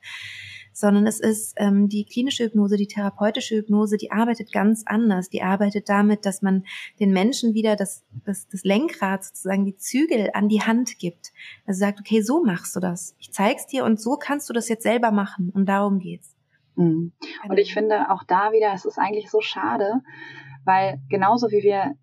sondern 0.72 1.06
es 1.06 1.20
ist 1.20 1.54
ähm, 1.56 1.88
die 1.88 2.04
klinische 2.04 2.44
Hypnose, 2.44 2.76
die 2.76 2.86
therapeutische 2.86 3.56
Hypnose, 3.56 3.96
die 3.96 4.10
arbeitet 4.10 4.52
ganz 4.52 4.82
anders. 4.86 5.28
Die 5.28 5.42
arbeitet 5.42 5.88
damit, 5.88 6.26
dass 6.26 6.42
man 6.42 6.64
den 6.98 7.12
Menschen 7.12 7.54
wieder 7.54 7.76
das, 7.76 8.04
das, 8.24 8.48
das 8.48 8.64
Lenkrad, 8.64 9.24
sozusagen 9.24 9.64
die 9.64 9.76
Zügel 9.76 10.30
an 10.34 10.48
die 10.48 10.62
Hand 10.62 10.98
gibt. 10.98 11.32
Also 11.66 11.80
sagt, 11.80 12.00
okay, 12.00 12.22
so 12.22 12.42
machst 12.42 12.74
du 12.76 12.80
das. 12.80 13.14
Ich 13.18 13.32
zeig's 13.32 13.66
dir 13.66 13.84
und 13.84 14.00
so 14.00 14.16
kannst 14.16 14.48
du 14.48 14.52
das 14.52 14.68
jetzt 14.68 14.82
selber 14.82 15.10
machen. 15.10 15.50
Und 15.54 15.66
darum 15.66 15.98
geht's. 15.98 16.34
Mhm. 16.76 17.12
Und 17.48 17.58
ich 17.58 17.74
finde 17.74 18.10
auch 18.10 18.24
da 18.24 18.52
wieder, 18.52 18.72
es 18.74 18.84
ist 18.84 18.98
eigentlich 18.98 19.30
so 19.30 19.40
schade, 19.40 20.00
weil 20.64 21.00
genauso 21.08 21.50
wie 21.50 21.62
wir 21.62 21.94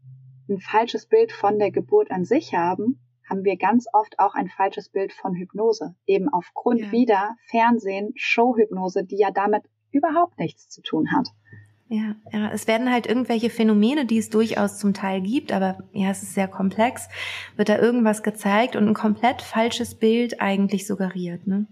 ein 0.50 0.60
falsches 0.60 1.06
Bild 1.06 1.32
von 1.32 1.60
der 1.60 1.72
Geburt 1.72 2.12
an 2.12 2.26
sich 2.26 2.54
haben, 2.54 3.00
haben 3.30 3.44
wir 3.44 3.58
ganz 3.58 3.88
oft 3.94 4.20
auch 4.20 4.34
ein 4.34 4.50
falsches 4.50 4.90
Bild 4.90 5.14
von 5.14 5.36
Hypnose. 5.36 5.96
Eben 6.06 6.30
aufgrund 6.30 6.82
ja. 6.82 6.92
wieder 6.92 7.36
Fernsehen, 7.50 8.14
Showhypnose, 8.16 9.04
die 9.04 9.18
ja 9.18 9.32
damit 9.32 9.64
überhaupt 9.92 10.40
nichts 10.40 10.70
zu 10.70 10.82
tun 10.82 11.12
hat. 11.12 11.30
Ja, 11.90 12.16
ja, 12.34 12.52
es 12.52 12.68
werden 12.68 12.92
halt 12.92 13.08
irgendwelche 13.08 13.50
Phänomene, 13.50 14.06
die 14.06 14.18
es 14.18 14.30
durchaus 14.30 14.78
zum 14.78 14.94
Teil 14.94 15.22
gibt, 15.22 15.54
aber 15.54 15.78
ja, 15.94 16.10
es 16.10 16.22
ist 16.22 16.34
sehr 16.34 16.50
komplex, 16.50 17.08
wird 17.56 17.70
da 17.70 17.80
irgendwas 17.80 18.24
gezeigt 18.24 18.76
und 18.76 18.90
ein 18.90 18.94
komplett 18.94 19.42
falsches 19.42 19.96
Bild 19.96 20.42
eigentlich 20.42 20.86
suggeriert, 20.86 21.48
ne? 21.48 21.66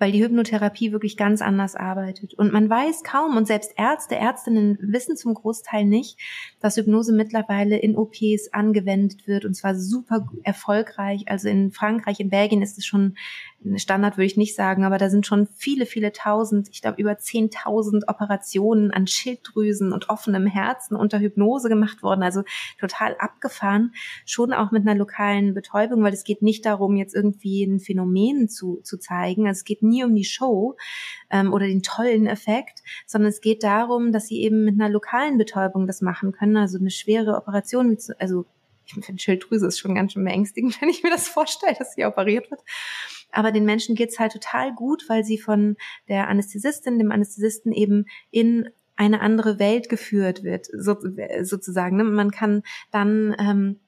Weil 0.00 0.10
die 0.10 0.24
Hypnotherapie 0.24 0.90
wirklich 0.90 1.16
ganz 1.16 1.40
anders 1.40 1.76
arbeitet. 1.76 2.34
Und 2.34 2.52
man 2.52 2.68
weiß 2.68 3.04
kaum, 3.04 3.36
und 3.36 3.46
selbst 3.46 3.72
Ärzte, 3.76 4.16
Ärztinnen 4.16 4.76
wissen 4.80 5.16
zum 5.16 5.34
Großteil 5.34 5.84
nicht, 5.84 6.18
dass 6.58 6.76
Hypnose 6.76 7.12
mittlerweile 7.12 7.78
in 7.78 7.96
OPs 7.96 8.52
angewendet 8.52 9.28
wird 9.28 9.44
und 9.44 9.54
zwar 9.54 9.76
super 9.76 10.26
erfolgreich. 10.42 11.28
Also 11.28 11.48
in 11.48 11.70
Frankreich, 11.70 12.18
in 12.18 12.30
Belgien 12.30 12.62
ist 12.62 12.76
es 12.76 12.86
schon 12.86 13.14
Standard 13.76 14.16
würde 14.16 14.24
ich 14.24 14.38
nicht 14.38 14.56
sagen, 14.56 14.84
aber 14.84 14.96
da 14.96 15.10
sind 15.10 15.26
schon 15.26 15.46
viele, 15.54 15.84
viele 15.84 16.12
tausend, 16.12 16.70
ich 16.72 16.80
glaube 16.80 16.98
über 16.98 17.18
zehntausend 17.18 18.08
Operationen 18.08 18.90
an 18.90 19.06
Schilddrüsen 19.06 19.59
und 19.92 20.08
offenem 20.08 20.46
Herzen 20.46 20.96
unter 20.96 21.18
Hypnose 21.18 21.68
gemacht 21.68 22.02
worden. 22.02 22.22
Also 22.22 22.42
total 22.78 23.16
abgefahren, 23.18 23.92
schon 24.24 24.52
auch 24.52 24.70
mit 24.70 24.86
einer 24.86 24.94
lokalen 24.98 25.54
Betäubung, 25.54 26.02
weil 26.02 26.12
es 26.12 26.24
geht 26.24 26.42
nicht 26.42 26.66
darum, 26.66 26.96
jetzt 26.96 27.14
irgendwie 27.14 27.64
ein 27.64 27.80
Phänomen 27.80 28.48
zu, 28.48 28.80
zu 28.82 28.98
zeigen. 28.98 29.46
Also 29.46 29.58
es 29.58 29.64
geht 29.64 29.82
nie 29.82 30.04
um 30.04 30.14
die 30.14 30.24
Show 30.24 30.76
ähm, 31.30 31.52
oder 31.52 31.66
den 31.66 31.82
tollen 31.82 32.26
Effekt, 32.26 32.80
sondern 33.06 33.30
es 33.30 33.40
geht 33.40 33.62
darum, 33.62 34.12
dass 34.12 34.26
sie 34.26 34.42
eben 34.42 34.64
mit 34.64 34.80
einer 34.80 34.88
lokalen 34.88 35.38
Betäubung 35.38 35.86
das 35.86 36.00
machen 36.00 36.32
können. 36.32 36.56
Also 36.56 36.78
eine 36.78 36.90
schwere 36.90 37.36
Operation, 37.36 37.96
also 38.18 38.46
ich 38.98 39.04
finde 39.04 39.22
Schilddrüse 39.22 39.66
ist 39.66 39.78
schon 39.78 39.94
ganz 39.94 40.12
schön 40.12 40.24
beängstigend, 40.24 40.76
wenn 40.80 40.88
ich 40.88 41.02
mir 41.02 41.10
das 41.10 41.28
vorstelle, 41.28 41.76
dass 41.78 41.94
sie 41.94 42.04
operiert 42.04 42.50
wird. 42.50 42.60
Aber 43.32 43.52
den 43.52 43.64
Menschen 43.64 43.94
geht's 43.94 44.18
halt 44.18 44.32
total 44.32 44.74
gut, 44.74 45.04
weil 45.08 45.24
sie 45.24 45.38
von 45.38 45.76
der 46.08 46.28
Anästhesistin, 46.28 46.98
dem 46.98 47.12
Anästhesisten 47.12 47.72
eben 47.72 48.06
in 48.30 48.68
eine 49.00 49.22
andere 49.22 49.58
Welt 49.58 49.88
geführt 49.88 50.44
wird, 50.44 50.66
so, 50.70 50.94
sozusagen. 51.42 51.96
Ne? 51.96 52.04
Man 52.04 52.30
kann 52.30 52.62
dann 52.90 53.34
ähm, 53.38 53.80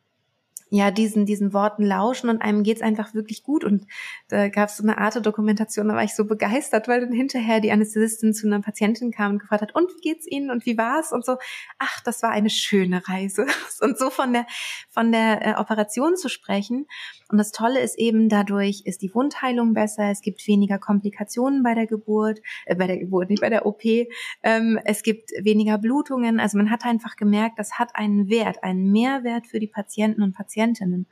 ja 0.72 0.90
diesen 0.90 1.26
diesen 1.26 1.52
Worten 1.52 1.84
lauschen 1.84 2.30
und 2.30 2.40
einem 2.40 2.62
geht's 2.62 2.80
einfach 2.80 3.12
wirklich 3.12 3.42
gut. 3.42 3.62
Und 3.62 3.86
da 4.28 4.48
gab 4.48 4.70
es 4.70 4.78
so 4.78 4.82
eine 4.82 4.96
Art 4.96 5.12
Dokumentation, 5.24 5.88
da 5.88 5.94
war 5.94 6.02
ich 6.02 6.14
so 6.14 6.24
begeistert, 6.24 6.88
weil 6.88 7.00
dann 7.00 7.12
hinterher 7.12 7.60
die 7.60 7.70
Anästhesistin 7.70 8.32
zu 8.32 8.46
einer 8.46 8.62
Patientin 8.62 9.10
kam 9.10 9.32
und 9.32 9.38
gefragt 9.40 9.60
hat, 9.60 9.74
und 9.74 9.90
wie 9.90 10.00
geht's 10.00 10.26
Ihnen? 10.26 10.50
Und 10.50 10.64
wie 10.64 10.78
war's? 10.78 11.12
Und 11.12 11.26
so, 11.26 11.36
ach, 11.78 12.00
das 12.00 12.22
war 12.22 12.30
eine 12.30 12.48
schöne 12.48 13.06
Reise. 13.06 13.46
Und 13.82 13.98
so 13.98 14.10
von 14.10 14.32
der 14.32 14.46
von 14.90 15.10
der 15.12 15.46
äh, 15.46 15.54
Operation 15.60 16.16
zu 16.16 16.28
sprechen. 16.28 16.86
Und 17.28 17.38
das 17.38 17.50
Tolle 17.50 17.80
ist 17.80 17.98
eben 17.98 18.28
dadurch 18.28 18.82
ist 18.84 19.02
die 19.02 19.14
Wundheilung 19.14 19.74
besser, 19.74 20.10
es 20.10 20.20
gibt 20.22 20.46
weniger 20.46 20.78
Komplikationen 20.78 21.62
bei 21.62 21.74
der 21.74 21.86
Geburt, 21.86 22.40
äh, 22.64 22.76
bei 22.76 22.86
der 22.86 22.98
Geburt, 22.98 23.28
nicht 23.28 23.42
bei 23.42 23.50
der 23.50 23.66
OP, 23.66 23.82
ähm, 24.42 24.78
es 24.84 25.02
gibt 25.02 25.30
weniger 25.42 25.78
Blutungen, 25.78 26.40
also 26.40 26.56
man 26.56 26.70
hat 26.70 26.84
einfach 26.84 27.16
gemerkt, 27.16 27.58
das 27.58 27.78
hat 27.78 27.96
einen 27.96 28.28
Wert, 28.28 28.62
einen 28.62 28.92
Mehrwert 28.92 29.46
für 29.46 29.58
die 29.58 29.66
Patienten 29.66 30.22
und 30.22 30.34
Patienten 30.34 30.61
Klientinnen. 30.62 31.06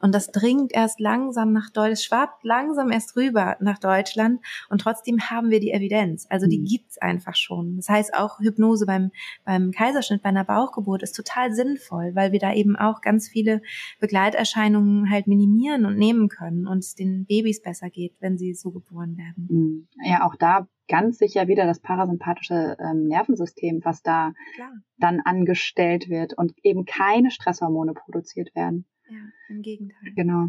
Und 0.00 0.14
das 0.14 0.30
dringt 0.30 0.72
erst 0.72 1.00
langsam 1.00 1.52
nach 1.52 1.70
Deutschland, 1.70 1.98
schwappt 1.98 2.44
langsam 2.44 2.90
erst 2.90 3.16
rüber 3.16 3.56
nach 3.60 3.78
Deutschland 3.78 4.40
und 4.68 4.80
trotzdem 4.80 5.18
haben 5.20 5.50
wir 5.50 5.60
die 5.60 5.72
Evidenz. 5.72 6.26
Also 6.28 6.46
die 6.46 6.60
mhm. 6.60 6.64
gibt's 6.64 6.98
einfach 6.98 7.34
schon. 7.34 7.76
Das 7.76 7.88
heißt 7.88 8.14
auch 8.14 8.38
Hypnose 8.38 8.86
beim, 8.86 9.10
beim 9.44 9.72
Kaiserschnitt, 9.72 10.22
bei 10.22 10.28
einer 10.28 10.44
Bauchgeburt 10.44 11.02
ist 11.02 11.12
total 11.12 11.52
sinnvoll, 11.52 12.12
weil 12.14 12.32
wir 12.32 12.38
da 12.38 12.52
eben 12.52 12.76
auch 12.76 13.00
ganz 13.00 13.28
viele 13.28 13.60
Begleiterscheinungen 14.00 15.10
halt 15.10 15.26
minimieren 15.26 15.84
und 15.84 15.96
nehmen 15.96 16.28
können 16.28 16.66
und 16.66 16.78
es 16.78 16.94
den 16.94 17.26
Babys 17.26 17.60
besser 17.62 17.90
geht, 17.90 18.14
wenn 18.20 18.38
sie 18.38 18.54
so 18.54 18.70
geboren 18.70 19.16
werden. 19.16 19.48
Mhm. 19.50 19.88
Ja, 20.04 20.26
auch 20.26 20.36
da 20.36 20.68
ganz 20.88 21.18
sicher 21.18 21.48
wieder 21.48 21.66
das 21.66 21.80
parasympathische 21.80 22.76
ähm, 22.80 23.06
Nervensystem, 23.08 23.80
was 23.84 24.02
da 24.02 24.32
Klar. 24.54 24.72
dann 24.96 25.20
angestellt 25.20 26.08
wird 26.08 26.34
und 26.34 26.54
eben 26.62 26.86
keine 26.86 27.30
Stresshormone 27.30 27.92
produziert 27.92 28.54
werden. 28.54 28.86
Ja, 29.08 29.20
im 29.48 29.62
Gegenteil. 29.62 30.12
Genau. 30.14 30.48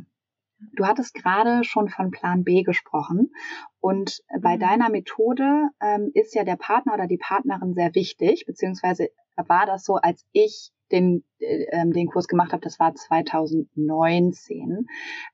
Du 0.73 0.85
hattest 0.85 1.13
gerade 1.13 1.63
schon 1.63 1.87
von 1.87 2.11
Plan 2.11 2.43
B 2.43 2.63
gesprochen 2.63 3.31
und 3.79 4.21
bei 4.41 4.55
mhm. 4.55 4.59
deiner 4.59 4.89
Methode 4.89 5.69
ähm, 5.81 6.11
ist 6.13 6.35
ja 6.35 6.43
der 6.43 6.57
Partner 6.57 6.95
oder 6.95 7.07
die 7.07 7.17
Partnerin 7.17 7.73
sehr 7.73 7.95
wichtig, 7.95 8.45
beziehungsweise 8.45 9.09
war 9.47 9.65
das 9.65 9.85
so, 9.85 9.95
als 9.95 10.25
ich 10.33 10.71
den, 10.91 11.23
äh, 11.39 11.65
ähm, 11.71 11.93
den 11.93 12.07
Kurs 12.07 12.27
gemacht 12.27 12.51
habe, 12.51 12.61
das 12.61 12.79
war 12.79 12.93
2019. 12.93 14.87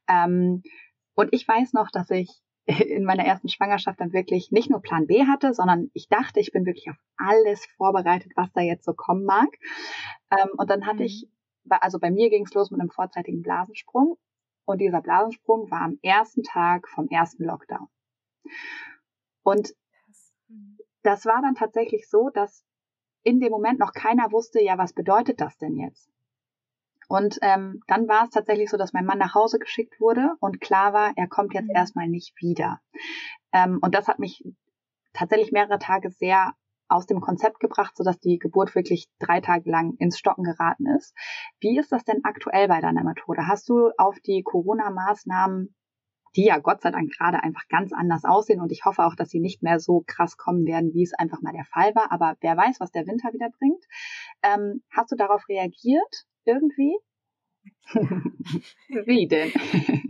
Ähm, 0.07 0.61
und 1.15 1.29
ich 1.31 1.47
weiß 1.47 1.73
noch, 1.73 1.89
dass 1.91 2.09
ich 2.11 2.29
in 2.65 3.05
meiner 3.05 3.25
ersten 3.25 3.49
Schwangerschaft 3.49 3.99
dann 3.99 4.13
wirklich 4.13 4.51
nicht 4.51 4.69
nur 4.69 4.81
Plan 4.81 5.07
B 5.07 5.25
hatte, 5.25 5.53
sondern 5.53 5.89
ich 5.93 6.07
dachte, 6.09 6.39
ich 6.39 6.51
bin 6.51 6.65
wirklich 6.65 6.89
auf 6.89 6.97
alles 7.17 7.65
vorbereitet, 7.77 8.31
was 8.35 8.51
da 8.53 8.61
jetzt 8.61 8.85
so 8.85 8.93
kommen 8.93 9.25
mag. 9.25 9.49
Ähm, 10.31 10.49
und 10.57 10.69
dann 10.69 10.85
hatte 10.85 10.99
mhm. 10.99 11.05
ich 11.05 11.29
also 11.69 11.99
bei 11.99 12.11
mir 12.11 12.29
ging 12.29 12.45
es 12.45 12.53
los 12.53 12.71
mit 12.71 12.79
einem 12.79 12.89
vorzeitigen 12.89 13.41
Blasensprung 13.41 14.17
und 14.65 14.79
dieser 14.79 15.01
Blasensprung 15.01 15.69
war 15.71 15.81
am 15.81 15.99
ersten 16.01 16.43
Tag 16.43 16.87
vom 16.87 17.07
ersten 17.09 17.43
Lockdown. 17.43 17.87
Und 19.43 19.75
das 21.03 21.25
war 21.25 21.41
dann 21.41 21.55
tatsächlich 21.55 22.09
so, 22.09 22.29
dass 22.29 22.65
in 23.23 23.39
dem 23.39 23.51
Moment 23.51 23.79
noch 23.79 23.93
keiner 23.93 24.31
wusste, 24.31 24.61
ja, 24.61 24.77
was 24.77 24.93
bedeutet 24.93 25.41
das 25.41 25.57
denn 25.57 25.75
jetzt? 25.75 26.09
Und 27.07 27.37
ähm, 27.41 27.81
dann 27.87 28.07
war 28.07 28.23
es 28.23 28.31
tatsächlich 28.31 28.69
so, 28.69 28.77
dass 28.77 28.93
mein 28.93 29.05
Mann 29.05 29.19
nach 29.19 29.35
Hause 29.35 29.59
geschickt 29.59 29.99
wurde 29.99 30.35
und 30.39 30.61
klar 30.61 30.93
war, 30.93 31.13
er 31.15 31.27
kommt 31.27 31.53
jetzt 31.53 31.69
mhm. 31.69 31.75
erstmal 31.75 32.07
nicht 32.07 32.33
wieder. 32.41 32.81
Ähm, 33.51 33.79
und 33.81 33.93
das 33.93 34.07
hat 34.07 34.17
mich 34.17 34.43
tatsächlich 35.13 35.51
mehrere 35.51 35.77
Tage 35.77 36.09
sehr 36.09 36.53
aus 36.87 37.05
dem 37.05 37.21
Konzept 37.21 37.59
gebracht, 37.59 37.95
sodass 37.95 38.19
die 38.19 38.37
Geburt 38.37 38.75
wirklich 38.75 39.07
drei 39.19 39.41
Tage 39.41 39.69
lang 39.69 39.95
ins 39.97 40.17
Stocken 40.17 40.43
geraten 40.43 40.85
ist. 40.87 41.13
Wie 41.59 41.77
ist 41.77 41.91
das 41.91 42.03
denn 42.03 42.23
aktuell 42.23 42.67
bei 42.67 42.81
deiner 42.81 43.03
Methode? 43.03 43.47
Hast 43.47 43.69
du 43.69 43.91
auf 43.97 44.19
die 44.19 44.43
Corona-Maßnahmen, 44.43 45.75
die 46.35 46.45
ja 46.45 46.59
Gott 46.59 46.81
sei 46.81 46.91
Dank 46.91 47.11
gerade 47.11 47.41
einfach 47.41 47.67
ganz 47.69 47.93
anders 47.93 48.25
aussehen 48.25 48.61
und 48.61 48.71
ich 48.71 48.85
hoffe 48.85 49.05
auch, 49.05 49.15
dass 49.15 49.29
sie 49.29 49.39
nicht 49.39 49.63
mehr 49.63 49.79
so 49.79 50.03
krass 50.05 50.37
kommen 50.37 50.65
werden, 50.65 50.93
wie 50.93 51.03
es 51.03 51.13
einfach 51.13 51.41
mal 51.41 51.53
der 51.53 51.65
Fall 51.65 51.95
war, 51.95 52.11
aber 52.11 52.35
wer 52.41 52.57
weiß, 52.57 52.79
was 52.79 52.91
der 52.91 53.07
Winter 53.07 53.31
wieder 53.33 53.49
bringt. 53.57 53.83
Ähm, 54.43 54.83
hast 54.91 55.11
du 55.11 55.15
darauf 55.15 55.47
reagiert 55.47 56.25
irgendwie? 56.43 56.97
wie 59.05 59.27
denn? 59.27 59.51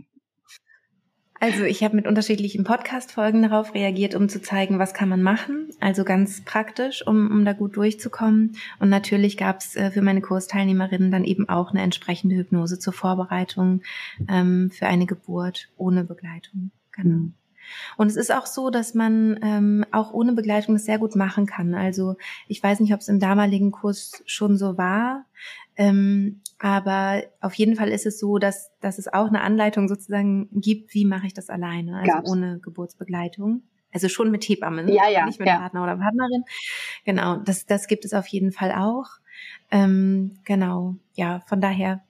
Also 1.38 1.64
ich 1.64 1.84
habe 1.84 1.96
mit 1.96 2.06
unterschiedlichen 2.06 2.64
Podcast-Folgen 2.64 3.42
darauf 3.42 3.74
reagiert, 3.74 4.14
um 4.14 4.28
zu 4.28 4.40
zeigen, 4.40 4.78
was 4.78 4.94
kann 4.94 5.08
man 5.08 5.22
machen. 5.22 5.68
Also 5.80 6.04
ganz 6.04 6.42
praktisch, 6.44 7.06
um, 7.06 7.30
um 7.30 7.44
da 7.44 7.52
gut 7.52 7.76
durchzukommen. 7.76 8.56
Und 8.78 8.88
natürlich 8.88 9.36
gab 9.36 9.60
es 9.60 9.76
äh, 9.76 9.90
für 9.90 10.02
meine 10.02 10.22
Kursteilnehmerinnen 10.22 11.10
dann 11.10 11.24
eben 11.24 11.48
auch 11.48 11.70
eine 11.70 11.82
entsprechende 11.82 12.36
Hypnose 12.36 12.78
zur 12.78 12.92
Vorbereitung 12.92 13.82
ähm, 14.28 14.70
für 14.70 14.86
eine 14.86 15.06
Geburt 15.06 15.68
ohne 15.76 16.04
Begleitung. 16.04 16.70
Genau. 16.92 17.28
Und 17.96 18.06
es 18.06 18.16
ist 18.16 18.32
auch 18.32 18.46
so, 18.46 18.70
dass 18.70 18.94
man 18.94 19.38
ähm, 19.42 19.84
auch 19.90 20.12
ohne 20.12 20.32
Begleitung 20.32 20.74
das 20.74 20.84
sehr 20.84 20.98
gut 20.98 21.16
machen 21.16 21.46
kann. 21.46 21.74
Also 21.74 22.16
ich 22.48 22.62
weiß 22.62 22.80
nicht, 22.80 22.94
ob 22.94 23.00
es 23.00 23.08
im 23.08 23.20
damaligen 23.20 23.72
Kurs 23.72 24.22
schon 24.26 24.56
so 24.56 24.78
war. 24.78 25.24
Ähm, 25.76 26.40
aber 26.58 27.22
auf 27.40 27.54
jeden 27.54 27.76
Fall 27.76 27.90
ist 27.90 28.06
es 28.06 28.18
so, 28.18 28.38
dass, 28.38 28.70
dass 28.80 28.98
es 28.98 29.12
auch 29.12 29.28
eine 29.28 29.42
Anleitung 29.42 29.88
sozusagen 29.88 30.48
gibt, 30.52 30.94
wie 30.94 31.04
mache 31.04 31.26
ich 31.26 31.34
das 31.34 31.50
alleine, 31.50 31.98
also 31.98 32.12
Gab's. 32.12 32.30
ohne 32.30 32.58
Geburtsbegleitung. 32.60 33.62
Also 33.92 34.08
schon 34.08 34.30
mit 34.30 34.44
Hebammen, 34.44 34.88
ja, 34.88 35.08
ja, 35.08 35.24
nicht 35.24 35.38
mit 35.38 35.48
ja. 35.48 35.58
Partner 35.58 35.82
oder 35.82 35.96
Partnerin. 35.96 36.44
Genau, 37.04 37.36
das, 37.36 37.66
das 37.66 37.86
gibt 37.86 38.04
es 38.04 38.12
auf 38.12 38.26
jeden 38.26 38.52
Fall 38.52 38.72
auch. 38.72 39.06
Ähm, 39.70 40.38
genau, 40.44 40.96
ja, 41.14 41.40
von 41.46 41.60
daher 41.60 42.02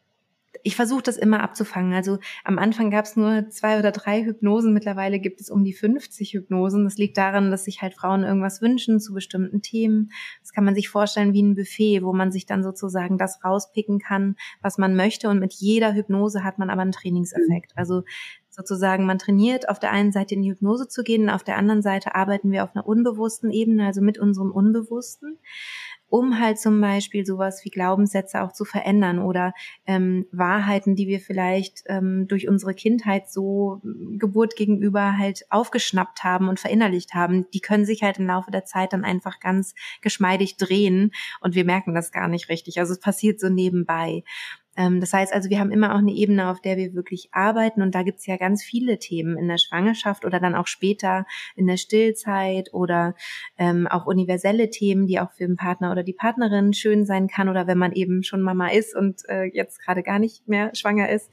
ich 0.66 0.74
versuche 0.74 1.02
das 1.02 1.16
immer 1.16 1.44
abzufangen. 1.44 1.94
Also 1.94 2.18
am 2.42 2.58
Anfang 2.58 2.90
gab 2.90 3.04
es 3.04 3.14
nur 3.14 3.48
zwei 3.50 3.78
oder 3.78 3.92
drei 3.92 4.24
Hypnosen, 4.24 4.74
mittlerweile 4.74 5.20
gibt 5.20 5.40
es 5.40 5.48
um 5.48 5.62
die 5.62 5.72
50 5.72 6.32
Hypnosen. 6.32 6.82
Das 6.82 6.96
liegt 6.96 7.16
daran, 7.16 7.52
dass 7.52 7.66
sich 7.66 7.82
halt 7.82 7.94
Frauen 7.94 8.24
irgendwas 8.24 8.60
wünschen 8.60 8.98
zu 8.98 9.14
bestimmten 9.14 9.62
Themen. 9.62 10.10
Das 10.40 10.52
kann 10.52 10.64
man 10.64 10.74
sich 10.74 10.88
vorstellen 10.88 11.32
wie 11.32 11.42
ein 11.44 11.54
Buffet, 11.54 12.02
wo 12.02 12.12
man 12.12 12.32
sich 12.32 12.46
dann 12.46 12.64
sozusagen 12.64 13.16
das 13.16 13.44
rauspicken 13.44 14.00
kann, 14.00 14.34
was 14.60 14.76
man 14.76 14.96
möchte. 14.96 15.28
Und 15.28 15.38
mit 15.38 15.52
jeder 15.52 15.94
Hypnose 15.94 16.42
hat 16.42 16.58
man 16.58 16.68
aber 16.68 16.82
einen 16.82 16.90
Trainingseffekt. 16.90 17.70
Also 17.76 18.02
sozusagen, 18.50 19.06
man 19.06 19.18
trainiert 19.18 19.68
auf 19.68 19.78
der 19.78 19.92
einen 19.92 20.10
Seite 20.10 20.34
in 20.34 20.42
die 20.42 20.50
Hypnose 20.50 20.88
zu 20.88 21.04
gehen, 21.04 21.30
auf 21.30 21.44
der 21.44 21.58
anderen 21.58 21.82
Seite 21.82 22.16
arbeiten 22.16 22.50
wir 22.50 22.64
auf 22.64 22.74
einer 22.74 22.88
unbewussten 22.88 23.52
Ebene, 23.52 23.86
also 23.86 24.00
mit 24.00 24.18
unserem 24.18 24.50
Unbewussten 24.50 25.38
um 26.08 26.38
halt 26.40 26.58
zum 26.58 26.80
Beispiel 26.80 27.26
sowas 27.26 27.64
wie 27.64 27.70
Glaubenssätze 27.70 28.42
auch 28.42 28.52
zu 28.52 28.64
verändern 28.64 29.18
oder 29.18 29.52
ähm, 29.86 30.26
Wahrheiten, 30.32 30.94
die 30.94 31.08
wir 31.08 31.20
vielleicht 31.20 31.82
ähm, 31.86 32.26
durch 32.28 32.48
unsere 32.48 32.74
Kindheit 32.74 33.28
so 33.30 33.80
ähm, 33.84 34.18
Geburt 34.18 34.56
gegenüber 34.56 35.18
halt 35.18 35.44
aufgeschnappt 35.50 36.24
haben 36.24 36.48
und 36.48 36.60
verinnerlicht 36.60 37.14
haben, 37.14 37.46
die 37.52 37.60
können 37.60 37.84
sich 37.84 38.02
halt 38.02 38.18
im 38.18 38.26
Laufe 38.26 38.50
der 38.50 38.64
Zeit 38.64 38.92
dann 38.92 39.04
einfach 39.04 39.40
ganz 39.40 39.74
geschmeidig 40.00 40.56
drehen 40.56 41.12
und 41.40 41.54
wir 41.54 41.64
merken 41.64 41.94
das 41.94 42.12
gar 42.12 42.28
nicht 42.28 42.48
richtig. 42.48 42.78
Also 42.78 42.92
es 42.92 43.00
passiert 43.00 43.40
so 43.40 43.48
nebenbei. 43.48 44.22
Ähm, 44.76 45.00
das 45.00 45.12
heißt 45.12 45.32
also, 45.32 45.50
wir 45.50 45.58
haben 45.60 45.70
immer 45.70 45.94
auch 45.94 45.98
eine 45.98 46.12
Ebene, 46.12 46.50
auf 46.50 46.60
der 46.60 46.76
wir 46.76 46.94
wirklich 46.94 47.28
arbeiten 47.32 47.82
und 47.82 47.94
da 47.94 48.02
gibt 48.02 48.18
es 48.18 48.26
ja 48.26 48.36
ganz 48.36 48.62
viele 48.62 48.98
Themen 48.98 49.36
in 49.36 49.48
der 49.48 49.58
Schwangerschaft 49.58 50.24
oder 50.24 50.40
dann 50.40 50.54
auch 50.54 50.66
später 50.66 51.26
in 51.54 51.66
der 51.66 51.76
Stillzeit 51.76 52.72
oder 52.72 53.14
ähm, 53.58 53.86
auch 53.86 54.06
universelle 54.06 54.70
Themen, 54.70 55.06
die 55.06 55.20
auch 55.20 55.32
für 55.32 55.46
den 55.46 55.56
Partner 55.56 55.92
oder 55.92 56.02
die 56.02 56.12
Partnerin 56.12 56.72
schön 56.72 57.04
sein 57.04 57.28
kann 57.28 57.48
oder 57.48 57.66
wenn 57.66 57.78
man 57.78 57.92
eben 57.92 58.22
schon 58.22 58.42
Mama 58.42 58.68
ist 58.68 58.94
und 58.94 59.22
äh, 59.28 59.44
jetzt 59.52 59.80
gerade 59.80 60.02
gar 60.02 60.18
nicht 60.18 60.48
mehr 60.48 60.74
schwanger 60.74 61.08
ist. 61.08 61.30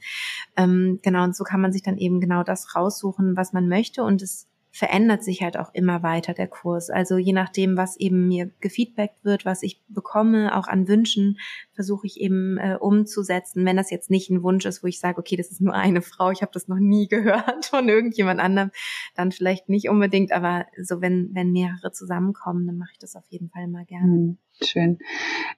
Ähm, 0.56 1.00
genau, 1.02 1.24
und 1.24 1.36
so 1.36 1.44
kann 1.44 1.60
man 1.60 1.72
sich 1.72 1.82
dann 1.82 1.98
eben 1.98 2.20
genau 2.20 2.42
das 2.42 2.74
raussuchen, 2.74 3.36
was 3.36 3.52
man 3.52 3.68
möchte 3.68 4.02
und 4.02 4.22
es 4.22 4.48
verändert 4.74 5.22
sich 5.22 5.40
halt 5.40 5.56
auch 5.56 5.72
immer 5.72 6.02
weiter 6.02 6.34
der 6.34 6.48
Kurs. 6.48 6.90
Also 6.90 7.16
je 7.16 7.32
nachdem, 7.32 7.76
was 7.76 7.96
eben 7.96 8.26
mir 8.26 8.50
gefeedbackt 8.58 9.24
wird, 9.24 9.44
was 9.44 9.62
ich 9.62 9.80
bekomme, 9.86 10.52
auch 10.58 10.66
an 10.66 10.88
Wünschen, 10.88 11.38
versuche 11.74 12.08
ich 12.08 12.20
eben 12.20 12.58
äh, 12.58 12.76
umzusetzen. 12.80 13.64
Wenn 13.64 13.76
das 13.76 13.92
jetzt 13.92 14.10
nicht 14.10 14.30
ein 14.30 14.42
Wunsch 14.42 14.64
ist, 14.64 14.82
wo 14.82 14.88
ich 14.88 14.98
sage, 14.98 15.18
okay, 15.18 15.36
das 15.36 15.52
ist 15.52 15.60
nur 15.60 15.74
eine 15.74 16.02
Frau, 16.02 16.32
ich 16.32 16.42
habe 16.42 16.50
das 16.52 16.66
noch 16.66 16.80
nie 16.80 17.06
gehört 17.08 17.66
von 17.66 17.88
irgendjemand 17.88 18.40
anderem, 18.40 18.72
dann 19.14 19.30
vielleicht 19.30 19.68
nicht 19.68 19.88
unbedingt, 19.88 20.32
aber 20.32 20.66
so 20.82 21.00
wenn 21.00 21.30
wenn 21.32 21.52
mehrere 21.52 21.92
zusammenkommen, 21.92 22.66
dann 22.66 22.76
mache 22.76 22.90
ich 22.94 22.98
das 22.98 23.14
auf 23.14 23.24
jeden 23.28 23.50
Fall 23.50 23.64
immer 23.64 23.84
gerne. 23.84 24.08
Mhm. 24.08 24.38
Schön. 24.62 24.98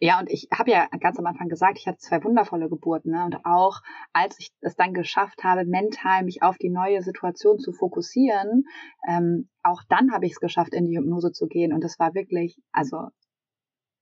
Ja, 0.00 0.18
und 0.18 0.30
ich 0.30 0.48
habe 0.52 0.70
ja 0.70 0.86
ganz 1.00 1.18
am 1.18 1.26
Anfang 1.26 1.48
gesagt, 1.48 1.78
ich 1.78 1.86
hatte 1.86 1.98
zwei 1.98 2.24
wundervolle 2.24 2.68
Geburten. 2.68 3.10
Ne? 3.10 3.24
Und 3.24 3.44
auch 3.44 3.80
als 4.12 4.38
ich 4.38 4.52
es 4.60 4.74
dann 4.74 4.94
geschafft 4.94 5.44
habe, 5.44 5.66
mental 5.66 6.24
mich 6.24 6.42
auf 6.42 6.56
die 6.56 6.70
neue 6.70 7.02
Situation 7.02 7.58
zu 7.58 7.72
fokussieren, 7.72 8.64
ähm, 9.06 9.50
auch 9.62 9.82
dann 9.88 10.12
habe 10.12 10.24
ich 10.24 10.32
es 10.32 10.40
geschafft, 10.40 10.72
in 10.72 10.86
die 10.86 10.96
Hypnose 10.96 11.32
zu 11.32 11.46
gehen. 11.46 11.72
Und 11.72 11.84
das 11.84 11.98
war 11.98 12.14
wirklich, 12.14 12.58
also 12.72 13.08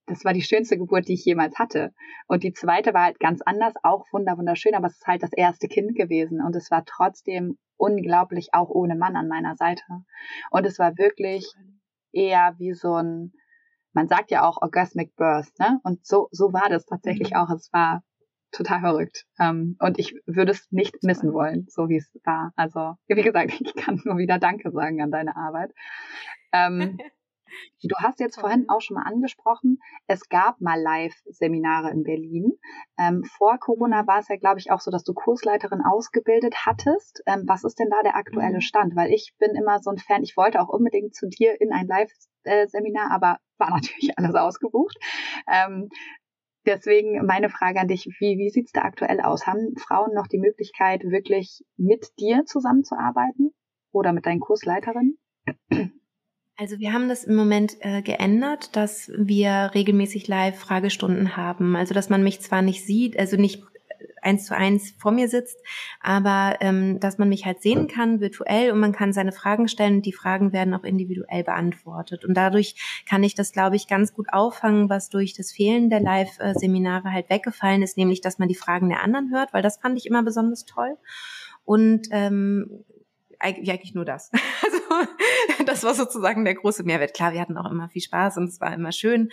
das 0.07 0.25
war 0.25 0.33
die 0.33 0.43
schönste 0.43 0.79
Geburt, 0.79 1.09
die 1.09 1.15
ich 1.15 1.25
jemals 1.25 1.59
hatte. 1.59 1.93
Und 2.29 2.45
die 2.45 2.53
zweite 2.53 2.95
war 2.95 3.05
halt 3.05 3.19
ganz 3.19 3.41
anders, 3.43 3.75
auch 3.83 4.05
wunderschön, 4.13 4.75
aber 4.75 4.87
es 4.87 4.95
ist 4.95 5.07
halt 5.07 5.23
das 5.23 5.33
erste 5.33 5.67
Kind 5.67 5.97
gewesen. 5.97 6.41
Und 6.41 6.55
es 6.55 6.71
war 6.71 6.85
trotzdem 6.85 7.59
unglaublich, 7.77 8.51
auch 8.53 8.69
ohne 8.69 8.97
Mann 8.97 9.17
an 9.17 9.29
meiner 9.29 9.57
Seite. 9.57 9.83
Und 10.51 10.67
es 10.67 10.79
war 10.79 10.97
wirklich 10.99 11.53
eher 12.13 12.55
wie 12.59 12.75
so 12.75 12.95
ein 12.95 13.33
man 13.95 14.09
sagt 14.09 14.31
ja 14.31 14.47
auch 14.47 14.61
Orgasmic 14.61 15.17
Birth, 15.17 15.59
ne? 15.59 15.81
Und 15.85 16.05
so, 16.05 16.29
so 16.31 16.53
war 16.53 16.69
das 16.69 16.85
tatsächlich 16.85 17.31
mhm. 17.31 17.37
auch. 17.37 17.51
Es 17.51 17.73
war 17.73 18.03
total 18.55 18.81
verrückt. 18.81 19.27
Ähm, 19.39 19.77
und 19.81 19.99
ich 19.99 20.15
würde 20.27 20.53
es 20.53 20.67
nicht 20.71 21.03
missen 21.03 21.33
wollen, 21.33 21.67
so 21.69 21.89
wie 21.89 21.97
es 21.97 22.11
war. 22.25 22.53
Also, 22.57 22.95
wie 23.09 23.23
gesagt, 23.23 23.53
ich 23.61 23.75
kann 23.75 24.01
nur 24.05 24.17
wieder 24.19 24.39
Danke 24.39 24.71
sagen 24.71 25.03
an 25.03 25.11
deine 25.11 25.37
Arbeit. 25.37 25.73
Ähm, 26.53 26.99
du 27.83 27.95
hast 27.97 28.21
jetzt 28.21 28.41
vorhin 28.41 28.69
auch 28.69 28.81
schon 28.81 28.97
mal 28.97 29.05
angesprochen, 29.05 29.79
es 30.07 30.29
gab 30.29 30.61
mal 30.61 30.81
Live-Seminare 30.81 31.91
in 31.91 32.05
Berlin. 32.05 32.53
Ähm, 32.99 33.25
vor 33.25 33.59
Corona 33.59 34.03
mhm. 34.03 34.07
war 34.07 34.19
es 34.21 34.29
ja, 34.29 34.37
glaube 34.37 34.61
ich, 34.61 34.71
auch 34.71 34.81
so, 34.81 34.91
dass 34.91 35.05
du 35.05 35.15
Kursleiterin 35.15 35.83
ausgebildet 35.83 36.67
hattest. 36.67 37.23
Ähm, 37.27 37.45
was 37.47 37.65
ist 37.65 37.79
denn 37.79 37.91
da 37.91 38.03
der 38.03 38.17
aktuelle 38.17 38.57
mhm. 38.57 38.63
Stand? 38.63 38.97
Weil 38.97 39.13
ich 39.13 39.35
bin 39.39 39.55
immer 39.55 39.81
so 39.81 39.91
ein 39.91 39.99
Fan, 39.99 40.23
ich 40.23 40.37
wollte 40.37 40.61
auch 40.61 40.69
unbedingt 40.69 41.15
zu 41.15 41.29
dir 41.29 41.61
in 41.61 41.73
ein 41.73 41.87
Live-Seminar, 41.87 42.34
aber 42.47 43.39
war 43.59 43.71
natürlich 43.75 44.13
alles 44.17 44.35
ausgebucht. 44.35 44.97
Ähm, 45.51 45.89
Deswegen 46.67 47.27
meine 47.27 47.51
Frage 47.51 47.79
an 47.79 47.89
dich, 47.89 48.07
wie, 48.07 48.39
wie 48.39 48.49
sieht 48.49 48.67
es 48.67 48.73
da 48.73 48.83
aktuell 48.83 49.21
aus? 49.21 49.47
Haben 49.47 49.77
Frauen 49.77 50.15
noch 50.15 50.27
die 50.27 50.39
Möglichkeit, 50.39 51.03
wirklich 51.05 51.63
mit 51.77 52.19
dir 52.19 52.45
zusammenzuarbeiten 52.47 53.53
oder 53.93 54.13
mit 54.13 54.25
deinen 54.25 54.41
Kursleiterinnen? 54.41 55.19
Also 56.57 56.79
wir 56.79 56.93
haben 56.93 57.09
das 57.09 57.25
im 57.25 57.37
Moment 57.37 57.77
äh, 57.81 58.01
geändert, 58.01 58.77
dass 58.77 59.11
wir 59.15 59.73
regelmäßig 59.75 60.27
Live-Fragestunden 60.27 61.37
haben. 61.37 61.77
Also 61.77 61.93
dass 61.93 62.09
man 62.09 62.23
mich 62.23 62.41
zwar 62.41 62.63
nicht 62.63 62.87
sieht, 62.87 63.19
also 63.19 63.37
nicht 63.37 63.63
eins 64.23 64.47
zu 64.47 64.57
eins 64.57 64.95
vor 64.99 65.13
mir 65.13 65.29
sitzt, 65.29 65.59
aber 66.01 66.57
ähm, 66.61 67.01
dass 67.01 67.19
man 67.19 67.29
mich 67.29 67.45
halt 67.45 67.63
sehen 67.63 67.89
kann 67.89 68.21
virtuell 68.21 68.71
und 68.71 68.81
man 68.81 68.93
kann 68.93 69.13
seine 69.13 69.33
Fragen 69.33 69.69
stellen 69.69 69.97
und 69.97 70.07
die 70.07 70.13
Fragen 70.13 70.53
werden 70.53 70.75
auch 70.75 70.85
individuell 70.85 71.45
beantwortet. 71.45 72.25
Und 72.25 72.35
dadurch 72.35 73.05
kann 73.09 73.23
ich 73.23 73.35
das, 73.35 73.53
glaube 73.53 73.77
ich, 73.77 73.89
ganz 73.89 74.15
gut 74.15 74.29
auffangen, 74.33 74.89
was 74.89 75.09
durch 75.09 75.35
das 75.35 75.53
Fehlen 75.53 75.91
der 75.91 76.01
Live-Seminare 76.01 77.13
halt 77.13 77.31
weggefallen 77.31 77.83
ist, 77.83 77.97
nämlich 77.97 78.21
dass 78.21 78.39
man 78.39 78.49
die 78.49 78.55
Fragen 78.55 78.89
der 78.89 79.03
anderen 79.03 79.31
hört, 79.31 79.53
weil 79.53 79.63
das 79.63 79.79
fand 79.79 79.99
ich 79.99 80.07
immer 80.07 80.23
besonders 80.23 80.65
toll. 80.65 80.97
Und 81.65 82.09
ähm, 82.11 82.85
eigentlich 83.39 83.95
nur 83.95 84.05
das. 84.05 84.31
Also 84.65 84.79
das 85.67 85.83
war 85.85 85.95
sozusagen 85.95 86.45
der 86.45 86.55
große 86.55 86.85
Mehrwert. 86.85 87.15
Klar, 87.15 87.33
wir 87.33 87.41
hatten 87.41 87.57
auch 87.57 87.71
immer 87.71 87.89
viel 87.89 88.03
Spaß 88.03 88.37
und 88.39 88.45
es 88.45 88.61
war 88.61 88.73
immer 88.73 88.93
schön. 88.93 89.31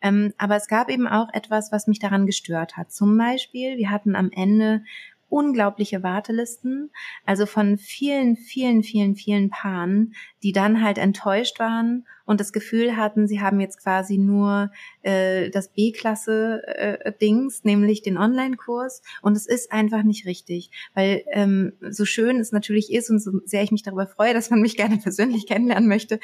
Ähm, 0.00 0.32
aber 0.36 0.56
es 0.56 0.66
gab 0.66 0.90
eben 0.90 1.06
auch 1.06 1.28
etwas, 1.32 1.70
was 1.70 1.86
mich 1.86 2.00
daran 2.00 2.26
gestört 2.26 2.76
hat. 2.76 2.90
Zum 2.90 3.16
Beispiel, 3.16 3.76
wir 3.76 3.90
hatten 3.90 4.16
am 4.16 4.30
Ende 4.32 4.82
unglaubliche 5.32 6.02
Wartelisten, 6.02 6.90
also 7.24 7.46
von 7.46 7.78
vielen, 7.78 8.36
vielen, 8.36 8.82
vielen, 8.82 9.16
vielen 9.16 9.48
Paaren, 9.48 10.14
die 10.42 10.52
dann 10.52 10.82
halt 10.82 10.98
enttäuscht 10.98 11.58
waren 11.58 12.06
und 12.24 12.40
das 12.40 12.52
Gefühl 12.52 12.96
hatten, 12.96 13.26
sie 13.26 13.40
haben 13.40 13.58
jetzt 13.58 13.82
quasi 13.82 14.18
nur 14.18 14.70
äh, 15.02 15.50
das 15.50 15.72
B-Klasse-Dings, 15.72 17.60
äh, 17.60 17.66
nämlich 17.66 18.02
den 18.02 18.18
Online-Kurs. 18.18 19.02
Und 19.22 19.36
es 19.36 19.46
ist 19.46 19.72
einfach 19.72 20.02
nicht 20.02 20.26
richtig, 20.26 20.70
weil 20.94 21.24
ähm, 21.32 21.72
so 21.90 22.04
schön 22.04 22.38
es 22.38 22.52
natürlich 22.52 22.92
ist 22.92 23.10
und 23.10 23.18
so 23.18 23.32
sehr 23.44 23.62
ich 23.62 23.72
mich 23.72 23.82
darüber 23.82 24.06
freue, 24.06 24.34
dass 24.34 24.50
man 24.50 24.60
mich 24.60 24.76
gerne 24.76 24.96
persönlich 25.02 25.46
kennenlernen 25.46 25.88
möchte, 25.88 26.20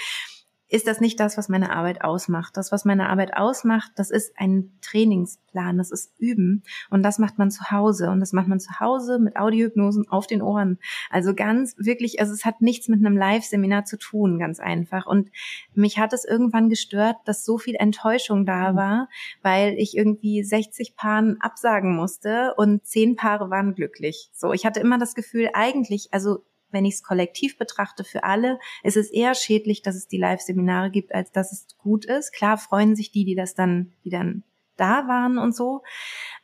ist 0.69 0.87
das 0.87 1.01
nicht 1.01 1.19
das, 1.19 1.39
was 1.39 1.49
meine 1.49 1.75
Arbeit 1.75 2.03
ausmacht. 2.03 2.57
Das, 2.57 2.73
was 2.73 2.85
meine 2.85 3.09
Arbeit 3.09 3.35
ausmacht, 3.37 3.93
das 3.97 4.11
ist 4.11 4.33
ein 4.37 4.71
Trainingsplan, 4.83 5.79
das 5.79 5.91
ist 5.91 6.12
Üben. 6.19 6.62
Und 6.91 7.03
das 7.03 7.19
macht 7.19 7.39
man 7.39 7.51
zu 7.51 7.71
Hause. 7.71 8.11
Und 8.11 8.21
das 8.21 8.35
macht 8.35 8.49
man 8.49 8.61
zu 8.61 8.79
Hause 8.79 9.19
mit 9.19 9.37
Audiohypnosen 9.37 10.09
auf 10.09 10.27
den 10.27 10.43
Ohren. 10.43 10.79
Also 11.11 11.35
ganz 11.35 11.75
wirklich, 11.79 12.21
also 12.21 12.35
es 12.35 12.45
hat 12.45 12.61
nichts 12.61 12.89
mit 12.89 13.05
einem 13.05 13.16
Live-Seminar 13.16 13.87
zu 13.87 13.97
tun, 13.97 14.39
ganz 14.39 14.61
einfach. 14.61 15.07
Und 15.07 15.31
mich 15.75 15.99
hat 15.99 16.12
es 16.12 16.27
irgendwann 16.27 16.69
gestört, 16.69 17.16
dass 17.25 17.47
so 17.47 17.57
viel 17.57 17.75
Enttäuschung 17.77 18.45
da 18.45 18.73
mhm. 18.73 18.77
war, 18.77 19.09
weil 19.43 19.75
ich 19.79 19.97
irgendwie 19.97 20.45
60 20.45 20.97
Paaren 20.97 21.39
absagen 21.41 21.97
musste 21.97 22.53
und 22.59 22.85
10 22.85 23.16
Paare 23.16 23.49
waren 23.49 23.75
glücklich. 23.75 24.31
So, 24.35 24.53
ich 24.53 24.66
hatte 24.66 24.81
immer 24.81 24.99
das 24.99 25.14
Gefühl, 25.14 25.49
eigentlich, 25.55 26.09
also 26.12 26.45
wenn 26.71 26.85
ich 26.85 26.95
es 26.95 27.03
kollektiv 27.03 27.59
betrachte 27.59 28.05
für 28.05 28.25
alle, 28.25 28.59
ist 28.83 28.97
es 28.97 29.11
eher 29.11 29.35
schädlich, 29.35 29.83
dass 29.83 29.97
es 29.97 30.09
die 30.09 30.19
Live-Seminare 30.19 30.91
gibt, 30.91 31.14
als 31.14 31.33
dass 31.33 31.53
es 31.53 31.66
gut 31.79 32.05
ist. 32.05 32.33
Klar 32.33 32.59
freuen 32.59 32.97
sich 32.97 33.11
die, 33.11 33.25
die 33.25 33.35
das 33.35 33.55
dann, 33.55 33.93
die 34.05 34.11
dann 34.11 34.45
da 34.77 35.09
waren 35.09 35.39
und 35.39 35.55
so. 35.55 35.83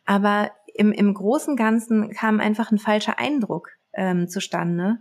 Aber 0.04 0.50
im, 0.74 0.92
im 0.92 1.14
großen 1.14 1.56
Ganzen 1.56 2.10
kam 2.10 2.40
einfach 2.40 2.72
ein 2.72 2.78
falscher 2.78 3.18
Eindruck 3.18 3.70
ähm, 3.96 4.28
zustande. 4.28 4.98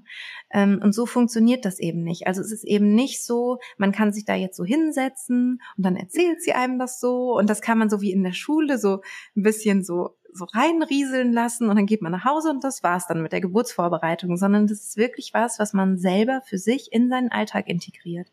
Ähm, 0.52 0.80
und 0.84 0.94
so 0.94 1.06
funktioniert 1.06 1.66
das 1.66 1.80
eben 1.80 2.04
nicht. 2.04 2.28
Also 2.28 2.42
es 2.42 2.52
ist 2.52 2.64
eben 2.64 2.94
nicht 2.94 3.26
so, 3.26 3.60
man 3.78 3.92
kann 3.92 4.14
sich 4.14 4.26
da 4.26 4.36
jetzt 4.36 4.56
so 4.56 4.64
hinsetzen 4.64 5.60
und 5.78 5.86
dann 5.86 5.96
erzählt 5.96 6.42
sie 6.42 6.54
einem 6.54 6.80
das 6.80 7.00
so 7.00 7.36
und 7.38 7.50
das 7.50 7.62
kann 7.62 7.78
man 7.78 7.90
so 7.90 8.02
wie 8.02 8.12
in 8.12 8.24
der 8.24 8.34
Schule 8.34 8.78
so 8.78 9.02
ein 9.36 9.44
bisschen 9.44 9.84
so 9.84 10.16
so 10.34 10.46
reinrieseln 10.46 11.34
lassen 11.34 11.70
und 11.70 11.76
dann 11.76 11.86
geht 11.86 12.02
man 12.02 12.12
nach 12.12 12.26
Hause 12.26 12.50
und 12.50 12.64
das 12.64 12.84
war's 12.84 13.08
dann 13.08 13.22
mit 13.22 13.32
der 13.32 13.42
Geburtsvorbereitung, 13.42 14.38
sondern 14.38 14.68
das 14.68 14.82
ist 14.82 14.98
wirklich 14.98 15.34
was, 15.34 15.60
was 15.60 15.74
man 15.74 15.98
selber 15.98 16.42
für 16.46 16.58
sich 16.58 16.92
in 16.92 17.10
seinen 17.10 17.32
Alltag 17.32 17.68
integriert. 17.68 18.32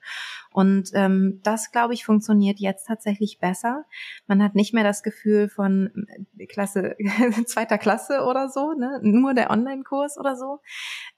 Und 0.52 0.90
ähm, 0.94 1.40
das, 1.42 1.70
glaube 1.70 1.94
ich, 1.94 2.04
funktioniert 2.04 2.58
jetzt 2.58 2.86
tatsächlich 2.86 3.38
besser. 3.38 3.84
Man 4.26 4.42
hat 4.42 4.54
nicht 4.54 4.74
mehr 4.74 4.84
das 4.84 5.02
Gefühl 5.02 5.48
von 5.48 6.06
äh, 6.38 6.46
Klasse, 6.46 6.96
zweiter 7.46 7.78
Klasse 7.78 8.24
oder 8.24 8.48
so, 8.48 8.72
ne? 8.72 8.98
nur 9.02 9.34
der 9.34 9.50
Online-Kurs 9.50 10.18
oder 10.18 10.36
so, 10.36 10.60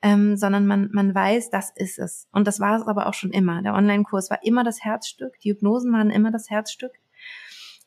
ähm, 0.03 0.37
sondern 0.37 0.67
man, 0.67 0.91
man 0.93 1.15
weiß, 1.15 1.51
das 1.51 1.73
ist 1.75 1.99
es. 1.99 2.29
Und 2.33 2.47
das 2.47 2.61
war 2.61 2.77
es 2.77 2.87
aber 2.87 3.07
auch 3.07 3.15
schon 3.15 3.31
immer. 3.31 3.63
Der 3.63 3.75
Online-Kurs 3.75 4.31
war 4.31 4.43
immer 4.43 4.65
das 4.65 4.85
Herzstück, 4.85 5.39
die 5.41 5.51
Hypnosen 5.51 5.93
waren 5.93 6.11
immer 6.11 6.31
das 6.31 6.51
Herzstück. 6.51 6.93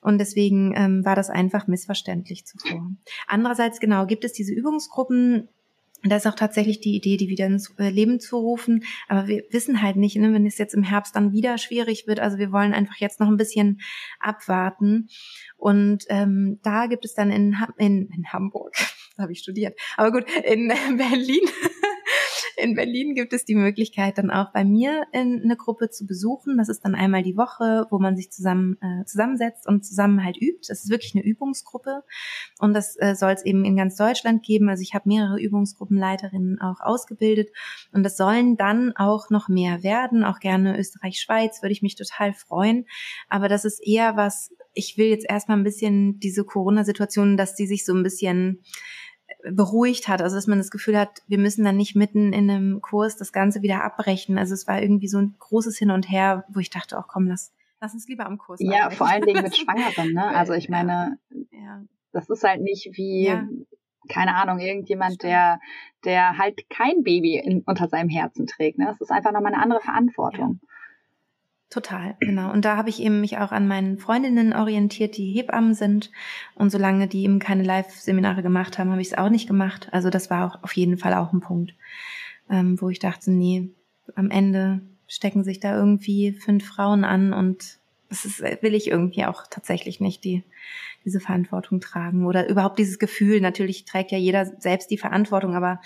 Und 0.05 0.19
deswegen 0.19 0.71
ähm, 0.75 1.03
war 1.03 1.15
das 1.15 1.31
einfach 1.31 1.65
missverständlich 1.65 2.45
zuvor. 2.45 2.91
Andererseits, 3.25 3.79
genau, 3.79 4.05
gibt 4.05 4.23
es 4.23 4.33
diese 4.33 4.53
Übungsgruppen, 4.53 5.49
da 6.03 6.17
ist 6.17 6.27
auch 6.27 6.35
tatsächlich 6.35 6.79
die 6.79 6.95
Idee, 6.95 7.17
die 7.17 7.27
wieder 7.27 7.47
ins 7.47 7.73
äh, 7.79 7.89
Leben 7.89 8.19
zu 8.19 8.37
rufen. 8.37 8.83
Aber 9.07 9.27
wir 9.27 9.43
wissen 9.49 9.81
halt 9.81 9.95
nicht, 9.95 10.15
ne, 10.17 10.31
wenn 10.31 10.45
es 10.45 10.59
jetzt 10.59 10.75
im 10.75 10.83
Herbst 10.83 11.15
dann 11.15 11.31
wieder 11.31 11.57
schwierig 11.57 12.05
wird. 12.05 12.19
Also 12.19 12.37
wir 12.37 12.51
wollen 12.51 12.75
einfach 12.75 12.97
jetzt 12.97 13.19
noch 13.19 13.27
ein 13.27 13.37
bisschen 13.37 13.81
abwarten. 14.19 15.09
Und 15.57 16.05
ähm, 16.09 16.59
da 16.61 16.85
gibt 16.85 17.05
es 17.05 17.15
dann 17.15 17.31
in, 17.31 17.57
in, 17.77 18.07
in 18.15 18.31
Hamburg, 18.31 18.75
habe 19.17 19.31
ich 19.31 19.39
studiert, 19.39 19.75
aber 19.97 20.11
gut, 20.11 20.25
in 20.43 20.67
Berlin 20.97 21.49
in 22.57 22.75
Berlin 22.75 23.15
gibt 23.15 23.33
es 23.33 23.45
die 23.45 23.55
Möglichkeit, 23.55 24.17
dann 24.17 24.31
auch 24.31 24.51
bei 24.51 24.63
mir 24.63 25.05
in 25.11 25.41
eine 25.43 25.55
Gruppe 25.55 25.89
zu 25.89 26.05
besuchen. 26.05 26.57
Das 26.57 26.69
ist 26.69 26.81
dann 26.81 26.95
einmal 26.95 27.23
die 27.23 27.37
Woche, 27.37 27.87
wo 27.89 27.99
man 27.99 28.15
sich 28.15 28.31
zusammen 28.31 28.77
äh, 28.81 29.05
zusammensetzt 29.05 29.67
und 29.67 29.85
zusammen 29.85 30.23
halt 30.23 30.37
übt. 30.37 30.67
Das 30.67 30.83
ist 30.83 30.89
wirklich 30.89 31.15
eine 31.15 31.23
Übungsgruppe 31.23 32.03
und 32.59 32.73
das 32.73 32.95
äh, 32.99 33.15
soll 33.15 33.31
es 33.31 33.45
eben 33.45 33.65
in 33.65 33.75
ganz 33.75 33.95
Deutschland 33.95 34.43
geben. 34.43 34.69
Also 34.69 34.81
ich 34.81 34.93
habe 34.93 35.09
mehrere 35.09 35.39
Übungsgruppenleiterinnen 35.39 36.61
auch 36.61 36.79
ausgebildet 36.79 37.49
und 37.91 38.03
das 38.03 38.17
sollen 38.17 38.57
dann 38.57 38.95
auch 38.95 39.29
noch 39.29 39.49
mehr 39.49 39.83
werden. 39.83 40.23
Auch 40.23 40.39
gerne 40.39 40.77
Österreich, 40.77 41.19
Schweiz 41.19 41.61
würde 41.61 41.73
ich 41.73 41.81
mich 41.81 41.95
total 41.95 42.33
freuen. 42.33 42.85
Aber 43.29 43.49
das 43.49 43.65
ist 43.65 43.85
eher 43.85 44.15
was, 44.15 44.51
ich 44.73 44.97
will 44.97 45.07
jetzt 45.07 45.25
erstmal 45.29 45.57
ein 45.57 45.63
bisschen 45.63 46.19
diese 46.19 46.43
Corona-Situation, 46.43 47.37
dass 47.37 47.55
die 47.55 47.67
sich 47.67 47.85
so 47.85 47.93
ein 47.93 48.03
bisschen 48.03 48.61
beruhigt 49.51 50.07
hat. 50.07 50.21
Also 50.21 50.35
dass 50.35 50.47
man 50.47 50.57
das 50.57 50.71
Gefühl 50.71 50.97
hat, 50.97 51.21
wir 51.27 51.37
müssen 51.37 51.63
dann 51.63 51.77
nicht 51.77 51.95
mitten 51.95 52.33
in 52.33 52.49
einem 52.49 52.81
Kurs 52.81 53.17
das 53.17 53.31
Ganze 53.31 53.61
wieder 53.61 53.83
abbrechen. 53.83 54.37
Also 54.37 54.53
es 54.53 54.67
war 54.67 54.81
irgendwie 54.81 55.07
so 55.07 55.19
ein 55.19 55.35
großes 55.39 55.77
Hin 55.77 55.91
und 55.91 56.09
Her, 56.09 56.45
wo 56.49 56.59
ich 56.59 56.69
dachte, 56.69 56.97
auch 56.97 57.07
komm, 57.07 57.27
lass, 57.27 57.53
lass 57.79 57.93
uns 57.93 58.07
lieber 58.07 58.25
am 58.25 58.37
Kurs. 58.37 58.59
Ja, 58.61 58.85
abbrechen. 58.85 58.97
vor 58.97 59.07
allen 59.07 59.21
Dingen 59.23 59.43
mit 59.43 59.55
Schwangeren. 59.57 60.13
Ne? 60.13 60.25
Also 60.25 60.53
ich 60.53 60.69
meine, 60.69 61.19
ja. 61.51 61.83
das 62.11 62.29
ist 62.29 62.43
halt 62.43 62.61
nicht 62.61 62.89
wie 62.93 63.25
ja. 63.25 63.47
keine 64.09 64.35
Ahnung, 64.35 64.59
irgendjemand, 64.59 65.21
der, 65.23 65.59
der 66.03 66.37
halt 66.37 66.69
kein 66.69 67.03
Baby 67.03 67.37
in, 67.37 67.61
unter 67.65 67.87
seinem 67.87 68.09
Herzen 68.09 68.47
trägt. 68.47 68.79
Ne? 68.79 68.85
Das 68.85 69.01
ist 69.01 69.11
einfach 69.11 69.31
nochmal 69.31 69.53
eine 69.53 69.61
andere 69.61 69.81
Verantwortung. 69.81 70.59
Ja. 70.61 70.67
Total, 71.75 72.15
genau. 72.21 72.53
Und 72.53 72.63
da 72.63 72.77
habe 72.77 72.89
ich 72.89 73.01
eben 73.01 73.19
mich 73.19 73.37
auch 73.37 73.51
an 73.51 73.67
meinen 73.67 73.97
Freundinnen 73.97 74.53
orientiert, 74.53 75.17
die 75.17 75.33
Hebammen 75.33 75.73
sind. 75.73 76.09
Und 76.55 76.69
solange 76.69 77.09
die 77.09 77.25
eben 77.25 77.37
keine 77.37 77.63
Live-Seminare 77.63 78.41
gemacht 78.43 78.77
haben, 78.77 78.91
habe 78.91 79.01
ich 79.01 79.09
es 79.09 79.17
auch 79.17 79.27
nicht 79.27 79.45
gemacht. 79.45 79.89
Also 79.91 80.09
das 80.09 80.29
war 80.29 80.47
auch 80.47 80.63
auf 80.63 80.71
jeden 80.71 80.97
Fall 80.97 81.13
auch 81.13 81.33
ein 81.33 81.41
Punkt, 81.41 81.75
ähm, 82.49 82.79
wo 82.79 82.87
ich 82.87 82.99
dachte, 82.99 83.29
nee, 83.29 83.71
am 84.15 84.31
Ende 84.31 84.83
stecken 85.05 85.43
sich 85.43 85.59
da 85.59 85.75
irgendwie 85.75 86.31
fünf 86.31 86.65
Frauen 86.65 87.03
an 87.03 87.33
und 87.33 87.79
das 88.07 88.23
ist, 88.23 88.41
will 88.41 88.73
ich 88.73 88.87
irgendwie 88.87 89.25
auch 89.25 89.43
tatsächlich 89.49 89.99
nicht, 89.99 90.23
die 90.23 90.45
diese 91.03 91.19
Verantwortung 91.19 91.81
tragen 91.81 92.25
oder 92.25 92.47
überhaupt 92.47 92.79
dieses 92.79 92.99
Gefühl. 92.99 93.41
Natürlich 93.41 93.83
trägt 93.83 94.13
ja 94.13 94.17
jeder 94.17 94.45
selbst 94.61 94.91
die 94.91 94.97
Verantwortung, 94.97 95.55
aber 95.55 95.81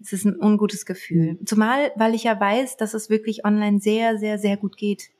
es 0.00 0.12
ist 0.12 0.24
ein 0.24 0.38
ungutes 0.38 0.86
Gefühl. 0.86 1.32
Mhm. 1.32 1.46
Zumal, 1.46 1.92
weil 1.96 2.14
ich 2.14 2.24
ja 2.24 2.38
weiß, 2.38 2.76
dass 2.76 2.94
es 2.94 3.10
wirklich 3.10 3.44
online 3.44 3.80
sehr, 3.80 4.18
sehr, 4.18 4.38
sehr 4.38 4.56
gut 4.56 4.76
geht. 4.76 5.10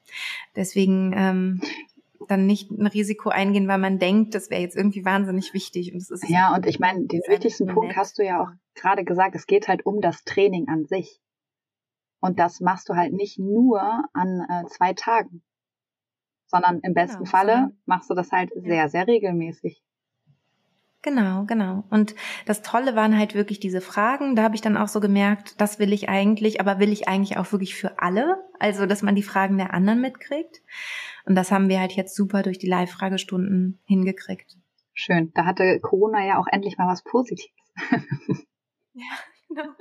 Deswegen 0.57 1.13
ähm, 1.17 1.61
dann 2.29 2.47
nicht 2.47 2.71
ein 2.71 2.87
Risiko 2.87 3.31
eingehen, 3.31 3.69
weil 3.69 3.79
man 3.79 3.99
denkt, 3.99 4.35
das 4.35 4.51
wäre 4.51 4.63
jetzt 4.63 4.77
irgendwie 4.77 5.05
wahnsinnig 5.05 5.53
wichtig. 5.53 5.93
Und 5.93 6.01
das 6.01 6.11
ist 6.11 6.29
ja, 6.29 6.55
und 6.55 6.67
ich 6.67 6.79
meine, 6.79 7.07
den 7.07 7.21
wichtigsten 7.27 7.67
Punkt 7.67 7.89
nett. 7.89 7.97
hast 7.97 8.19
du 8.19 8.25
ja 8.25 8.43
auch 8.43 8.51
gerade 8.75 9.05
gesagt, 9.05 9.35
es 9.35 9.47
geht 9.47 9.69
halt 9.69 9.85
um 9.85 10.01
das 10.01 10.25
Training 10.25 10.69
an 10.69 10.87
sich. 10.87 11.21
Und 12.21 12.39
das 12.39 12.61
machst 12.61 12.89
du 12.89 12.95
halt 12.95 13.13
nicht 13.13 13.39
nur 13.39 13.81
an 14.13 14.47
äh, 14.49 14.67
zwei 14.69 14.93
Tagen, 14.93 15.43
sondern 16.47 16.81
im 16.81 16.95
besten 16.95 17.25
genau, 17.25 17.31
Falle 17.31 17.77
machst 17.87 18.11
du 18.11 18.15
das 18.15 18.31
halt 18.31 18.51
ja. 18.55 18.63
sehr, 18.63 18.89
sehr 18.89 19.07
regelmäßig. 19.07 19.83
Genau, 21.03 21.45
genau. 21.45 21.85
Und 21.89 22.15
das 22.45 22.61
Tolle 22.61 22.95
waren 22.95 23.19
halt 23.19 23.35
wirklich 23.35 23.59
diese 23.59 23.81
Fragen. 23.81 24.37
Da 24.37 24.43
habe 24.43 24.55
ich 24.55 24.61
dann 24.61 24.77
auch 24.77 24.89
so 24.89 25.01
gemerkt, 25.01 25.59
das 25.59 25.79
will 25.79 25.95
ich 25.95 26.11
eigentlich, 26.11 26.61
aber 26.61 26.79
will 26.79 26.93
ich 26.93 27.09
eigentlich 27.09 27.39
auch 27.39 27.53
wirklich 27.53 27.75
für 27.75 27.99
alle? 28.01 28.37
Also, 28.59 28.85
dass 28.85 29.03
man 29.03 29.15
die 29.15 29.23
Fragen 29.23 29.57
der 29.57 29.73
anderen 29.73 30.03
mitkriegt. 30.03 30.61
Und 31.25 31.37
das 31.37 31.51
haben 31.51 31.71
wir 31.71 31.81
halt 31.81 31.93
jetzt 31.93 32.15
super 32.15 32.43
durch 32.43 32.59
die 32.59 32.69
Live-Fragestunden 32.69 33.81
hingekriegt. 33.85 34.59
Schön. 34.93 35.33
Da 35.35 35.47
hatte 35.47 35.81
Corona 35.81 36.27
ja 36.27 36.39
auch 36.39 36.47
endlich 36.51 36.77
mal 36.77 36.89
was 36.89 37.03
Positives. 37.03 37.51
ja, 38.93 39.07
genau. 39.49 39.73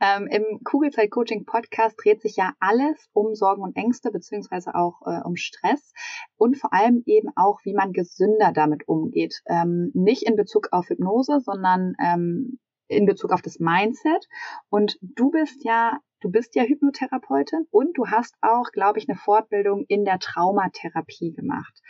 Ähm, 0.00 0.28
Im 0.28 0.62
Kugelzeit 0.62 1.10
Coaching 1.10 1.44
Podcast 1.44 1.96
dreht 2.02 2.22
sich 2.22 2.36
ja 2.36 2.52
alles 2.60 3.08
um 3.12 3.34
Sorgen 3.34 3.62
und 3.62 3.76
Ängste 3.76 4.12
beziehungsweise 4.12 4.74
auch 4.76 5.00
äh, 5.04 5.20
um 5.24 5.34
Stress 5.34 5.92
und 6.36 6.56
vor 6.56 6.72
allem 6.72 7.02
eben 7.06 7.30
auch, 7.34 7.58
wie 7.64 7.74
man 7.74 7.92
gesünder 7.92 8.52
damit 8.52 8.86
umgeht. 8.86 9.42
Ähm, 9.46 9.90
nicht 9.94 10.22
in 10.22 10.36
Bezug 10.36 10.68
auf 10.70 10.88
Hypnose, 10.88 11.40
sondern 11.40 11.94
ähm, 12.00 12.60
in 12.86 13.06
Bezug 13.06 13.32
auf 13.32 13.42
das 13.42 13.58
Mindset. 13.58 14.28
Und 14.70 14.98
du 15.02 15.30
bist 15.30 15.64
ja 15.64 15.98
Du 16.20 16.30
bist 16.30 16.54
ja 16.56 16.64
Hypnotherapeutin 16.64 17.66
und 17.70 17.96
du 17.96 18.06
hast 18.08 18.34
auch, 18.40 18.70
glaube 18.72 18.98
ich, 18.98 19.08
eine 19.08 19.16
Fortbildung 19.16 19.84
in 19.86 20.04
der 20.04 20.18
Traumatherapie 20.18 21.32
gemacht. 21.32 21.80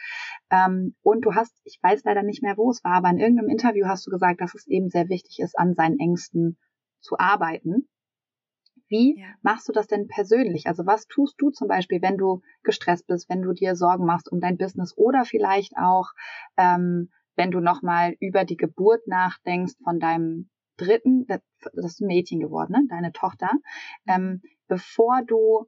Ähm, 0.50 0.94
und 1.02 1.24
du 1.24 1.34
hast, 1.34 1.58
ich 1.64 1.78
weiß 1.82 2.04
leider 2.04 2.22
nicht 2.22 2.42
mehr, 2.42 2.56
wo 2.56 2.70
es 2.70 2.84
war, 2.84 2.96
aber 2.96 3.10
in 3.10 3.18
irgendeinem 3.18 3.48
Interview 3.48 3.86
hast 3.86 4.06
du 4.06 4.10
gesagt, 4.10 4.40
dass 4.40 4.54
es 4.54 4.66
eben 4.66 4.90
sehr 4.90 5.08
wichtig 5.08 5.38
ist, 5.38 5.58
an 5.58 5.74
seinen 5.74 5.98
Ängsten 5.98 6.58
zu 7.00 7.18
arbeiten. 7.18 7.88
Wie 8.88 9.18
ja. 9.18 9.26
machst 9.42 9.68
du 9.68 9.72
das 9.72 9.86
denn 9.86 10.08
persönlich? 10.08 10.66
Also 10.66 10.86
was 10.86 11.06
tust 11.06 11.34
du 11.38 11.50
zum 11.50 11.68
Beispiel, 11.68 12.00
wenn 12.02 12.16
du 12.16 12.40
gestresst 12.62 13.06
bist, 13.06 13.28
wenn 13.28 13.42
du 13.42 13.52
dir 13.52 13.76
Sorgen 13.76 14.06
machst 14.06 14.30
um 14.30 14.40
dein 14.40 14.56
Business 14.56 14.96
oder 14.96 15.24
vielleicht 15.24 15.76
auch, 15.76 16.08
ähm, 16.56 17.10
wenn 17.36 17.50
du 17.50 17.60
nochmal 17.60 18.16
über 18.20 18.44
die 18.44 18.56
Geburt 18.56 19.06
nachdenkst 19.06 19.74
von 19.84 20.00
deinem 20.00 20.50
dritten, 20.78 21.26
das 21.26 21.40
ist 21.74 22.00
ein 22.00 22.06
Mädchen 22.06 22.40
geworden, 22.40 22.72
ne? 22.72 22.82
deine 22.88 23.12
Tochter, 23.12 23.50
ähm, 24.06 24.40
bevor 24.66 25.22
du 25.26 25.66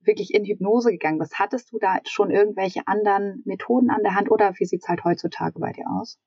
wirklich 0.00 0.32
in 0.34 0.44
Hypnose 0.44 0.90
gegangen 0.92 1.18
bist, 1.18 1.38
hattest 1.38 1.72
du 1.72 1.78
da 1.78 1.98
schon 2.04 2.30
irgendwelche 2.30 2.86
anderen 2.86 3.42
Methoden 3.44 3.90
an 3.90 4.02
der 4.02 4.14
Hand 4.14 4.30
oder 4.30 4.54
wie 4.58 4.64
sieht's 4.64 4.88
halt 4.88 5.04
heutzutage 5.04 5.58
bei 5.58 5.72
dir 5.72 5.86
aus? 5.90 6.18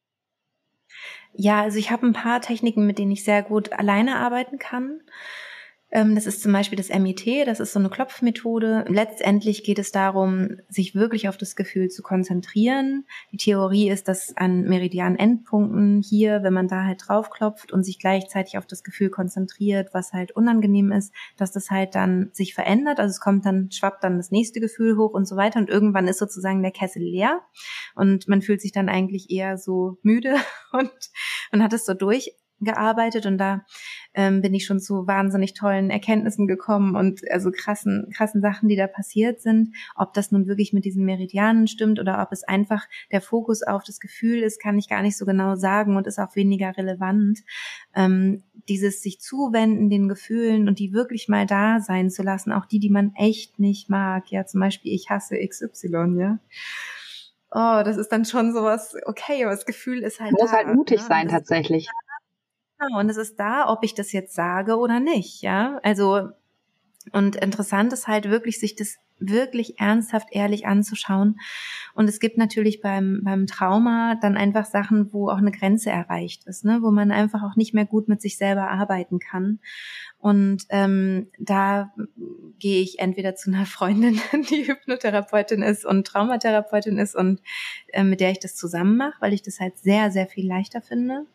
Ja, 1.34 1.62
also 1.62 1.78
ich 1.78 1.92
habe 1.92 2.06
ein 2.08 2.14
paar 2.14 2.42
Techniken, 2.42 2.86
mit 2.86 2.98
denen 2.98 3.12
ich 3.12 3.24
sehr 3.24 3.44
gut 3.44 3.72
alleine 3.72 4.18
arbeiten 4.18 4.58
kann. 4.58 5.02
Ähm, 5.92 6.14
das 6.14 6.28
ist 6.28 6.44
zum 6.44 6.52
Beispiel 6.52 6.78
das 6.78 6.90
MIT, 6.90 7.48
das 7.48 7.60
ist 7.60 7.74
so 7.74 7.80
eine 7.80 7.90
Klopfmethode. 7.90 8.86
Letztendlich 8.88 9.64
geht 9.64 9.80
es 9.80 9.92
darum, 9.92 10.58
sich 10.68 10.94
wirklich 10.94 11.28
auf 11.28 11.38
das 11.38 11.56
Gefühl 11.56 11.90
zu 11.90 12.04
konzentrieren. 12.04 13.06
Die 13.32 13.38
Theorie 13.38 13.90
ist, 13.90 14.08
dass 14.08 14.36
an 14.38 14.64
Meridian-Endpunkten 14.64 16.04
hier, 16.04 16.44
wenn 16.44 16.54
man 16.54 16.68
da 16.68 16.84
halt 16.84 17.04
draufklopft 17.08 17.72
und 17.72 17.84
sich 17.84 17.98
gleichzeitig 17.98 18.58
auf 18.58 18.68
das 18.68 18.84
Gefühl 18.84 19.10
konzentriert, 19.10 19.90
was 19.94 20.14
halt 20.14 20.32
unangenehm 20.32 20.92
ist, 20.92 21.12
dass 21.38 21.52
das 21.52 21.72
halt 21.72 21.96
dann 21.96 22.30
sich 22.34 22.54
verändert. 22.54 23.00
Also 23.00 23.12
es 23.12 23.20
kommt 23.20 23.46
dann, 23.46 23.72
schwappt 23.72 24.04
dann 24.04 24.18
das 24.18 24.30
nächste 24.30 24.60
Gefühl 24.60 24.96
hoch 24.96 25.14
und 25.14 25.28
so 25.28 25.38
weiter 25.38 25.60
und 25.60 25.70
irgendwann 25.70 26.08
ist 26.08 26.20
sozusagen 26.20 26.62
der 26.62 26.72
Kessel 26.72 27.02
leer 27.02 27.42
und 27.96 28.28
man 28.28 28.44
fühlt 28.44 28.62
sich 28.62 28.72
dann 28.72 28.90
eigentlich 28.90 29.32
eher 29.32 29.58
so 29.58 29.98
müde 30.04 30.36
und 30.72 30.92
man 31.52 31.64
hat 31.64 31.74
es 31.74 31.86
so 31.86 31.96
durch 31.96 32.36
gearbeitet 32.62 33.26
und 33.26 33.38
da 33.38 33.66
ähm, 34.14 34.42
bin 34.42 34.54
ich 34.54 34.66
schon 34.66 34.80
zu 34.80 35.08
wahnsinnig 35.08 35.54
tollen 35.54 35.90
Erkenntnissen 35.90 36.48
gekommen 36.48 36.96
und 36.96 37.22
also 37.32 37.52
krassen, 37.52 38.12
krassen 38.16 38.42
Sachen, 38.42 38.70
die 38.70 38.76
da 38.76 38.88
passiert 38.88 39.42
sind. 39.42 39.76
Ob 39.96 40.14
das 40.14 40.32
nun 40.32 40.48
wirklich 40.48 40.74
mit 40.74 40.86
diesen 40.86 41.06
Meridianen 41.06 41.68
stimmt 41.68 42.00
oder 42.00 42.22
ob 42.22 42.32
es 42.32 42.44
einfach 42.44 42.88
der 43.12 43.22
Fokus 43.22 43.64
auf 43.64 43.84
das 43.84 44.00
Gefühl 44.00 44.42
ist, 44.42 44.62
kann 44.62 44.78
ich 44.78 44.90
gar 44.90 45.02
nicht 45.02 45.18
so 45.18 45.26
genau 45.26 45.56
sagen 45.56 45.96
und 45.96 46.08
ist 46.08 46.20
auch 46.20 46.36
weniger 46.36 46.76
relevant. 46.78 47.40
Ähm, 47.96 48.44
dieses 48.68 49.02
sich 49.02 49.20
zuwenden 49.20 49.90
den 49.90 50.10
Gefühlen 50.10 50.68
und 50.68 50.80
die 50.80 50.94
wirklich 50.94 51.28
mal 51.28 51.46
da 51.46 51.80
sein 51.80 52.10
zu 52.10 52.24
lassen, 52.24 52.52
auch 52.52 52.66
die, 52.66 52.80
die 52.80 52.90
man 52.90 53.14
echt 53.16 53.60
nicht 53.60 53.90
mag. 53.90 54.30
Ja, 54.32 54.46
zum 54.46 54.60
Beispiel 54.60 54.94
ich 54.94 55.10
hasse 55.10 55.38
XY, 55.38 56.16
ja 56.20 56.40
oh, 57.52 57.82
das 57.84 57.98
ist 57.98 58.12
dann 58.12 58.26
schon 58.26 58.54
sowas, 58.54 58.96
okay, 59.06 59.44
aber 59.44 59.52
das 59.52 59.66
Gefühl 59.66 60.04
ist 60.04 60.20
halt. 60.20 60.34
Muss 60.34 60.52
da, 60.52 60.58
halt 60.58 60.68
mutig 60.76 61.00
ne? 61.00 61.06
sein, 61.08 61.28
tatsächlich. 61.28 61.88
Genau, 62.82 63.00
und 63.00 63.10
es 63.10 63.18
ist 63.18 63.38
da, 63.40 63.68
ob 63.70 63.84
ich 63.84 63.94
das 63.94 64.12
jetzt 64.14 64.34
sage 64.34 64.78
oder 64.78 65.00
nicht, 65.02 65.42
ja. 65.42 65.80
Also, 65.84 66.30
und 67.14 67.36
interessant 67.38 67.94
ist 67.94 68.08
halt 68.08 68.30
wirklich, 68.30 68.60
sich 68.60 68.76
das 68.76 68.98
wirklich 69.20 69.80
ernsthaft, 69.80 70.30
ehrlich 70.32 70.66
anzuschauen. 70.66 71.40
Und 71.94 72.08
es 72.08 72.20
gibt 72.20 72.38
natürlich 72.38 72.82
beim, 72.82 73.22
beim 73.24 73.48
Trauma 73.48 74.16
dann 74.22 74.38
einfach 74.38 74.66
Sachen, 74.66 75.12
wo 75.14 75.30
auch 75.30 75.38
eine 75.38 75.52
Grenze 75.52 75.90
erreicht 75.90 76.46
ist, 76.46 76.66
ne? 76.66 76.80
wo 76.82 76.92
man 76.92 77.12
einfach 77.12 77.44
auch 77.44 77.56
nicht 77.56 77.74
mehr 77.74 77.86
gut 77.86 78.08
mit 78.08 78.22
sich 78.22 78.38
selber 78.38 78.70
arbeiten 78.70 79.20
kann. 79.20 79.60
Und 80.18 80.66
ähm, 80.70 81.28
da 81.40 81.94
gehe 82.60 82.82
ich 82.82 83.00
entweder 83.00 83.36
zu 83.36 83.52
einer 83.52 83.66
Freundin, 83.66 84.20
die 84.50 84.68
Hypnotherapeutin 84.68 85.62
ist 85.62 85.86
und 85.86 86.06
Traumatherapeutin 86.06 86.98
ist 86.98 87.16
und 87.16 87.42
äh, 87.94 88.04
mit 88.04 88.20
der 88.20 88.32
ich 88.32 88.40
das 88.40 88.56
zusammen 88.56 88.98
mache, 88.98 89.16
weil 89.22 89.34
ich 89.34 89.42
das 89.42 89.62
halt 89.62 89.78
sehr, 89.78 90.12
sehr 90.12 90.28
viel 90.28 90.46
leichter 90.46 90.82
finde, 90.82 91.26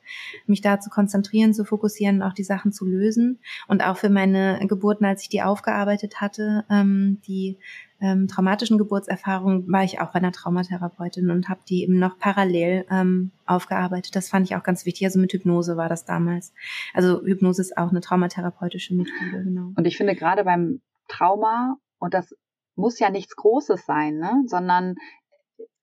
mich 0.46 0.60
da 0.60 0.80
zu 0.80 0.90
konzentrieren, 0.90 1.54
zu 1.54 1.64
fokussieren, 1.64 2.22
auch 2.22 2.34
die 2.34 2.44
Sachen 2.44 2.72
zu 2.72 2.84
lösen. 2.84 3.38
Und 3.68 3.82
auch 3.82 3.96
für 3.96 4.10
meine 4.10 4.60
Geburten, 4.68 5.06
als 5.06 5.22
ich 5.22 5.30
die 5.30 5.42
aufgearbeitet 5.42 6.20
hatte, 6.20 6.66
ähm, 6.68 7.22
die 7.26 7.58
ähm, 8.00 8.28
traumatischen 8.28 8.76
Geburtserfahrungen 8.76 9.70
war 9.70 9.84
ich 9.84 10.00
auch 10.00 10.08
bei 10.12 10.18
einer 10.18 10.32
Traumatherapeutin 10.32 11.30
und 11.30 11.48
habe 11.48 11.60
die 11.68 11.82
eben 11.82 11.98
noch 11.98 12.18
parallel 12.18 12.84
ähm, 12.90 13.30
aufgearbeitet. 13.46 14.14
Das 14.16 14.28
fand 14.28 14.46
ich 14.46 14.56
auch 14.56 14.62
ganz 14.62 14.84
wichtig. 14.84 15.06
Also 15.06 15.18
mit 15.18 15.32
Hypnose 15.32 15.76
war 15.76 15.88
das 15.88 16.04
damals. 16.04 16.52
Also 16.92 17.22
Hypnose 17.22 17.62
ist 17.62 17.78
auch 17.78 17.90
eine 17.90 18.00
traumatherapeutische 18.00 18.94
Methode, 18.94 19.44
genau. 19.44 19.72
Und 19.76 19.86
ich 19.86 19.96
finde 19.96 20.16
gerade 20.16 20.44
beim 20.44 20.80
Trauma, 21.08 21.76
und 21.98 22.14
das 22.14 22.34
muss 22.74 22.98
ja 22.98 23.10
nichts 23.10 23.36
Großes 23.36 23.86
sein, 23.86 24.18
ne? 24.18 24.42
sondern 24.46 24.96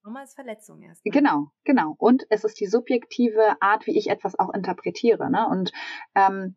Trauma 0.04 0.24
ist 0.24 0.36
Verletzung 0.36 0.82
erst. 0.82 1.06
Ne? 1.06 1.12
Genau, 1.12 1.52
genau. 1.64 1.96
Und 1.98 2.26
es 2.30 2.44
ist 2.44 2.60
die 2.60 2.68
subjektive 2.68 3.62
Art, 3.62 3.88
wie 3.88 3.98
ich 3.98 4.10
etwas 4.10 4.38
auch 4.38 4.54
interpretiere. 4.54 5.30
Ne? 5.30 5.48
Und 5.48 5.72
ähm, 6.16 6.56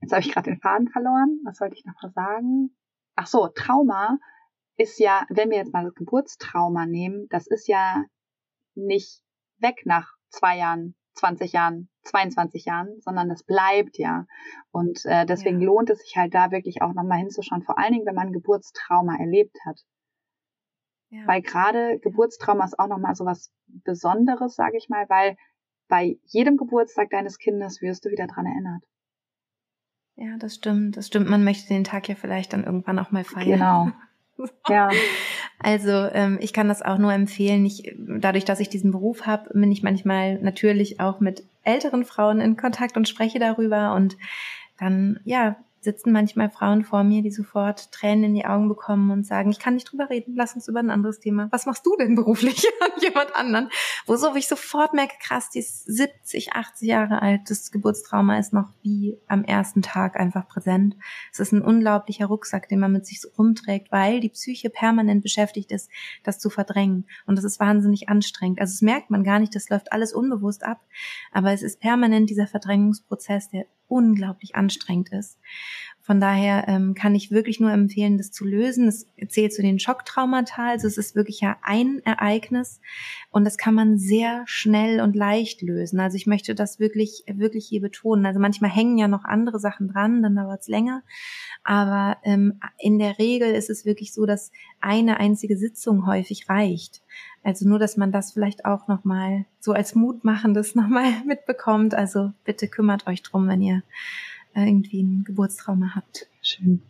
jetzt 0.00 0.12
habe 0.12 0.20
ich 0.20 0.32
gerade 0.32 0.50
den 0.50 0.60
Faden 0.60 0.88
verloren. 0.88 1.40
Was 1.44 1.58
sollte 1.58 1.76
ich 1.76 1.84
noch 1.84 2.00
mal 2.02 2.12
sagen? 2.12 2.70
Ach 3.16 3.26
so, 3.26 3.48
Trauma 3.48 4.18
ist 4.76 4.98
ja, 4.98 5.26
wenn 5.30 5.50
wir 5.50 5.56
jetzt 5.56 5.72
mal 5.72 5.84
das 5.84 5.94
Geburtstrauma 5.94 6.86
nehmen, 6.86 7.26
das 7.30 7.46
ist 7.46 7.66
ja 7.66 8.04
nicht 8.74 9.22
weg 9.58 9.82
nach 9.86 10.12
zwei 10.28 10.58
Jahren, 10.58 10.94
20 11.14 11.52
Jahren, 11.52 11.88
22 12.02 12.66
Jahren, 12.66 13.00
sondern 13.00 13.30
das 13.30 13.42
bleibt 13.42 13.96
ja. 13.98 14.26
Und 14.70 15.04
äh, 15.06 15.24
deswegen 15.24 15.60
ja. 15.60 15.66
lohnt 15.66 15.88
es 15.88 16.00
sich 16.00 16.16
halt 16.16 16.34
da 16.34 16.50
wirklich 16.50 16.82
auch 16.82 16.92
nochmal 16.92 17.18
hinzuschauen, 17.18 17.62
vor 17.62 17.78
allen 17.78 17.94
Dingen, 17.94 18.06
wenn 18.06 18.14
man 18.14 18.32
Geburtstrauma 18.32 19.16
erlebt 19.16 19.56
hat. 19.64 19.80
Ja. 21.08 21.26
Weil 21.26 21.40
gerade 21.40 21.98
Geburtstrauma 22.00 22.64
ist 22.64 22.78
auch 22.78 22.88
nochmal 22.88 23.14
so 23.14 23.24
was 23.24 23.50
Besonderes, 23.66 24.56
sage 24.56 24.76
ich 24.76 24.90
mal, 24.90 25.08
weil 25.08 25.36
bei 25.88 26.18
jedem 26.24 26.56
Geburtstag 26.56 27.10
deines 27.10 27.38
Kindes 27.38 27.80
wirst 27.80 28.04
du 28.04 28.10
wieder 28.10 28.26
dran 28.26 28.44
erinnert. 28.44 28.82
Ja, 30.16 30.36
das 30.38 30.54
stimmt, 30.54 30.96
das 30.96 31.06
stimmt. 31.06 31.28
Man 31.28 31.44
möchte 31.44 31.68
den 31.68 31.84
Tag 31.84 32.08
ja 32.08 32.14
vielleicht 32.14 32.52
dann 32.52 32.64
irgendwann 32.64 32.98
auch 32.98 33.10
mal 33.10 33.24
feiern. 33.24 33.46
Genau. 33.58 33.92
Ja. 34.68 34.90
Also 35.58 35.90
ähm, 36.12 36.36
ich 36.42 36.52
kann 36.52 36.68
das 36.68 36.82
auch 36.82 36.98
nur 36.98 37.10
empfehlen. 37.10 37.64
Ich, 37.64 37.94
dadurch, 37.96 38.44
dass 38.44 38.60
ich 38.60 38.68
diesen 38.68 38.92
Beruf 38.92 39.24
habe, 39.24 39.48
bin 39.54 39.72
ich 39.72 39.82
manchmal 39.82 40.38
natürlich 40.42 41.00
auch 41.00 41.20
mit 41.20 41.42
älteren 41.62 42.04
Frauen 42.04 42.42
in 42.42 42.58
Kontakt 42.58 42.98
und 42.98 43.08
spreche 43.08 43.38
darüber 43.38 43.94
und 43.94 44.18
dann 44.78 45.20
ja 45.24 45.56
sitzen 45.86 46.12
manchmal 46.12 46.50
Frauen 46.50 46.84
vor 46.84 47.04
mir, 47.04 47.22
die 47.22 47.30
sofort 47.30 47.90
Tränen 47.92 48.24
in 48.24 48.34
die 48.34 48.44
Augen 48.44 48.68
bekommen 48.68 49.10
und 49.10 49.24
sagen, 49.24 49.50
ich 49.50 49.58
kann 49.58 49.74
nicht 49.74 49.90
drüber 49.90 50.10
reden, 50.10 50.34
lass 50.36 50.54
uns 50.54 50.68
über 50.68 50.80
ein 50.80 50.90
anderes 50.90 51.20
Thema. 51.20 51.48
Was 51.52 51.64
machst 51.64 51.86
du 51.86 51.96
denn 51.96 52.16
beruflich 52.16 52.66
an 52.80 53.00
jemand 53.00 53.34
anderen? 53.34 53.70
Wo 54.04 54.16
so, 54.16 54.34
ich 54.34 54.48
sofort 54.48 54.92
merke, 54.92 55.14
krass, 55.22 55.48
die 55.48 55.60
ist 55.60 55.84
70, 55.86 56.52
80 56.52 56.88
Jahre 56.88 57.22
alt, 57.22 57.42
das 57.48 57.70
Geburtstrauma 57.70 58.38
ist 58.38 58.52
noch 58.52 58.68
wie 58.82 59.16
am 59.28 59.44
ersten 59.44 59.80
Tag 59.80 60.16
einfach 60.18 60.48
präsent. 60.48 60.96
Es 61.32 61.38
ist 61.38 61.52
ein 61.52 61.62
unglaublicher 61.62 62.26
Rucksack, 62.26 62.68
den 62.68 62.80
man 62.80 62.92
mit 62.92 63.06
sich 63.06 63.20
so 63.20 63.28
rumträgt, 63.38 63.92
weil 63.92 64.20
die 64.20 64.28
Psyche 64.28 64.68
permanent 64.68 65.22
beschäftigt 65.22 65.70
ist, 65.70 65.88
das 66.24 66.40
zu 66.40 66.50
verdrängen. 66.50 67.06
Und 67.26 67.36
das 67.36 67.44
ist 67.44 67.60
wahnsinnig 67.60 68.08
anstrengend. 68.08 68.60
Also 68.60 68.72
es 68.72 68.82
merkt 68.82 69.10
man 69.10 69.22
gar 69.22 69.38
nicht, 69.38 69.54
das 69.54 69.70
läuft 69.70 69.92
alles 69.92 70.12
unbewusst 70.12 70.64
ab. 70.64 70.80
Aber 71.30 71.52
es 71.52 71.62
ist 71.62 71.80
permanent 71.80 72.28
dieser 72.28 72.48
Verdrängungsprozess, 72.48 73.50
der 73.50 73.66
unglaublich 73.88 74.54
anstrengend 74.54 75.12
ist. 75.12 75.38
Von 76.06 76.20
daher 76.20 76.68
ähm, 76.68 76.94
kann 76.94 77.16
ich 77.16 77.32
wirklich 77.32 77.58
nur 77.58 77.72
empfehlen, 77.72 78.16
das 78.16 78.30
zu 78.30 78.44
lösen. 78.44 78.86
Es 78.86 79.08
zählt 79.26 79.52
zu 79.52 79.60
den 79.60 79.80
Schocktraumata, 79.80 80.68
also 80.68 80.86
es 80.86 80.98
ist 80.98 81.16
wirklich 81.16 81.40
ja 81.40 81.56
ein 81.62 82.00
Ereignis 82.04 82.80
und 83.30 83.44
das 83.44 83.58
kann 83.58 83.74
man 83.74 83.98
sehr 83.98 84.44
schnell 84.46 85.00
und 85.00 85.16
leicht 85.16 85.62
lösen. 85.62 85.98
Also 85.98 86.16
ich 86.16 86.28
möchte 86.28 86.54
das 86.54 86.78
wirklich, 86.78 87.24
wirklich 87.26 87.66
hier 87.66 87.80
betonen. 87.80 88.24
Also 88.24 88.38
manchmal 88.38 88.70
hängen 88.70 88.98
ja 88.98 89.08
noch 89.08 89.24
andere 89.24 89.58
Sachen 89.58 89.88
dran, 89.88 90.22
dann 90.22 90.36
dauert 90.36 90.60
es 90.60 90.68
länger. 90.68 91.02
Aber 91.64 92.18
ähm, 92.22 92.60
in 92.78 93.00
der 93.00 93.18
Regel 93.18 93.52
ist 93.52 93.68
es 93.68 93.84
wirklich 93.84 94.14
so, 94.14 94.26
dass 94.26 94.52
eine 94.80 95.18
einzige 95.18 95.56
Sitzung 95.56 96.06
häufig 96.06 96.48
reicht. 96.48 97.02
Also 97.42 97.68
nur, 97.68 97.80
dass 97.80 97.96
man 97.96 98.12
das 98.12 98.32
vielleicht 98.32 98.64
auch 98.64 98.86
nochmal 98.86 99.44
so 99.58 99.72
als 99.72 99.96
Mutmachendes 99.96 100.74
nochmal 100.76 101.10
mitbekommt. 101.26 101.96
Also 101.96 102.30
bitte 102.44 102.68
kümmert 102.68 103.08
euch 103.08 103.24
drum, 103.24 103.48
wenn 103.48 103.60
ihr 103.60 103.82
irgendwie 104.64 105.02
ein 105.02 105.24
Geburtstrauma 105.24 105.94
habt. 105.94 106.28
Schön. 106.42 106.82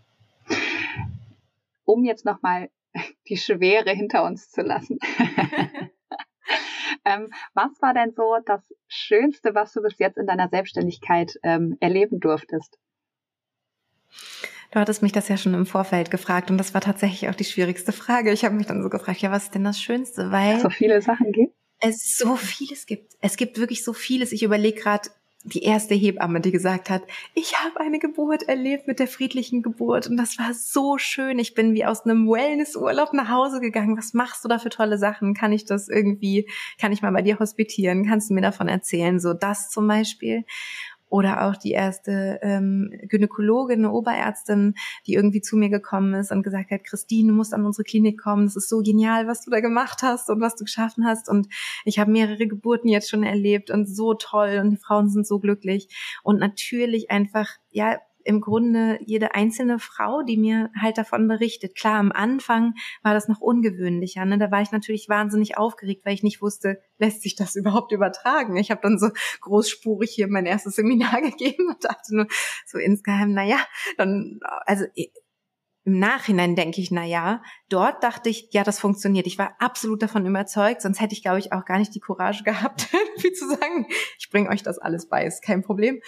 Um 1.84 2.04
jetzt 2.04 2.24
nochmal 2.24 2.70
die 3.28 3.36
Schwere 3.36 3.90
hinter 3.90 4.24
uns 4.24 4.50
zu 4.50 4.62
lassen. 4.62 4.98
ähm, 7.04 7.28
was 7.54 7.70
war 7.80 7.94
denn 7.94 8.12
so 8.14 8.36
das 8.44 8.62
Schönste, 8.88 9.54
was 9.54 9.72
du 9.72 9.82
bis 9.82 9.98
jetzt 9.98 10.18
in 10.18 10.26
deiner 10.26 10.48
Selbstständigkeit 10.48 11.32
ähm, 11.42 11.76
erleben 11.80 12.20
durftest? 12.20 12.78
Du 14.70 14.80
hattest 14.80 15.02
mich 15.02 15.12
das 15.12 15.28
ja 15.28 15.36
schon 15.36 15.54
im 15.54 15.66
Vorfeld 15.66 16.10
gefragt 16.10 16.50
und 16.50 16.58
das 16.58 16.74
war 16.74 16.80
tatsächlich 16.80 17.28
auch 17.30 17.34
die 17.34 17.44
schwierigste 17.44 17.92
Frage. 17.92 18.32
Ich 18.32 18.44
habe 18.44 18.54
mich 18.54 18.66
dann 18.66 18.82
so 18.82 18.88
gefragt, 18.88 19.20
ja, 19.20 19.30
was 19.30 19.44
ist 19.44 19.54
denn 19.54 19.64
das 19.64 19.80
Schönste? 19.80 20.30
Weil 20.30 20.60
so 20.60 20.70
viele 20.70 21.00
Sachen 21.00 21.32
gibt. 21.32 21.54
Es 21.78 22.16
so 22.16 22.36
vieles 22.36 22.86
gibt. 22.86 23.14
Es 23.20 23.36
gibt 23.36 23.58
wirklich 23.58 23.84
so 23.84 23.92
vieles. 23.92 24.32
Ich 24.32 24.42
überlege 24.42 24.80
gerade, 24.80 25.08
die 25.46 25.62
erste 25.62 25.94
Hebamme, 25.94 26.40
die 26.40 26.50
gesagt 26.50 26.90
hat, 26.90 27.02
ich 27.34 27.54
habe 27.58 27.80
eine 27.80 27.98
Geburt 27.98 28.42
erlebt 28.42 28.88
mit 28.88 28.98
der 28.98 29.06
friedlichen 29.06 29.62
Geburt 29.62 30.08
und 30.08 30.16
das 30.16 30.38
war 30.38 30.52
so 30.52 30.98
schön. 30.98 31.38
Ich 31.38 31.54
bin 31.54 31.74
wie 31.74 31.84
aus 31.84 32.02
einem 32.02 32.28
Wellnessurlaub 32.28 33.12
nach 33.12 33.30
Hause 33.30 33.60
gegangen. 33.60 33.96
Was 33.96 34.12
machst 34.12 34.44
du 34.44 34.48
da 34.48 34.58
für 34.58 34.70
tolle 34.70 34.98
Sachen? 34.98 35.34
Kann 35.34 35.52
ich 35.52 35.64
das 35.64 35.88
irgendwie, 35.88 36.48
kann 36.80 36.92
ich 36.92 37.00
mal 37.00 37.12
bei 37.12 37.22
dir 37.22 37.38
hospitieren? 37.38 38.06
Kannst 38.06 38.30
du 38.30 38.34
mir 38.34 38.40
davon 38.40 38.68
erzählen? 38.68 39.20
So 39.20 39.34
das 39.34 39.70
zum 39.70 39.86
Beispiel. 39.86 40.44
Oder 41.08 41.46
auch 41.46 41.56
die 41.56 41.70
erste 41.70 42.38
ähm, 42.42 42.90
Gynäkologin, 43.08 43.78
eine 43.78 43.92
Oberärztin, 43.92 44.74
die 45.06 45.14
irgendwie 45.14 45.40
zu 45.40 45.56
mir 45.56 45.68
gekommen 45.68 46.14
ist 46.14 46.32
und 46.32 46.42
gesagt 46.42 46.70
hat, 46.70 46.84
Christine, 46.84 47.28
du 47.28 47.34
musst 47.34 47.54
an 47.54 47.64
unsere 47.64 47.84
Klinik 47.84 48.20
kommen. 48.20 48.46
Das 48.46 48.56
ist 48.56 48.68
so 48.68 48.80
genial, 48.80 49.26
was 49.26 49.44
du 49.44 49.50
da 49.50 49.60
gemacht 49.60 50.02
hast 50.02 50.28
und 50.30 50.40
was 50.40 50.56
du 50.56 50.64
geschaffen 50.64 51.06
hast. 51.06 51.28
Und 51.28 51.48
ich 51.84 51.98
habe 51.98 52.10
mehrere 52.10 52.46
Geburten 52.46 52.88
jetzt 52.88 53.08
schon 53.08 53.22
erlebt 53.22 53.70
und 53.70 53.86
so 53.86 54.14
toll 54.14 54.60
und 54.62 54.70
die 54.70 54.76
Frauen 54.76 55.08
sind 55.08 55.26
so 55.26 55.38
glücklich. 55.38 55.88
Und 56.22 56.38
natürlich 56.38 57.10
einfach, 57.10 57.48
ja, 57.70 57.98
im 58.26 58.40
Grunde 58.40 58.98
jede 59.04 59.34
einzelne 59.34 59.78
Frau, 59.78 60.22
die 60.22 60.36
mir 60.36 60.70
halt 60.80 60.98
davon 60.98 61.28
berichtet. 61.28 61.76
Klar, 61.76 61.98
am 61.98 62.12
Anfang 62.12 62.74
war 63.02 63.14
das 63.14 63.28
noch 63.28 63.40
ungewöhnlicher. 63.40 64.24
Ne? 64.24 64.38
Da 64.38 64.50
war 64.50 64.62
ich 64.62 64.72
natürlich 64.72 65.08
wahnsinnig 65.08 65.56
aufgeregt, 65.56 66.04
weil 66.04 66.14
ich 66.14 66.22
nicht 66.22 66.42
wusste, 66.42 66.80
lässt 66.98 67.22
sich 67.22 67.36
das 67.36 67.54
überhaupt 67.54 67.92
übertragen. 67.92 68.56
Ich 68.56 68.70
habe 68.70 68.80
dann 68.82 68.98
so 68.98 69.10
großspurig 69.40 70.10
hier 70.10 70.28
mein 70.28 70.46
erstes 70.46 70.74
Seminar 70.74 71.20
gegeben 71.22 71.68
und 71.68 71.84
dachte 71.84 72.16
nur 72.16 72.26
so 72.66 72.78
insgeheim, 72.78 73.32
na 73.32 73.44
ja, 73.44 73.58
dann, 73.96 74.40
also 74.64 74.84
im 75.86 76.00
Nachhinein 76.00 76.56
denke 76.56 76.80
ich, 76.80 76.90
na 76.90 77.04
ja, 77.04 77.42
dort 77.68 78.02
dachte 78.02 78.28
ich, 78.28 78.48
ja, 78.50 78.64
das 78.64 78.80
funktioniert. 78.80 79.28
Ich 79.28 79.38
war 79.38 79.54
absolut 79.60 80.02
davon 80.02 80.26
überzeugt, 80.26 80.82
sonst 80.82 81.00
hätte 81.00 81.14
ich, 81.14 81.22
glaube 81.22 81.38
ich, 81.38 81.52
auch 81.52 81.64
gar 81.64 81.78
nicht 81.78 81.94
die 81.94 82.00
Courage 82.00 82.42
gehabt, 82.44 82.88
irgendwie 82.92 83.32
zu 83.32 83.48
sagen, 83.48 83.86
ich 84.18 84.28
bringe 84.30 84.50
euch 84.50 84.64
das 84.64 84.78
alles 84.78 85.08
bei, 85.08 85.24
ist 85.24 85.42
kein 85.42 85.62
Problem. 85.62 86.00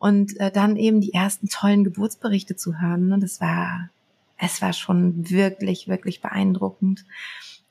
Und 0.00 0.40
äh, 0.40 0.50
dann 0.50 0.76
eben 0.76 1.02
die 1.02 1.12
ersten 1.12 1.50
tollen 1.50 1.84
Geburtsberichte 1.84 2.56
zu 2.56 2.80
hören, 2.80 3.08
ne, 3.08 3.18
das 3.18 3.38
war, 3.42 3.90
es 4.38 4.62
war 4.62 4.72
schon 4.72 5.28
wirklich, 5.30 5.88
wirklich 5.88 6.22
beeindruckend. 6.22 7.04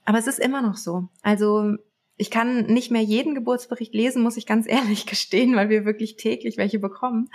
Aber 0.06 0.20
es 0.20 0.28
ist 0.28 0.40
immer 0.40 0.62
noch 0.62 0.78
so. 0.78 1.08
Also 1.24 1.74
ich 2.18 2.30
kann 2.30 2.68
nicht 2.68 2.92
mehr 2.92 3.02
jeden 3.02 3.34
Geburtsbericht 3.34 3.96
lesen, 3.96 4.22
muss 4.22 4.38
ich 4.38 4.46
ganz 4.46 4.68
ehrlich 4.70 5.08
gestehen, 5.08 5.56
weil 5.56 5.70
wir 5.70 5.86
wirklich 5.86 6.18
täglich 6.18 6.58
welche 6.58 6.78
bekommen. 6.78 7.32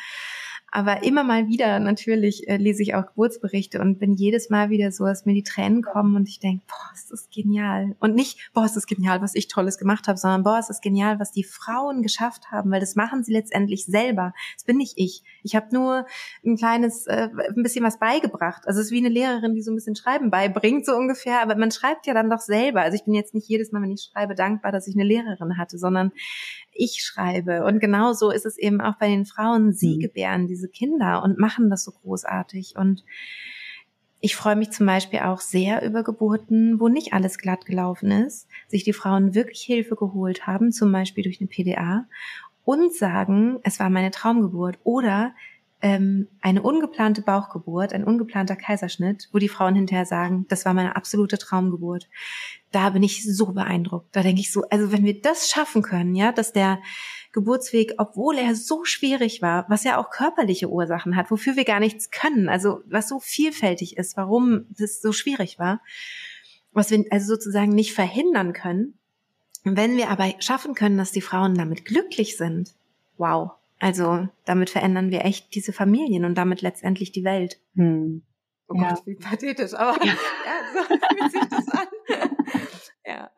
Aber 0.77 1.05
immer 1.05 1.23
mal 1.23 1.47
wieder 1.47 1.79
natürlich 1.79 2.49
äh, 2.49 2.57
lese 2.57 2.83
ich 2.83 2.97
auch 2.97 3.07
Geburtsberichte 3.07 3.81
und 3.81 4.01
bin 4.01 4.13
jedes 4.13 4.51
Mal 4.51 4.71
wieder 4.71 4.91
so, 4.91 5.05
dass 5.05 5.25
mir 5.25 5.33
die 5.33 5.45
Tränen 5.45 5.83
kommen 5.83 6.17
und 6.17 6.29
ich 6.29 6.41
denke, 6.41 6.65
boah, 6.67 6.91
ist 6.93 7.13
das 7.13 7.31
genial. 7.31 7.95
Und 8.01 8.17
nicht, 8.17 8.51
boah, 8.55 8.65
ist 8.65 8.75
das 8.75 8.89
genial, 8.89 9.23
was 9.23 9.37
ich 9.37 9.47
Tolles 9.47 9.79
gemacht 9.79 10.09
habe, 10.09 10.19
sondern 10.19 10.43
boah, 10.43 10.59
ist 10.59 10.71
das 10.71 10.81
genial, 10.81 11.21
was 11.21 11.31
die 11.31 11.45
Frauen 11.45 12.03
geschafft 12.03 12.51
haben, 12.51 12.73
weil 12.73 12.81
das 12.81 12.97
machen 12.97 13.23
sie 13.23 13.33
letztendlich 13.33 13.87
selber. 13.87 14.35
Das 14.57 14.65
bin 14.65 14.79
nicht 14.79 14.95
ich. 14.97 15.23
Ich 15.45 15.55
habe 15.55 15.69
nur 15.73 16.07
ein 16.45 16.57
kleines, 16.57 17.07
äh, 17.07 17.29
ein 17.57 17.63
bisschen 17.63 17.85
was 17.85 18.01
beigebracht. 18.01 18.67
Also 18.67 18.81
es 18.81 18.87
ist 18.87 18.93
wie 18.93 18.99
eine 18.99 19.11
Lehrerin, 19.11 19.55
die 19.55 19.63
so 19.63 19.71
ein 19.71 19.77
bisschen 19.77 19.95
Schreiben 19.95 20.33
beibringt, 20.33 20.87
so 20.87 20.97
ungefähr. 20.97 21.41
Aber 21.41 21.55
man 21.55 21.71
schreibt 21.71 22.09
ja 22.09 22.15
dann 22.15 22.31
doch 22.31 22.41
selber. 22.41 22.81
Also 22.81 22.97
ich 22.97 23.05
bin 23.05 23.15
jetzt 23.15 23.33
nicht 23.33 23.49
jedes 23.49 23.71
Mal, 23.71 23.81
wenn 23.81 23.93
ich 23.93 24.11
schreibe, 24.13 24.35
dankbar, 24.35 24.73
dass 24.73 24.89
ich 24.89 24.97
eine 24.97 25.05
Lehrerin 25.05 25.57
hatte, 25.57 25.79
sondern 25.79 26.11
ich 26.75 27.03
schreibe. 27.03 27.65
Und 27.65 27.81
genauso 27.81 28.31
ist 28.31 28.47
es 28.47 28.59
eben 28.59 28.81
auch 28.81 28.97
bei 28.97 29.09
den 29.09 29.27
Frauen. 29.27 29.73
Sie 29.73 29.97
mhm. 29.97 30.01
gebären 30.01 30.47
diese 30.47 30.69
Kinder 30.69 31.23
und 31.23 31.39
machen 31.39 31.71
das 31.71 31.85
so 31.85 31.93
großartig. 31.93 32.75
Und 32.77 33.05
ich 34.21 34.37
freue 34.37 34.57
mich 34.57 34.71
zum 34.71 34.87
Beispiel 34.87 35.21
auch 35.21 35.41
sehr 35.41 35.85
über 35.85 36.03
Geburten, 36.03 36.81
wo 36.81 36.89
nicht 36.89 37.13
alles 37.13 37.39
glatt 37.39 37.67
gelaufen 37.67 38.11
ist, 38.11 38.49
sich 38.69 38.83
die 38.83 38.93
Frauen 38.93 39.35
wirklich 39.35 39.61
Hilfe 39.61 39.97
geholt 39.97 40.47
haben, 40.47 40.73
zum 40.73 40.91
Beispiel 40.93 41.25
durch 41.25 41.41
eine 41.41 41.49
PDA 41.49 42.07
und 42.65 42.95
sagen, 42.95 43.61
es 43.63 43.79
war 43.79 43.91
meine 43.91 44.11
Traumgeburt 44.11 44.79
oder 44.83 45.35
ähm, 45.85 46.29
eine 46.41 46.63
ungeplante 46.63 47.21
Bauchgeburt, 47.21 47.93
ein 47.93 48.05
ungeplanter 48.05 48.57
Kaiserschnitt, 48.57 49.29
wo 49.33 49.39
die 49.39 49.51
Frauen 49.51 49.75
hinterher 49.75 50.07
sagen, 50.07 50.47
das 50.49 50.65
war 50.65 50.73
meine 50.73 50.97
absolute 50.97 51.37
Traumgeburt. 51.37 52.09
Da 52.73 52.89
bin 52.89 53.03
ich 53.03 53.23
so 53.23 53.53
beeindruckt. 53.53 54.07
Da 54.17 54.23
denke 54.23 54.41
ich 54.41 54.51
so, 54.51 54.63
also 54.71 54.93
wenn 54.93 55.05
wir 55.05 55.21
das 55.21 55.51
schaffen 55.51 55.83
können, 55.83 56.15
ja, 56.15 56.33
dass 56.33 56.55
der 56.55 56.81
Geburtsweg, 57.33 57.97
obwohl 57.99 58.39
er 58.39 58.55
so 58.55 58.87
schwierig 58.87 59.43
war, 59.43 59.67
was 59.69 59.85
ja 59.85 59.99
auch 59.99 60.09
körperliche 60.09 60.71
Ursachen 60.71 61.17
hat, 61.17 61.31
wofür 61.31 61.55
wir 61.55 61.67
gar 61.67 61.81
nichts 61.81 62.11
können, 62.11 62.49
also 62.49 62.81
was 62.87 63.07
so 63.07 63.21
vielfältig 63.21 63.99
ist, 63.99 64.17
warum 64.17 64.65
das 64.71 65.03
so 65.03 65.13
schwierig 65.13 65.59
war, 65.59 65.83
was 66.73 66.91
wir 66.91 67.05
also 67.11 67.27
sozusagen 67.35 67.75
nicht 67.75 67.93
verhindern 67.93 68.55
können. 68.55 68.95
Wenn 69.65 69.99
wir 69.99 70.09
aber 70.09 70.33
schaffen 70.39 70.75
können, 70.75 70.97
dass 70.97 71.13
die 71.13 71.21
Frauen 71.21 71.55
damit 71.55 71.85
glücklich 71.85 72.39
sind, 72.39 72.73
wow, 73.19 73.51
also 73.79 74.29
damit 74.45 74.71
verändern 74.71 75.11
wir 75.11 75.25
echt 75.25 75.55
diese 75.55 75.73
Familien 75.73 76.25
und 76.25 76.37
damit 76.37 76.63
letztendlich 76.63 77.13
die 77.13 77.25
Welt. 77.25 77.61
Hm. 77.75 78.25
Oh 78.69 78.77
ja. 78.77 78.91
Gott, 78.91 79.07
wie 79.07 79.17
pathetisch, 79.17 79.75
aber 79.75 79.97
ja, 80.05 80.15
so 80.73 80.85
fühlt 80.85 81.33
sich 81.33 81.49
das 81.49 81.69
an. 81.69 81.87
ja. 83.05 83.31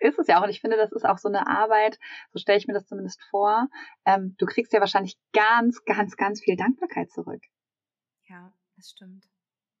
Ist 0.00 0.18
es 0.18 0.26
ja 0.26 0.38
auch. 0.38 0.44
Und 0.44 0.50
ich 0.50 0.60
finde, 0.60 0.76
das 0.76 0.92
ist 0.92 1.04
auch 1.04 1.18
so 1.18 1.28
eine 1.28 1.46
Arbeit, 1.46 1.98
so 2.32 2.38
stelle 2.38 2.58
ich 2.58 2.66
mir 2.66 2.74
das 2.74 2.86
zumindest 2.86 3.22
vor. 3.30 3.68
Ähm, 4.04 4.36
du 4.38 4.46
kriegst 4.46 4.72
ja 4.72 4.80
wahrscheinlich 4.80 5.18
ganz, 5.32 5.84
ganz, 5.84 6.16
ganz 6.16 6.40
viel 6.40 6.56
Dankbarkeit 6.56 7.10
zurück. 7.10 7.42
Ja, 8.28 8.52
das 8.76 8.90
stimmt. 8.90 9.24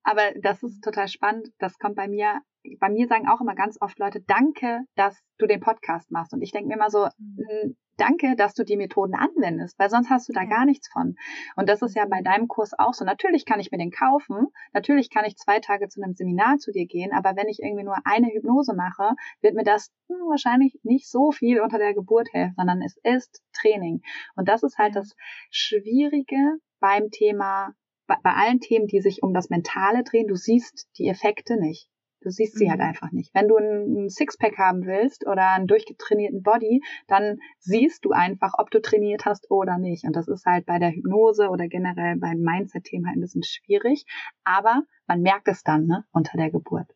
Aber 0.08 0.32
das 0.40 0.62
ist 0.62 0.82
total 0.82 1.06
spannend. 1.08 1.48
Das 1.58 1.78
kommt 1.78 1.96
bei 1.96 2.08
mir, 2.08 2.40
bei 2.80 2.88
mir 2.88 3.06
sagen 3.08 3.28
auch 3.28 3.42
immer 3.42 3.54
ganz 3.54 3.76
oft 3.80 3.98
Leute, 3.98 4.22
danke, 4.22 4.80
dass 4.94 5.20
du 5.36 5.46
den 5.46 5.60
Podcast 5.60 6.10
machst. 6.10 6.32
Und 6.32 6.40
ich 6.40 6.50
denke 6.50 6.68
mir 6.68 6.76
immer 6.76 6.90
so, 6.90 7.08
mhm 7.18 7.76
danke, 7.98 8.36
dass 8.36 8.54
du 8.54 8.64
die 8.64 8.76
Methoden 8.76 9.14
anwendest, 9.14 9.78
weil 9.78 9.90
sonst 9.90 10.08
hast 10.08 10.28
du 10.28 10.32
da 10.32 10.42
ja. 10.42 10.48
gar 10.48 10.64
nichts 10.64 10.88
von. 10.88 11.16
Und 11.56 11.68
das 11.68 11.82
ist 11.82 11.94
ja 11.94 12.06
bei 12.06 12.22
deinem 12.22 12.48
Kurs 12.48 12.72
auch 12.78 12.94
so. 12.94 13.04
Natürlich 13.04 13.44
kann 13.44 13.60
ich 13.60 13.70
mir 13.70 13.78
den 13.78 13.90
kaufen, 13.90 14.46
natürlich 14.72 15.10
kann 15.10 15.24
ich 15.24 15.36
zwei 15.36 15.60
Tage 15.60 15.88
zu 15.88 16.00
einem 16.00 16.14
Seminar 16.14 16.58
zu 16.58 16.72
dir 16.72 16.86
gehen, 16.86 17.12
aber 17.12 17.36
wenn 17.36 17.48
ich 17.48 17.60
irgendwie 17.60 17.84
nur 17.84 17.98
eine 18.04 18.28
Hypnose 18.28 18.74
mache, 18.74 19.14
wird 19.42 19.54
mir 19.54 19.64
das 19.64 19.92
hm, 20.08 20.16
wahrscheinlich 20.28 20.78
nicht 20.82 21.10
so 21.10 21.32
viel 21.32 21.60
unter 21.60 21.78
der 21.78 21.92
Geburt 21.92 22.28
helfen, 22.32 22.54
sondern 22.56 22.80
es 22.82 22.96
ist 23.02 23.42
Training. 23.52 24.00
Und 24.36 24.48
das 24.48 24.62
ist 24.62 24.78
halt 24.78 24.94
das 24.96 25.14
Schwierige 25.50 26.58
beim 26.80 27.10
Thema, 27.10 27.74
bei, 28.08 28.16
bei 28.24 28.32
allen 28.32 28.58
Themen, 28.58 28.88
die 28.88 29.00
sich 29.00 29.22
um 29.22 29.32
das 29.32 29.50
Mentale 29.50 30.02
drehen. 30.02 30.26
Du 30.26 30.34
siehst 30.34 30.88
die 30.98 31.06
Effekte 31.06 31.60
nicht. 31.60 31.88
Du 32.20 32.30
siehst 32.30 32.58
sie 32.58 32.68
halt 32.68 32.80
mhm. 32.80 32.84
halt 32.84 32.94
einfach 32.94 33.12
nicht. 33.12 33.32
Wenn 33.32 33.46
du 33.46 33.56
ein 33.56 34.08
Sixpack 34.08 34.58
haben 34.58 34.86
willst 34.86 35.24
oder 35.24 35.52
einen 35.52 35.68
durchgetrainierten 35.68 36.42
Body, 36.42 36.82
dann 37.06 37.38
siehst 37.60 38.04
du 38.04 38.10
einfach, 38.10 38.54
ob 38.58 38.70
du 38.70 38.80
trainiert 38.80 39.24
hast 39.24 39.48
oder 39.50 39.78
nicht. 39.78 40.04
Und 40.04 40.16
das 40.16 40.26
ist 40.26 40.44
halt 40.44 40.66
bei 40.66 40.80
der 40.80 40.90
Hypnose 40.90 41.48
oder 41.48 41.68
generell 41.68 42.16
beim 42.16 42.40
Mindset-Thema 42.40 43.08
halt 43.08 43.18
ein 43.18 43.20
bisschen 43.20 43.44
schwierig. 43.44 44.04
Aber 44.42 44.82
man 45.06 45.20
merkt 45.20 45.46
es 45.46 45.62
dann 45.62 45.86
ne, 45.86 46.04
unter 46.10 46.36
der 46.36 46.50
Geburt. 46.50 46.92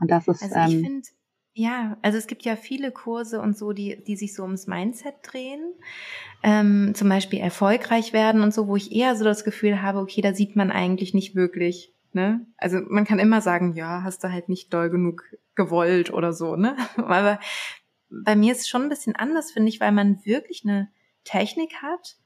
Und 0.00 0.10
das 0.10 0.28
ist. 0.28 0.42
Also 0.42 0.54
ich 0.54 0.76
ähm, 0.76 0.84
finde, 0.84 1.08
ja, 1.58 1.96
also 2.02 2.18
es 2.18 2.26
gibt 2.26 2.42
ja 2.42 2.56
viele 2.56 2.90
Kurse 2.90 3.40
und 3.40 3.56
so, 3.56 3.72
die, 3.72 4.02
die 4.04 4.16
sich 4.16 4.34
so 4.34 4.42
ums 4.42 4.66
Mindset 4.66 5.14
drehen. 5.22 5.72
Ähm, 6.42 6.92
zum 6.94 7.08
Beispiel 7.08 7.40
erfolgreich 7.40 8.12
werden 8.12 8.42
und 8.42 8.54
so, 8.54 8.68
wo 8.68 8.76
ich 8.76 8.92
eher 8.92 9.16
so 9.16 9.24
das 9.24 9.44
Gefühl 9.44 9.82
habe, 9.82 9.98
okay, 9.98 10.20
da 10.20 10.34
sieht 10.34 10.54
man 10.54 10.70
eigentlich 10.70 11.14
nicht 11.14 11.34
wirklich 11.34 11.92
Ne? 12.12 12.46
Also 12.56 12.80
man 12.88 13.04
kann 13.04 13.18
immer 13.18 13.40
sagen, 13.40 13.74
ja, 13.74 14.02
hast 14.02 14.24
du 14.24 14.32
halt 14.32 14.48
nicht 14.48 14.72
doll 14.72 14.90
genug 14.90 15.24
gewollt 15.54 16.12
oder 16.12 16.32
so, 16.32 16.56
ne? 16.56 16.76
Aber 16.96 17.38
bei 18.10 18.34
mir 18.34 18.52
ist 18.52 18.62
es 18.62 18.68
schon 18.68 18.82
ein 18.82 18.88
bisschen 18.88 19.14
anders, 19.14 19.52
finde 19.52 19.68
ich, 19.68 19.80
weil 19.80 19.92
man 19.92 20.24
wirklich 20.24 20.64
eine 20.64 20.88
Technik 21.24 21.82
hat, 21.82 22.16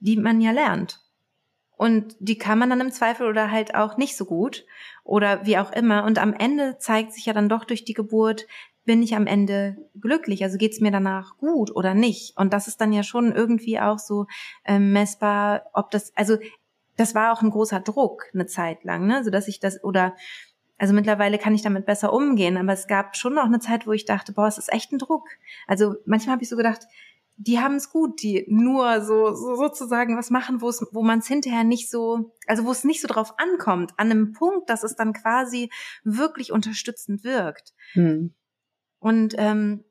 die 0.00 0.16
man 0.16 0.40
ja 0.40 0.50
lernt. 0.50 1.00
Und 1.76 2.16
die 2.18 2.36
kann 2.36 2.58
man 2.58 2.70
dann 2.70 2.80
im 2.80 2.90
Zweifel 2.90 3.28
oder 3.28 3.52
halt 3.52 3.76
auch 3.76 3.96
nicht 3.96 4.16
so 4.16 4.24
gut 4.24 4.66
oder 5.04 5.46
wie 5.46 5.58
auch 5.58 5.70
immer. 5.70 6.02
Und 6.02 6.18
am 6.18 6.34
Ende 6.34 6.78
zeigt 6.78 7.12
sich 7.12 7.26
ja 7.26 7.32
dann 7.32 7.48
doch 7.48 7.64
durch 7.64 7.84
die 7.84 7.94
Geburt, 7.94 8.48
bin 8.88 9.02
ich 9.02 9.14
am 9.14 9.26
Ende 9.26 9.76
glücklich? 10.00 10.42
Also 10.42 10.56
geht's 10.56 10.80
mir 10.80 10.90
danach 10.90 11.36
gut 11.36 11.70
oder 11.76 11.92
nicht? 11.92 12.34
Und 12.38 12.54
das 12.54 12.68
ist 12.68 12.80
dann 12.80 12.90
ja 12.90 13.02
schon 13.02 13.34
irgendwie 13.34 13.78
auch 13.78 13.98
so 13.98 14.24
ähm, 14.64 14.94
messbar, 14.94 15.64
ob 15.74 15.90
das, 15.90 16.10
also 16.16 16.38
das 16.96 17.14
war 17.14 17.34
auch 17.34 17.42
ein 17.42 17.50
großer 17.50 17.80
Druck 17.80 18.24
eine 18.32 18.46
Zeit 18.46 18.84
lang, 18.84 19.06
ne? 19.06 19.22
so 19.22 19.28
dass 19.28 19.46
ich 19.46 19.60
das 19.60 19.84
oder 19.84 20.16
also 20.78 20.94
mittlerweile 20.94 21.36
kann 21.36 21.54
ich 21.54 21.60
damit 21.60 21.84
besser 21.84 22.14
umgehen, 22.14 22.56
aber 22.56 22.72
es 22.72 22.86
gab 22.86 23.14
schon 23.14 23.34
noch 23.34 23.44
eine 23.44 23.58
Zeit, 23.58 23.86
wo 23.86 23.92
ich 23.92 24.06
dachte, 24.06 24.32
boah, 24.32 24.46
es 24.46 24.56
ist 24.56 24.72
echt 24.72 24.90
ein 24.90 24.98
Druck. 24.98 25.28
Also 25.66 25.96
manchmal 26.06 26.32
habe 26.36 26.42
ich 26.44 26.48
so 26.48 26.56
gedacht, 26.56 26.86
die 27.36 27.58
haben 27.58 27.74
es 27.74 27.90
gut, 27.90 28.22
die 28.22 28.46
nur 28.48 29.04
so, 29.04 29.34
so 29.34 29.54
sozusagen 29.54 30.16
was 30.16 30.30
machen, 30.30 30.62
wo 30.62 30.70
es, 30.70 30.82
wo 30.92 31.02
man 31.02 31.18
es 31.18 31.26
hinterher 31.28 31.62
nicht 31.62 31.90
so, 31.90 32.34
also 32.46 32.64
wo 32.64 32.70
es 32.70 32.84
nicht 32.84 33.02
so 33.02 33.06
drauf 33.06 33.34
ankommt, 33.36 33.92
an 33.98 34.10
einem 34.10 34.32
Punkt, 34.32 34.70
dass 34.70 34.82
es 34.82 34.96
dann 34.96 35.12
quasi 35.12 35.70
wirklich 36.04 36.52
unterstützend 36.52 37.22
wirkt. 37.22 37.74
Hm. 37.92 38.32
Und 39.00 39.34
ähm, 39.38 39.84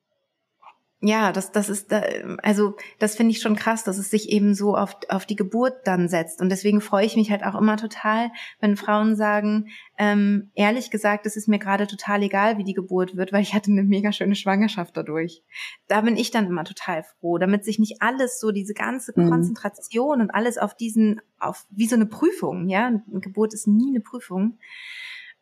ja, 1.00 1.32
das, 1.32 1.52
das 1.52 1.70
ist, 1.70 1.94
also 2.42 2.76
das 2.98 3.16
finde 3.16 3.32
ich 3.32 3.40
schon 3.40 3.56
krass, 3.56 3.84
dass 3.84 4.00
es 4.00 4.10
sich 4.10 4.30
eben 4.30 4.56
so 4.56 4.76
auf, 4.76 4.98
auf 5.10 5.28
die 5.28 5.36
Geburt 5.36 5.86
dann 5.86 6.10
setzt. 6.10 6.42
Und 6.42 6.50
deswegen 6.50 6.82
freue 6.82 7.06
ich 7.06 7.16
mich 7.16 7.30
halt 7.30 7.44
auch 7.44 7.54
immer 7.54 7.78
total, 7.78 8.32
wenn 8.60 8.78
Frauen 8.78 9.16
sagen, 9.16 9.68
ähm, 10.00 10.50
ehrlich 10.56 10.90
gesagt, 10.90 11.28
es 11.28 11.36
ist 11.36 11.48
mir 11.48 11.60
gerade 11.60 11.86
total 11.86 12.24
egal, 12.24 12.58
wie 12.58 12.64
die 12.64 12.74
Geburt 12.74 13.16
wird, 13.16 13.32
weil 13.32 13.44
ich 13.44 13.54
hatte 13.54 13.72
eine 13.72 13.84
mega 13.84 14.12
schöne 14.12 14.34
Schwangerschaft 14.34 14.98
dadurch. 14.98 15.44
Da 15.88 16.02
bin 16.02 16.18
ich 16.18 16.32
dann 16.32 16.48
immer 16.48 16.64
total 16.64 17.04
froh, 17.04 17.38
damit 17.38 17.64
sich 17.64 17.78
nicht 17.78 18.02
alles 18.02 18.40
so, 18.40 18.52
diese 18.52 18.74
ganze 18.74 19.14
mhm. 19.16 19.30
Konzentration 19.30 20.20
und 20.20 20.32
alles 20.32 20.58
auf 20.58 20.76
diesen, 20.76 21.22
auf 21.38 21.68
wie 21.70 21.88
so 21.88 21.96
eine 21.96 22.08
Prüfung, 22.08 22.70
ja, 22.70 22.88
eine 22.88 23.20
Geburt 23.22 23.54
ist 23.54 23.68
nie 23.68 23.90
eine 23.90 24.02
Prüfung 24.02 24.58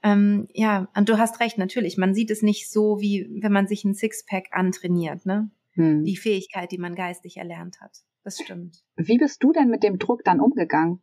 ähm, 0.06 0.47
ja, 0.53 0.88
und 0.95 1.10
du 1.10 1.18
hast 1.18 1.39
recht, 1.39 1.58
natürlich. 1.58 1.97
Man 1.97 2.14
sieht 2.14 2.30
es 2.30 2.43
nicht 2.43 2.70
so, 2.70 3.01
wie 3.01 3.28
wenn 3.41 3.51
man 3.51 3.68
sich 3.68 3.84
ein 3.84 3.95
Sixpack 3.95 4.49
antrainiert, 4.51 5.26
ne? 5.26 5.49
Hm. 5.72 6.03
Die 6.03 6.16
Fähigkeit, 6.16 6.72
die 6.72 6.78
man 6.78 6.93
geistig 6.93 7.38
erlernt 7.38 7.82
hat. 7.82 8.03
Das 8.24 8.39
stimmt. 8.39 8.84
Wie 8.95 9.18
bist 9.18 9.43
du 9.43 9.51
denn 9.51 9.68
mit 9.68 9.82
dem 9.82 9.97
Druck 9.97 10.24
dann 10.24 10.39
umgegangen? 10.39 11.01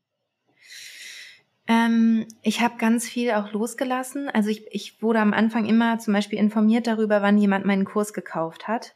Ähm, 1.66 2.26
ich 2.42 2.60
habe 2.60 2.78
ganz 2.78 3.08
viel 3.08 3.32
auch 3.32 3.52
losgelassen. 3.52 4.28
Also 4.28 4.50
ich, 4.50 4.68
ich 4.70 5.02
wurde 5.02 5.18
am 5.18 5.32
Anfang 5.32 5.66
immer 5.66 5.98
zum 5.98 6.14
Beispiel 6.14 6.38
informiert 6.38 6.86
darüber, 6.86 7.22
wann 7.22 7.38
jemand 7.38 7.64
meinen 7.64 7.84
Kurs 7.84 8.12
gekauft 8.12 8.68
hat. 8.68 8.94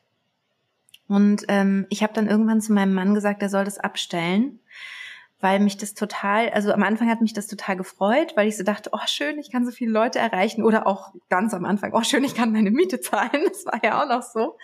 Und 1.09 1.47
ähm, 1.49 1.87
ich 1.91 2.05
habe 2.05 2.13
dann 2.13 2.29
irgendwann 2.29 2.61
zu 2.61 2.73
meinem 2.73 2.95
Mann 2.95 3.13
gesagt, 3.13 3.43
er 3.43 3.49
soll 3.49 3.65
das 3.65 3.79
abstellen 3.79 4.61
weil 5.41 5.61
mich 5.61 5.77
das 5.77 5.95
total, 5.95 6.49
also 6.51 6.73
am 6.73 6.83
Anfang 6.83 7.11
hat 7.11 7.21
mich 7.21 7.35
das 7.35 7.47
total 7.47 7.77
gefreut, 7.77 8.33
weil 8.37 8.49
ich 8.49 8.57
so 8.57 8.65
dachte, 8.65 8.91
oh 8.93 9.07
schön, 9.07 9.39
ich 9.39 9.51
kann 9.53 9.67
so 9.67 9.71
viele 9.71 9.91
Leute 9.91 10.19
erreichen 10.19 10.63
oder 10.63 10.87
auch 10.87 11.13
ganz 11.29 11.53
am 11.53 11.65
Anfang, 11.65 11.93
oh 11.93 12.03
schön, 12.03 12.25
ich 12.25 12.35
kann 12.35 12.53
meine 12.53 12.71
Miete 12.71 13.01
zahlen, 13.01 13.43
das 13.49 13.67
war 13.67 13.81
ja 13.85 14.03
auch 14.03 14.09
noch 14.09 14.23
so. 14.23 14.57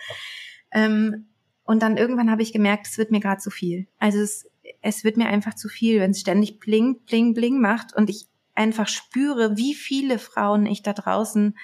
Ähm, 0.71 1.27
und 1.63 1.81
dann 1.81 1.97
irgendwann 1.97 2.31
habe 2.31 2.41
ich 2.41 2.51
gemerkt, 2.51 2.87
es 2.87 2.97
wird 2.97 3.11
mir 3.11 3.19
gerade 3.19 3.39
zu 3.39 3.51
viel. 3.51 3.87
Also 3.99 4.19
es, 4.19 4.49
es 4.81 5.03
wird 5.03 5.17
mir 5.17 5.27
einfach 5.27 5.53
zu 5.53 5.69
viel, 5.69 5.99
wenn 5.99 6.11
es 6.11 6.19
ständig 6.19 6.59
bling, 6.59 7.01
bling, 7.05 7.33
bling 7.33 7.61
macht 7.61 7.95
und 7.95 8.09
ich 8.09 8.27
einfach 8.55 8.87
spüre, 8.87 9.55
wie 9.57 9.75
viele 9.75 10.19
Frauen 10.19 10.65
ich 10.65 10.81
da 10.81 10.93
draußen 10.93 11.57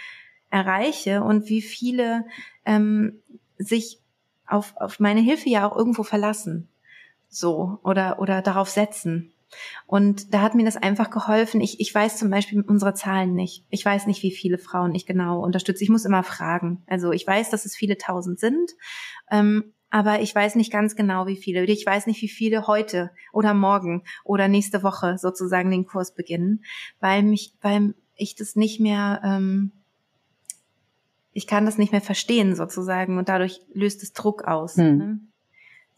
erreiche 0.51 1.23
und 1.23 1.49
wie 1.49 1.61
viele 1.61 2.25
ähm, 2.65 3.21
sich 3.57 3.99
auf, 4.47 4.73
auf 4.77 4.99
meine 4.99 5.21
Hilfe 5.21 5.49
ja 5.49 5.69
auch 5.69 5.75
irgendwo 5.75 6.03
verlassen 6.03 6.69
so 7.29 7.79
oder, 7.83 8.19
oder 8.19 8.41
darauf 8.41 8.69
setzen. 8.69 9.33
Und 9.87 10.33
da 10.33 10.41
hat 10.41 10.53
mir 10.53 10.65
das 10.65 10.77
einfach 10.77 11.09
geholfen. 11.09 11.61
Ich, 11.61 11.79
ich 11.79 11.93
weiß 11.93 12.17
zum 12.17 12.29
Beispiel 12.29 12.61
unsere 12.61 12.93
Zahlen 12.93 13.33
nicht. 13.33 13.65
Ich 13.69 13.83
weiß 13.83 14.05
nicht, 14.05 14.21
wie 14.21 14.31
viele 14.31 14.57
Frauen 14.57 14.93
ich 14.93 15.05
genau 15.05 15.43
unterstütze. 15.43 15.83
Ich 15.83 15.89
muss 15.89 16.05
immer 16.05 16.23
fragen. 16.23 16.83
Also 16.87 17.11
ich 17.11 17.25
weiß, 17.25 17.49
dass 17.49 17.65
es 17.65 17.75
viele 17.75 17.97
tausend 17.97 18.39
sind, 18.39 18.71
ähm, 19.31 19.73
aber 19.89 20.21
ich 20.21 20.35
weiß 20.35 20.55
nicht 20.55 20.71
ganz 20.71 20.95
genau, 20.95 21.25
wie 21.25 21.35
viele. 21.35 21.63
Ich 21.65 21.85
weiß 21.85 22.05
nicht, 22.05 22.21
wie 22.21 22.29
viele 22.29 22.67
heute 22.67 23.09
oder 23.33 23.55
morgen 23.55 24.03
oder 24.23 24.47
nächste 24.47 24.83
Woche 24.83 25.17
sozusagen 25.17 25.71
den 25.71 25.87
Kurs 25.87 26.13
beginnen, 26.13 26.63
weil 26.99 27.23
mich, 27.23 27.55
weil 27.61 27.95
ich 28.15 28.35
das 28.35 28.55
nicht 28.55 28.79
mehr, 28.79 29.21
ähm, 29.23 29.71
ich 31.33 31.47
kann 31.47 31.65
das 31.65 31.79
nicht 31.79 31.91
mehr 31.91 32.01
verstehen 32.01 32.55
sozusagen 32.55 33.17
und 33.17 33.29
dadurch 33.29 33.61
löst 33.73 34.03
es 34.03 34.13
Druck 34.13 34.43
aus. 34.43 34.75
Hm. 34.77 34.97
Ne? 34.97 35.19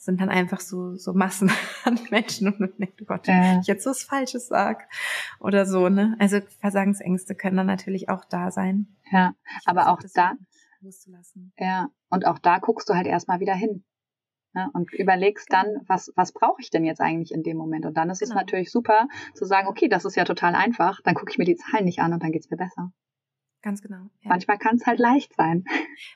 Sind 0.02 0.20
dann 0.20 0.30
einfach 0.30 0.60
so, 0.60 0.96
so 0.96 1.14
Massen 1.14 1.52
an 1.86 2.00
Menschen 2.10 2.48
und 2.48 2.60
man 2.60 2.74
denkt, 2.78 3.00
oh 3.04 3.06
Gott, 3.06 3.28
äh. 3.28 3.60
ich 3.60 3.68
jetzt 3.68 3.86
was 3.86 4.02
Falsches 4.02 4.48
sag 4.48 4.90
oder 5.40 5.68
so, 5.68 5.90
ne? 5.90 6.16
Also 6.18 6.40
Versagensängste 6.60 7.36
können 7.36 7.58
dann 7.58 7.68
natürlich 7.68 8.10
auch 8.10 8.26
da 8.26 8.50
sein. 8.50 8.88
Ja, 9.12 9.36
ich 9.60 9.68
aber 9.68 9.90
auch 9.90 10.02
da, 10.16 10.34
loszulassen. 10.82 11.54
ja, 11.58 11.90
und 12.10 12.26
auch 12.26 12.40
da 12.40 12.58
guckst 12.58 12.90
du 12.90 12.96
halt 12.96 13.06
erstmal 13.06 13.40
wieder 13.40 13.54
hin. 13.54 13.84
Ne, 14.54 14.70
und 14.74 14.92
überlegst 14.92 15.48
dann, 15.54 15.66
genau. 15.68 15.84
was, 15.88 16.12
was 16.18 16.34
brauche 16.34 16.60
ich 16.60 16.70
denn 16.70 16.84
jetzt 16.84 17.00
eigentlich 17.00 17.32
in 17.32 17.42
dem 17.42 17.56
Moment? 17.56 17.86
Und 17.86 17.96
dann 17.96 18.10
ist 18.10 18.20
genau. 18.20 18.32
es 18.32 18.36
natürlich 18.36 18.70
super 18.70 19.08
zu 19.34 19.46
sagen, 19.46 19.70
okay, 19.70 19.88
das 19.88 20.04
ist 20.04 20.18
ja 20.18 20.26
total 20.26 20.56
einfach, 20.56 21.00
dann 21.04 21.16
gucke 21.16 21.32
ich 21.32 21.38
mir 21.38 21.46
die 21.46 21.56
Zahlen 21.56 21.86
nicht 21.86 22.00
an 22.00 22.12
und 22.12 22.22
dann 22.22 22.34
geht's 22.34 22.50
mir 22.50 22.58
besser. 22.58 22.92
Ganz 23.62 23.82
genau. 23.82 24.10
Ja. 24.22 24.30
Manchmal 24.30 24.58
kann 24.58 24.76
es 24.76 24.86
halt 24.86 25.00
leicht 25.00 25.34
sein. 25.36 25.64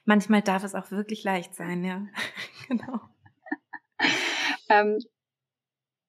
Manchmal 0.03 0.41
darf 0.41 0.65
es 0.65 0.75
auch 0.75 0.91
wirklich 0.91 1.23
leicht 1.23 1.55
sein, 1.55 1.85
ja. 1.85 2.07
genau. 2.67 2.99
Ähm, 4.67 4.97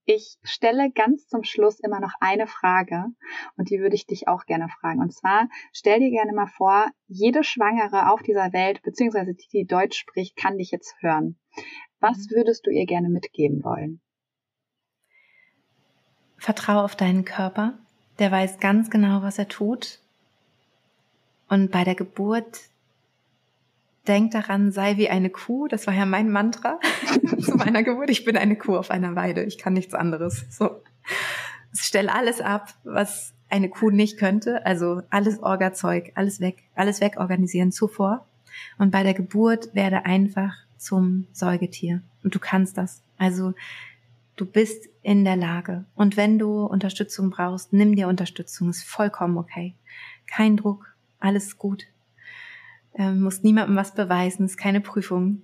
ich 0.07 0.39
stelle 0.45 0.91
ganz 0.93 1.26
zum 1.26 1.43
Schluss 1.43 1.80
immer 1.80 2.01
noch 2.01 2.12
eine 2.20 2.47
Frage 2.47 3.07
und 3.57 3.70
die 3.70 3.80
würde 3.80 3.97
ich 3.97 4.07
dich 4.07 4.28
auch 4.28 4.47
gerne 4.47 4.68
fragen. 4.80 5.01
Und 5.01 5.12
zwar 5.12 5.49
stell 5.72 5.99
dir 5.99 6.11
gerne 6.11 6.32
mal 6.32 6.47
vor, 6.47 6.87
jede 7.09 7.43
Schwangere 7.43 8.11
auf 8.11 8.22
dieser 8.22 8.53
Welt, 8.53 8.82
beziehungsweise 8.82 9.34
die, 9.34 9.49
die 9.53 9.66
Deutsch 9.66 9.99
spricht, 9.99 10.37
kann 10.37 10.59
dich 10.59 10.70
jetzt 10.70 10.95
hören. 11.01 11.39
Was 11.99 12.18
mhm. 12.18 12.37
würdest 12.37 12.66
du 12.66 12.70
ihr 12.70 12.87
gerne 12.87 13.09
mitgeben 13.09 13.64
wollen? 13.64 14.01
Vertraue 16.37 16.84
auf 16.84 16.95
deinen 16.95 17.24
Körper. 17.24 17.76
Der 18.20 18.30
weiß 18.30 18.61
ganz 18.61 18.91
genau, 18.91 19.22
was 19.22 19.39
er 19.39 19.49
tut. 19.49 20.01
Und 21.49 21.72
bei 21.72 21.82
der 21.82 21.97
Geburt 21.97 22.61
denk 24.09 24.32
daran, 24.32 24.72
sei 24.72 24.96
wie 24.96 25.09
eine 25.09 25.30
Kuh. 25.30 25.68
Das 25.68 25.86
war 25.86 25.94
ja 25.94 26.07
mein 26.07 26.30
Mantra 26.30 26.78
zu 27.40 27.57
meiner 27.57 27.82
Geburt. 27.82 28.11
Ich 28.11 28.24
bin 28.24 28.36
eine 28.36 28.57
Kuh 28.57 28.76
auf 28.76 28.90
einer 28.90 29.14
Weide. 29.16 29.44
Ich 29.44 29.59
kann 29.59 29.72
nichts 29.72 29.94
anderes. 29.94 30.44
So. 30.50 30.82
Stell 31.74 32.09
alles 32.09 32.40
ab, 32.40 32.74
was 32.84 33.34
eine 33.48 33.68
Kuh 33.68 33.90
nicht 33.90 34.18
könnte. 34.18 34.64
Also 34.64 35.02
alles 35.11 35.42
Orgazeug, 35.42 36.12
alles 36.14 36.40
weg, 36.40 36.64
alles 36.74 37.00
wegorganisieren 37.00 37.72
zuvor. 37.72 38.26
Und 38.78 38.90
bei 38.90 39.02
der 39.02 39.14
Geburt 39.14 39.74
werde 39.74 40.04
einfach 40.07 40.54
zum 40.78 41.26
Säugetier. 41.32 42.02
Und 42.22 42.34
du 42.34 42.38
kannst 42.38 42.78
das. 42.78 43.02
Also 43.18 43.54
du 44.36 44.46
bist 44.46 44.88
in 45.02 45.24
der 45.24 45.36
Lage. 45.36 45.84
Und 45.94 46.16
wenn 46.16 46.38
du 46.38 46.64
Unterstützung 46.64 47.30
brauchst, 47.30 47.72
nimm 47.72 47.94
dir 47.94 48.09
Unterstützung. 48.09 48.70
Ist 48.70 48.84
vollkommen 48.84 49.36
okay. 49.36 49.74
Kein 50.26 50.57
Druck. 50.57 50.94
Alles 51.20 51.59
gut 51.59 51.86
ähm, 52.97 53.20
musst 53.20 53.44
niemandem 53.44 53.76
was 53.76 53.94
beweisen, 53.94 54.47
ist 54.47 54.57
keine 54.57 54.80
Prüfung. 54.80 55.42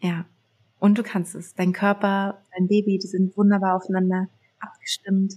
Ja. 0.00 0.26
Und 0.78 0.98
du 0.98 1.02
kannst 1.02 1.34
es. 1.34 1.54
Dein 1.54 1.72
Körper, 1.72 2.42
dein 2.56 2.68
Baby, 2.68 2.98
die 2.98 3.06
sind 3.06 3.36
wunderbar 3.36 3.76
aufeinander 3.76 4.28
abgestimmt. 4.60 5.34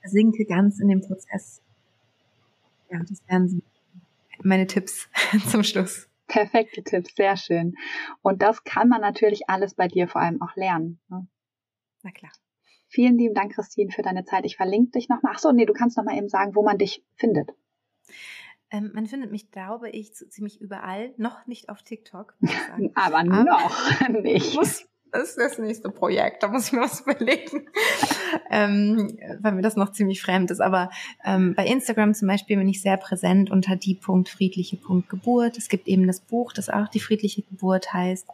Versinke 0.00 0.44
ganz 0.44 0.80
in 0.80 0.88
dem 0.88 1.00
Prozess. 1.00 1.62
Ja, 2.90 3.00
das 3.00 3.22
wären 3.26 3.62
meine 4.42 4.66
Tipps 4.66 5.08
zum 5.50 5.62
Schluss. 5.62 6.08
Perfekte 6.26 6.82
Tipps, 6.82 7.14
sehr 7.14 7.36
schön. 7.36 7.74
Und 8.22 8.42
das 8.42 8.64
kann 8.64 8.88
man 8.88 9.00
natürlich 9.00 9.48
alles 9.48 9.74
bei 9.74 9.88
dir 9.88 10.08
vor 10.08 10.20
allem 10.20 10.42
auch 10.42 10.56
lernen. 10.56 10.98
Ne? 11.08 11.26
Na 12.02 12.10
klar. 12.10 12.32
Vielen 12.88 13.18
lieben 13.18 13.34
Dank, 13.34 13.54
Christine, 13.54 13.90
für 13.90 14.02
deine 14.02 14.24
Zeit. 14.24 14.44
Ich 14.44 14.56
verlinke 14.56 14.92
dich 14.92 15.08
nochmal. 15.08 15.32
Ach 15.34 15.38
so, 15.38 15.52
nee, 15.52 15.66
du 15.66 15.72
kannst 15.72 15.96
nochmal 15.96 16.16
eben 16.16 16.28
sagen, 16.28 16.54
wo 16.54 16.62
man 16.62 16.78
dich 16.78 17.02
findet. 17.16 17.50
Ähm, 18.74 18.90
man 18.92 19.06
findet 19.06 19.30
mich, 19.30 19.52
glaube 19.52 19.88
ich, 19.88 20.16
so 20.16 20.26
ziemlich 20.26 20.60
überall. 20.60 21.14
Noch 21.16 21.46
nicht 21.46 21.68
auf 21.68 21.82
TikTok. 21.82 22.34
Aber 22.94 23.22
noch 23.22 24.08
nicht. 24.08 24.56
Muss, 24.56 24.88
das 25.12 25.28
ist 25.28 25.38
das 25.38 25.58
nächste 25.58 25.90
Projekt, 25.90 26.42
da 26.42 26.48
muss 26.48 26.66
ich 26.66 26.72
mir 26.72 26.80
was 26.80 27.00
überlegen, 27.06 27.68
ähm, 28.50 29.16
weil 29.38 29.52
mir 29.52 29.62
das 29.62 29.76
noch 29.76 29.92
ziemlich 29.92 30.20
fremd 30.20 30.50
ist. 30.50 30.60
Aber 30.60 30.90
ähm, 31.24 31.54
bei 31.54 31.64
Instagram 31.66 32.14
zum 32.14 32.26
Beispiel 32.26 32.56
bin 32.56 32.68
ich 32.68 32.82
sehr 32.82 32.96
präsent 32.96 33.48
unter 33.48 33.76
die 33.76 33.94
Punkt 33.94 34.28
friedliche 34.28 34.76
Punkt 34.76 35.08
Geburt. 35.08 35.56
Es 35.56 35.68
gibt 35.68 35.86
eben 35.86 36.08
das 36.08 36.18
Buch, 36.18 36.52
das 36.52 36.68
auch 36.68 36.88
die 36.88 37.00
friedliche 37.00 37.42
Geburt 37.42 37.92
heißt. 37.92 38.26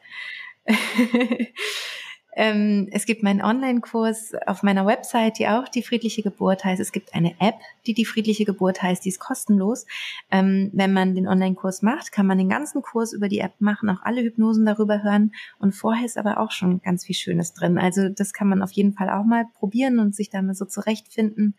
Ähm, 2.34 2.88
es 2.92 3.06
gibt 3.06 3.22
meinen 3.22 3.42
Online-Kurs 3.42 4.34
auf 4.46 4.62
meiner 4.62 4.86
Website, 4.86 5.38
die 5.38 5.48
auch 5.48 5.68
die 5.68 5.82
friedliche 5.82 6.22
Geburt 6.22 6.64
heißt. 6.64 6.80
Es 6.80 6.92
gibt 6.92 7.14
eine 7.14 7.34
App, 7.40 7.56
die 7.86 7.94
die 7.94 8.04
friedliche 8.04 8.44
Geburt 8.44 8.82
heißt, 8.82 9.04
die 9.04 9.08
ist 9.08 9.18
kostenlos. 9.18 9.86
Ähm, 10.30 10.70
wenn 10.72 10.92
man 10.92 11.14
den 11.14 11.26
Online-Kurs 11.26 11.82
macht, 11.82 12.12
kann 12.12 12.26
man 12.26 12.38
den 12.38 12.48
ganzen 12.48 12.82
Kurs 12.82 13.12
über 13.12 13.28
die 13.28 13.40
App 13.40 13.60
machen, 13.60 13.90
auch 13.90 14.02
alle 14.02 14.22
Hypnosen 14.22 14.64
darüber 14.64 15.02
hören. 15.02 15.32
Und 15.58 15.72
vorher 15.72 16.06
ist 16.06 16.18
aber 16.18 16.38
auch 16.38 16.52
schon 16.52 16.80
ganz 16.82 17.04
viel 17.04 17.16
Schönes 17.16 17.52
drin. 17.52 17.78
Also 17.78 18.08
das 18.08 18.32
kann 18.32 18.48
man 18.48 18.62
auf 18.62 18.72
jeden 18.72 18.92
Fall 18.92 19.10
auch 19.10 19.24
mal 19.24 19.46
probieren 19.58 19.98
und 19.98 20.14
sich 20.14 20.30
da 20.30 20.40
mal 20.40 20.54
so 20.54 20.64
zurechtfinden. 20.64 21.56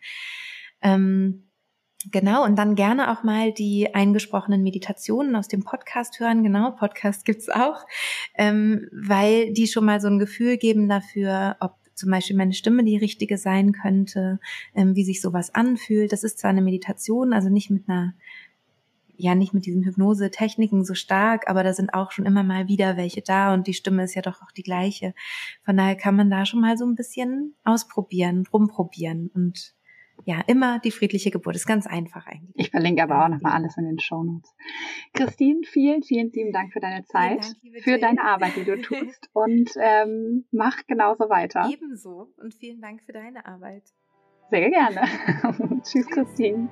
Ähm, 0.80 1.44
Genau, 2.10 2.44
und 2.44 2.56
dann 2.56 2.74
gerne 2.74 3.12
auch 3.12 3.22
mal 3.22 3.52
die 3.52 3.94
eingesprochenen 3.94 4.62
Meditationen 4.62 5.36
aus 5.36 5.46
dem 5.46 5.62
Podcast 5.62 6.18
hören. 6.18 6.42
Genau, 6.42 6.72
Podcast 6.72 7.24
gibt's 7.24 7.48
auch, 7.48 7.84
ähm, 8.34 8.88
weil 8.92 9.52
die 9.52 9.68
schon 9.68 9.84
mal 9.84 10.00
so 10.00 10.08
ein 10.08 10.18
Gefühl 10.18 10.56
geben 10.56 10.88
dafür, 10.88 11.56
ob 11.60 11.76
zum 11.94 12.10
Beispiel 12.10 12.36
meine 12.36 12.54
Stimme 12.54 12.82
die 12.82 12.96
richtige 12.96 13.38
sein 13.38 13.72
könnte, 13.72 14.40
ähm, 14.74 14.96
wie 14.96 15.04
sich 15.04 15.20
sowas 15.20 15.54
anfühlt. 15.54 16.12
Das 16.12 16.24
ist 16.24 16.38
zwar 16.38 16.50
eine 16.50 16.62
Meditation, 16.62 17.32
also 17.32 17.48
nicht 17.48 17.70
mit 17.70 17.88
einer, 17.88 18.14
ja, 19.16 19.34
nicht 19.36 19.54
mit 19.54 19.66
diesen 19.66 19.84
Hypnose-Techniken 19.84 20.84
so 20.84 20.94
stark, 20.94 21.48
aber 21.48 21.62
da 21.62 21.72
sind 21.74 21.94
auch 21.94 22.10
schon 22.10 22.26
immer 22.26 22.42
mal 22.42 22.66
wieder 22.66 22.96
welche 22.96 23.22
da 23.22 23.54
und 23.54 23.66
die 23.66 23.74
Stimme 23.74 24.02
ist 24.02 24.14
ja 24.14 24.22
doch 24.22 24.42
auch 24.42 24.50
die 24.50 24.64
gleiche. 24.64 25.14
Von 25.64 25.76
daher 25.76 25.94
kann 25.94 26.16
man 26.16 26.30
da 26.30 26.46
schon 26.46 26.60
mal 26.60 26.76
so 26.76 26.84
ein 26.84 26.96
bisschen 26.96 27.54
ausprobieren, 27.62 28.44
rumprobieren 28.52 29.30
und 29.34 29.74
ja, 30.24 30.40
immer 30.46 30.78
die 30.78 30.90
friedliche 30.90 31.30
Geburt. 31.30 31.56
Ist 31.56 31.66
ganz 31.66 31.86
einfach 31.86 32.26
eigentlich. 32.26 32.54
Ich 32.54 32.70
verlinke 32.70 33.02
aber 33.02 33.24
auch 33.24 33.28
nochmal 33.28 33.52
alles 33.52 33.76
in 33.76 33.84
den 33.84 33.98
Show 33.98 34.22
Notes. 34.22 34.54
Christine, 35.12 35.60
vielen, 35.64 36.02
vielen 36.02 36.30
lieben 36.30 36.52
Dank 36.52 36.72
für 36.72 36.80
deine 36.80 37.04
Zeit, 37.04 37.42
Dank, 37.42 37.82
für 37.82 37.98
deine 37.98 38.22
Arbeit, 38.22 38.56
die 38.56 38.64
du 38.64 38.76
tust 38.82 39.28
und 39.32 39.70
ähm, 39.80 40.44
mach 40.52 40.86
genauso 40.86 41.28
weiter. 41.28 41.68
Ebenso 41.70 42.32
und 42.36 42.54
vielen 42.54 42.80
Dank 42.80 43.02
für 43.02 43.12
deine 43.12 43.44
Arbeit. 43.46 43.84
Sehr 44.50 44.70
gerne. 44.70 45.02
Tschüss, 45.82 46.06
Christine. 46.08 46.68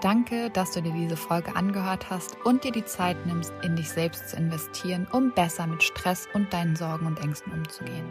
Danke, 0.00 0.48
dass 0.50 0.72
du 0.72 0.80
dir 0.80 0.92
diese 0.92 1.16
Folge 1.16 1.54
angehört 1.54 2.08
hast 2.08 2.38
und 2.44 2.64
dir 2.64 2.72
die 2.72 2.84
Zeit 2.86 3.26
nimmst, 3.26 3.52
in 3.62 3.76
dich 3.76 3.90
selbst 3.90 4.30
zu 4.30 4.36
investieren, 4.36 5.06
um 5.12 5.32
besser 5.32 5.66
mit 5.66 5.82
Stress 5.82 6.26
und 6.32 6.50
deinen 6.54 6.74
Sorgen 6.74 7.06
und 7.06 7.20
Ängsten 7.22 7.52
umzugehen. 7.52 8.10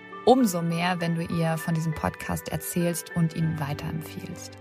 umso 0.25 0.61
mehr, 0.61 0.99
wenn 0.99 1.15
du 1.15 1.23
ihr 1.23 1.57
von 1.57 1.73
diesem 1.73 1.93
Podcast 1.93 2.49
erzählst 2.49 3.15
und 3.15 3.35
ihn 3.35 3.59
weiterempfiehlst. 3.59 4.57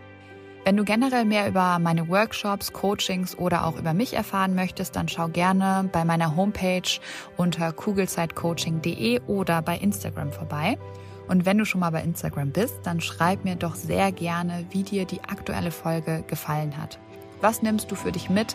Wenn 0.64 0.76
du 0.76 0.84
generell 0.84 1.24
mehr 1.24 1.48
über 1.48 1.78
meine 1.78 2.08
Workshops, 2.08 2.72
Coachings 2.72 3.36
oder 3.36 3.64
auch 3.64 3.78
über 3.78 3.94
mich 3.94 4.12
erfahren 4.12 4.54
möchtest, 4.54 4.94
dann 4.94 5.08
schau 5.08 5.28
gerne 5.28 5.88
bei 5.90 6.04
meiner 6.04 6.36
Homepage 6.36 7.00
unter 7.38 7.72
kugelzeitcoaching.de 7.72 9.20
oder 9.26 9.62
bei 9.62 9.78
Instagram 9.78 10.32
vorbei. 10.32 10.78
Und 11.28 11.46
wenn 11.46 11.56
du 11.56 11.64
schon 11.64 11.80
mal 11.80 11.90
bei 11.90 12.02
Instagram 12.02 12.50
bist, 12.50 12.80
dann 12.82 13.00
schreib 13.00 13.44
mir 13.44 13.56
doch 13.56 13.74
sehr 13.74 14.12
gerne, 14.12 14.66
wie 14.70 14.82
dir 14.82 15.06
die 15.06 15.22
aktuelle 15.22 15.70
Folge 15.70 16.24
gefallen 16.26 16.76
hat. 16.76 16.98
Was 17.40 17.62
nimmst 17.62 17.90
du 17.90 17.94
für 17.94 18.12
dich 18.12 18.28
mit 18.28 18.54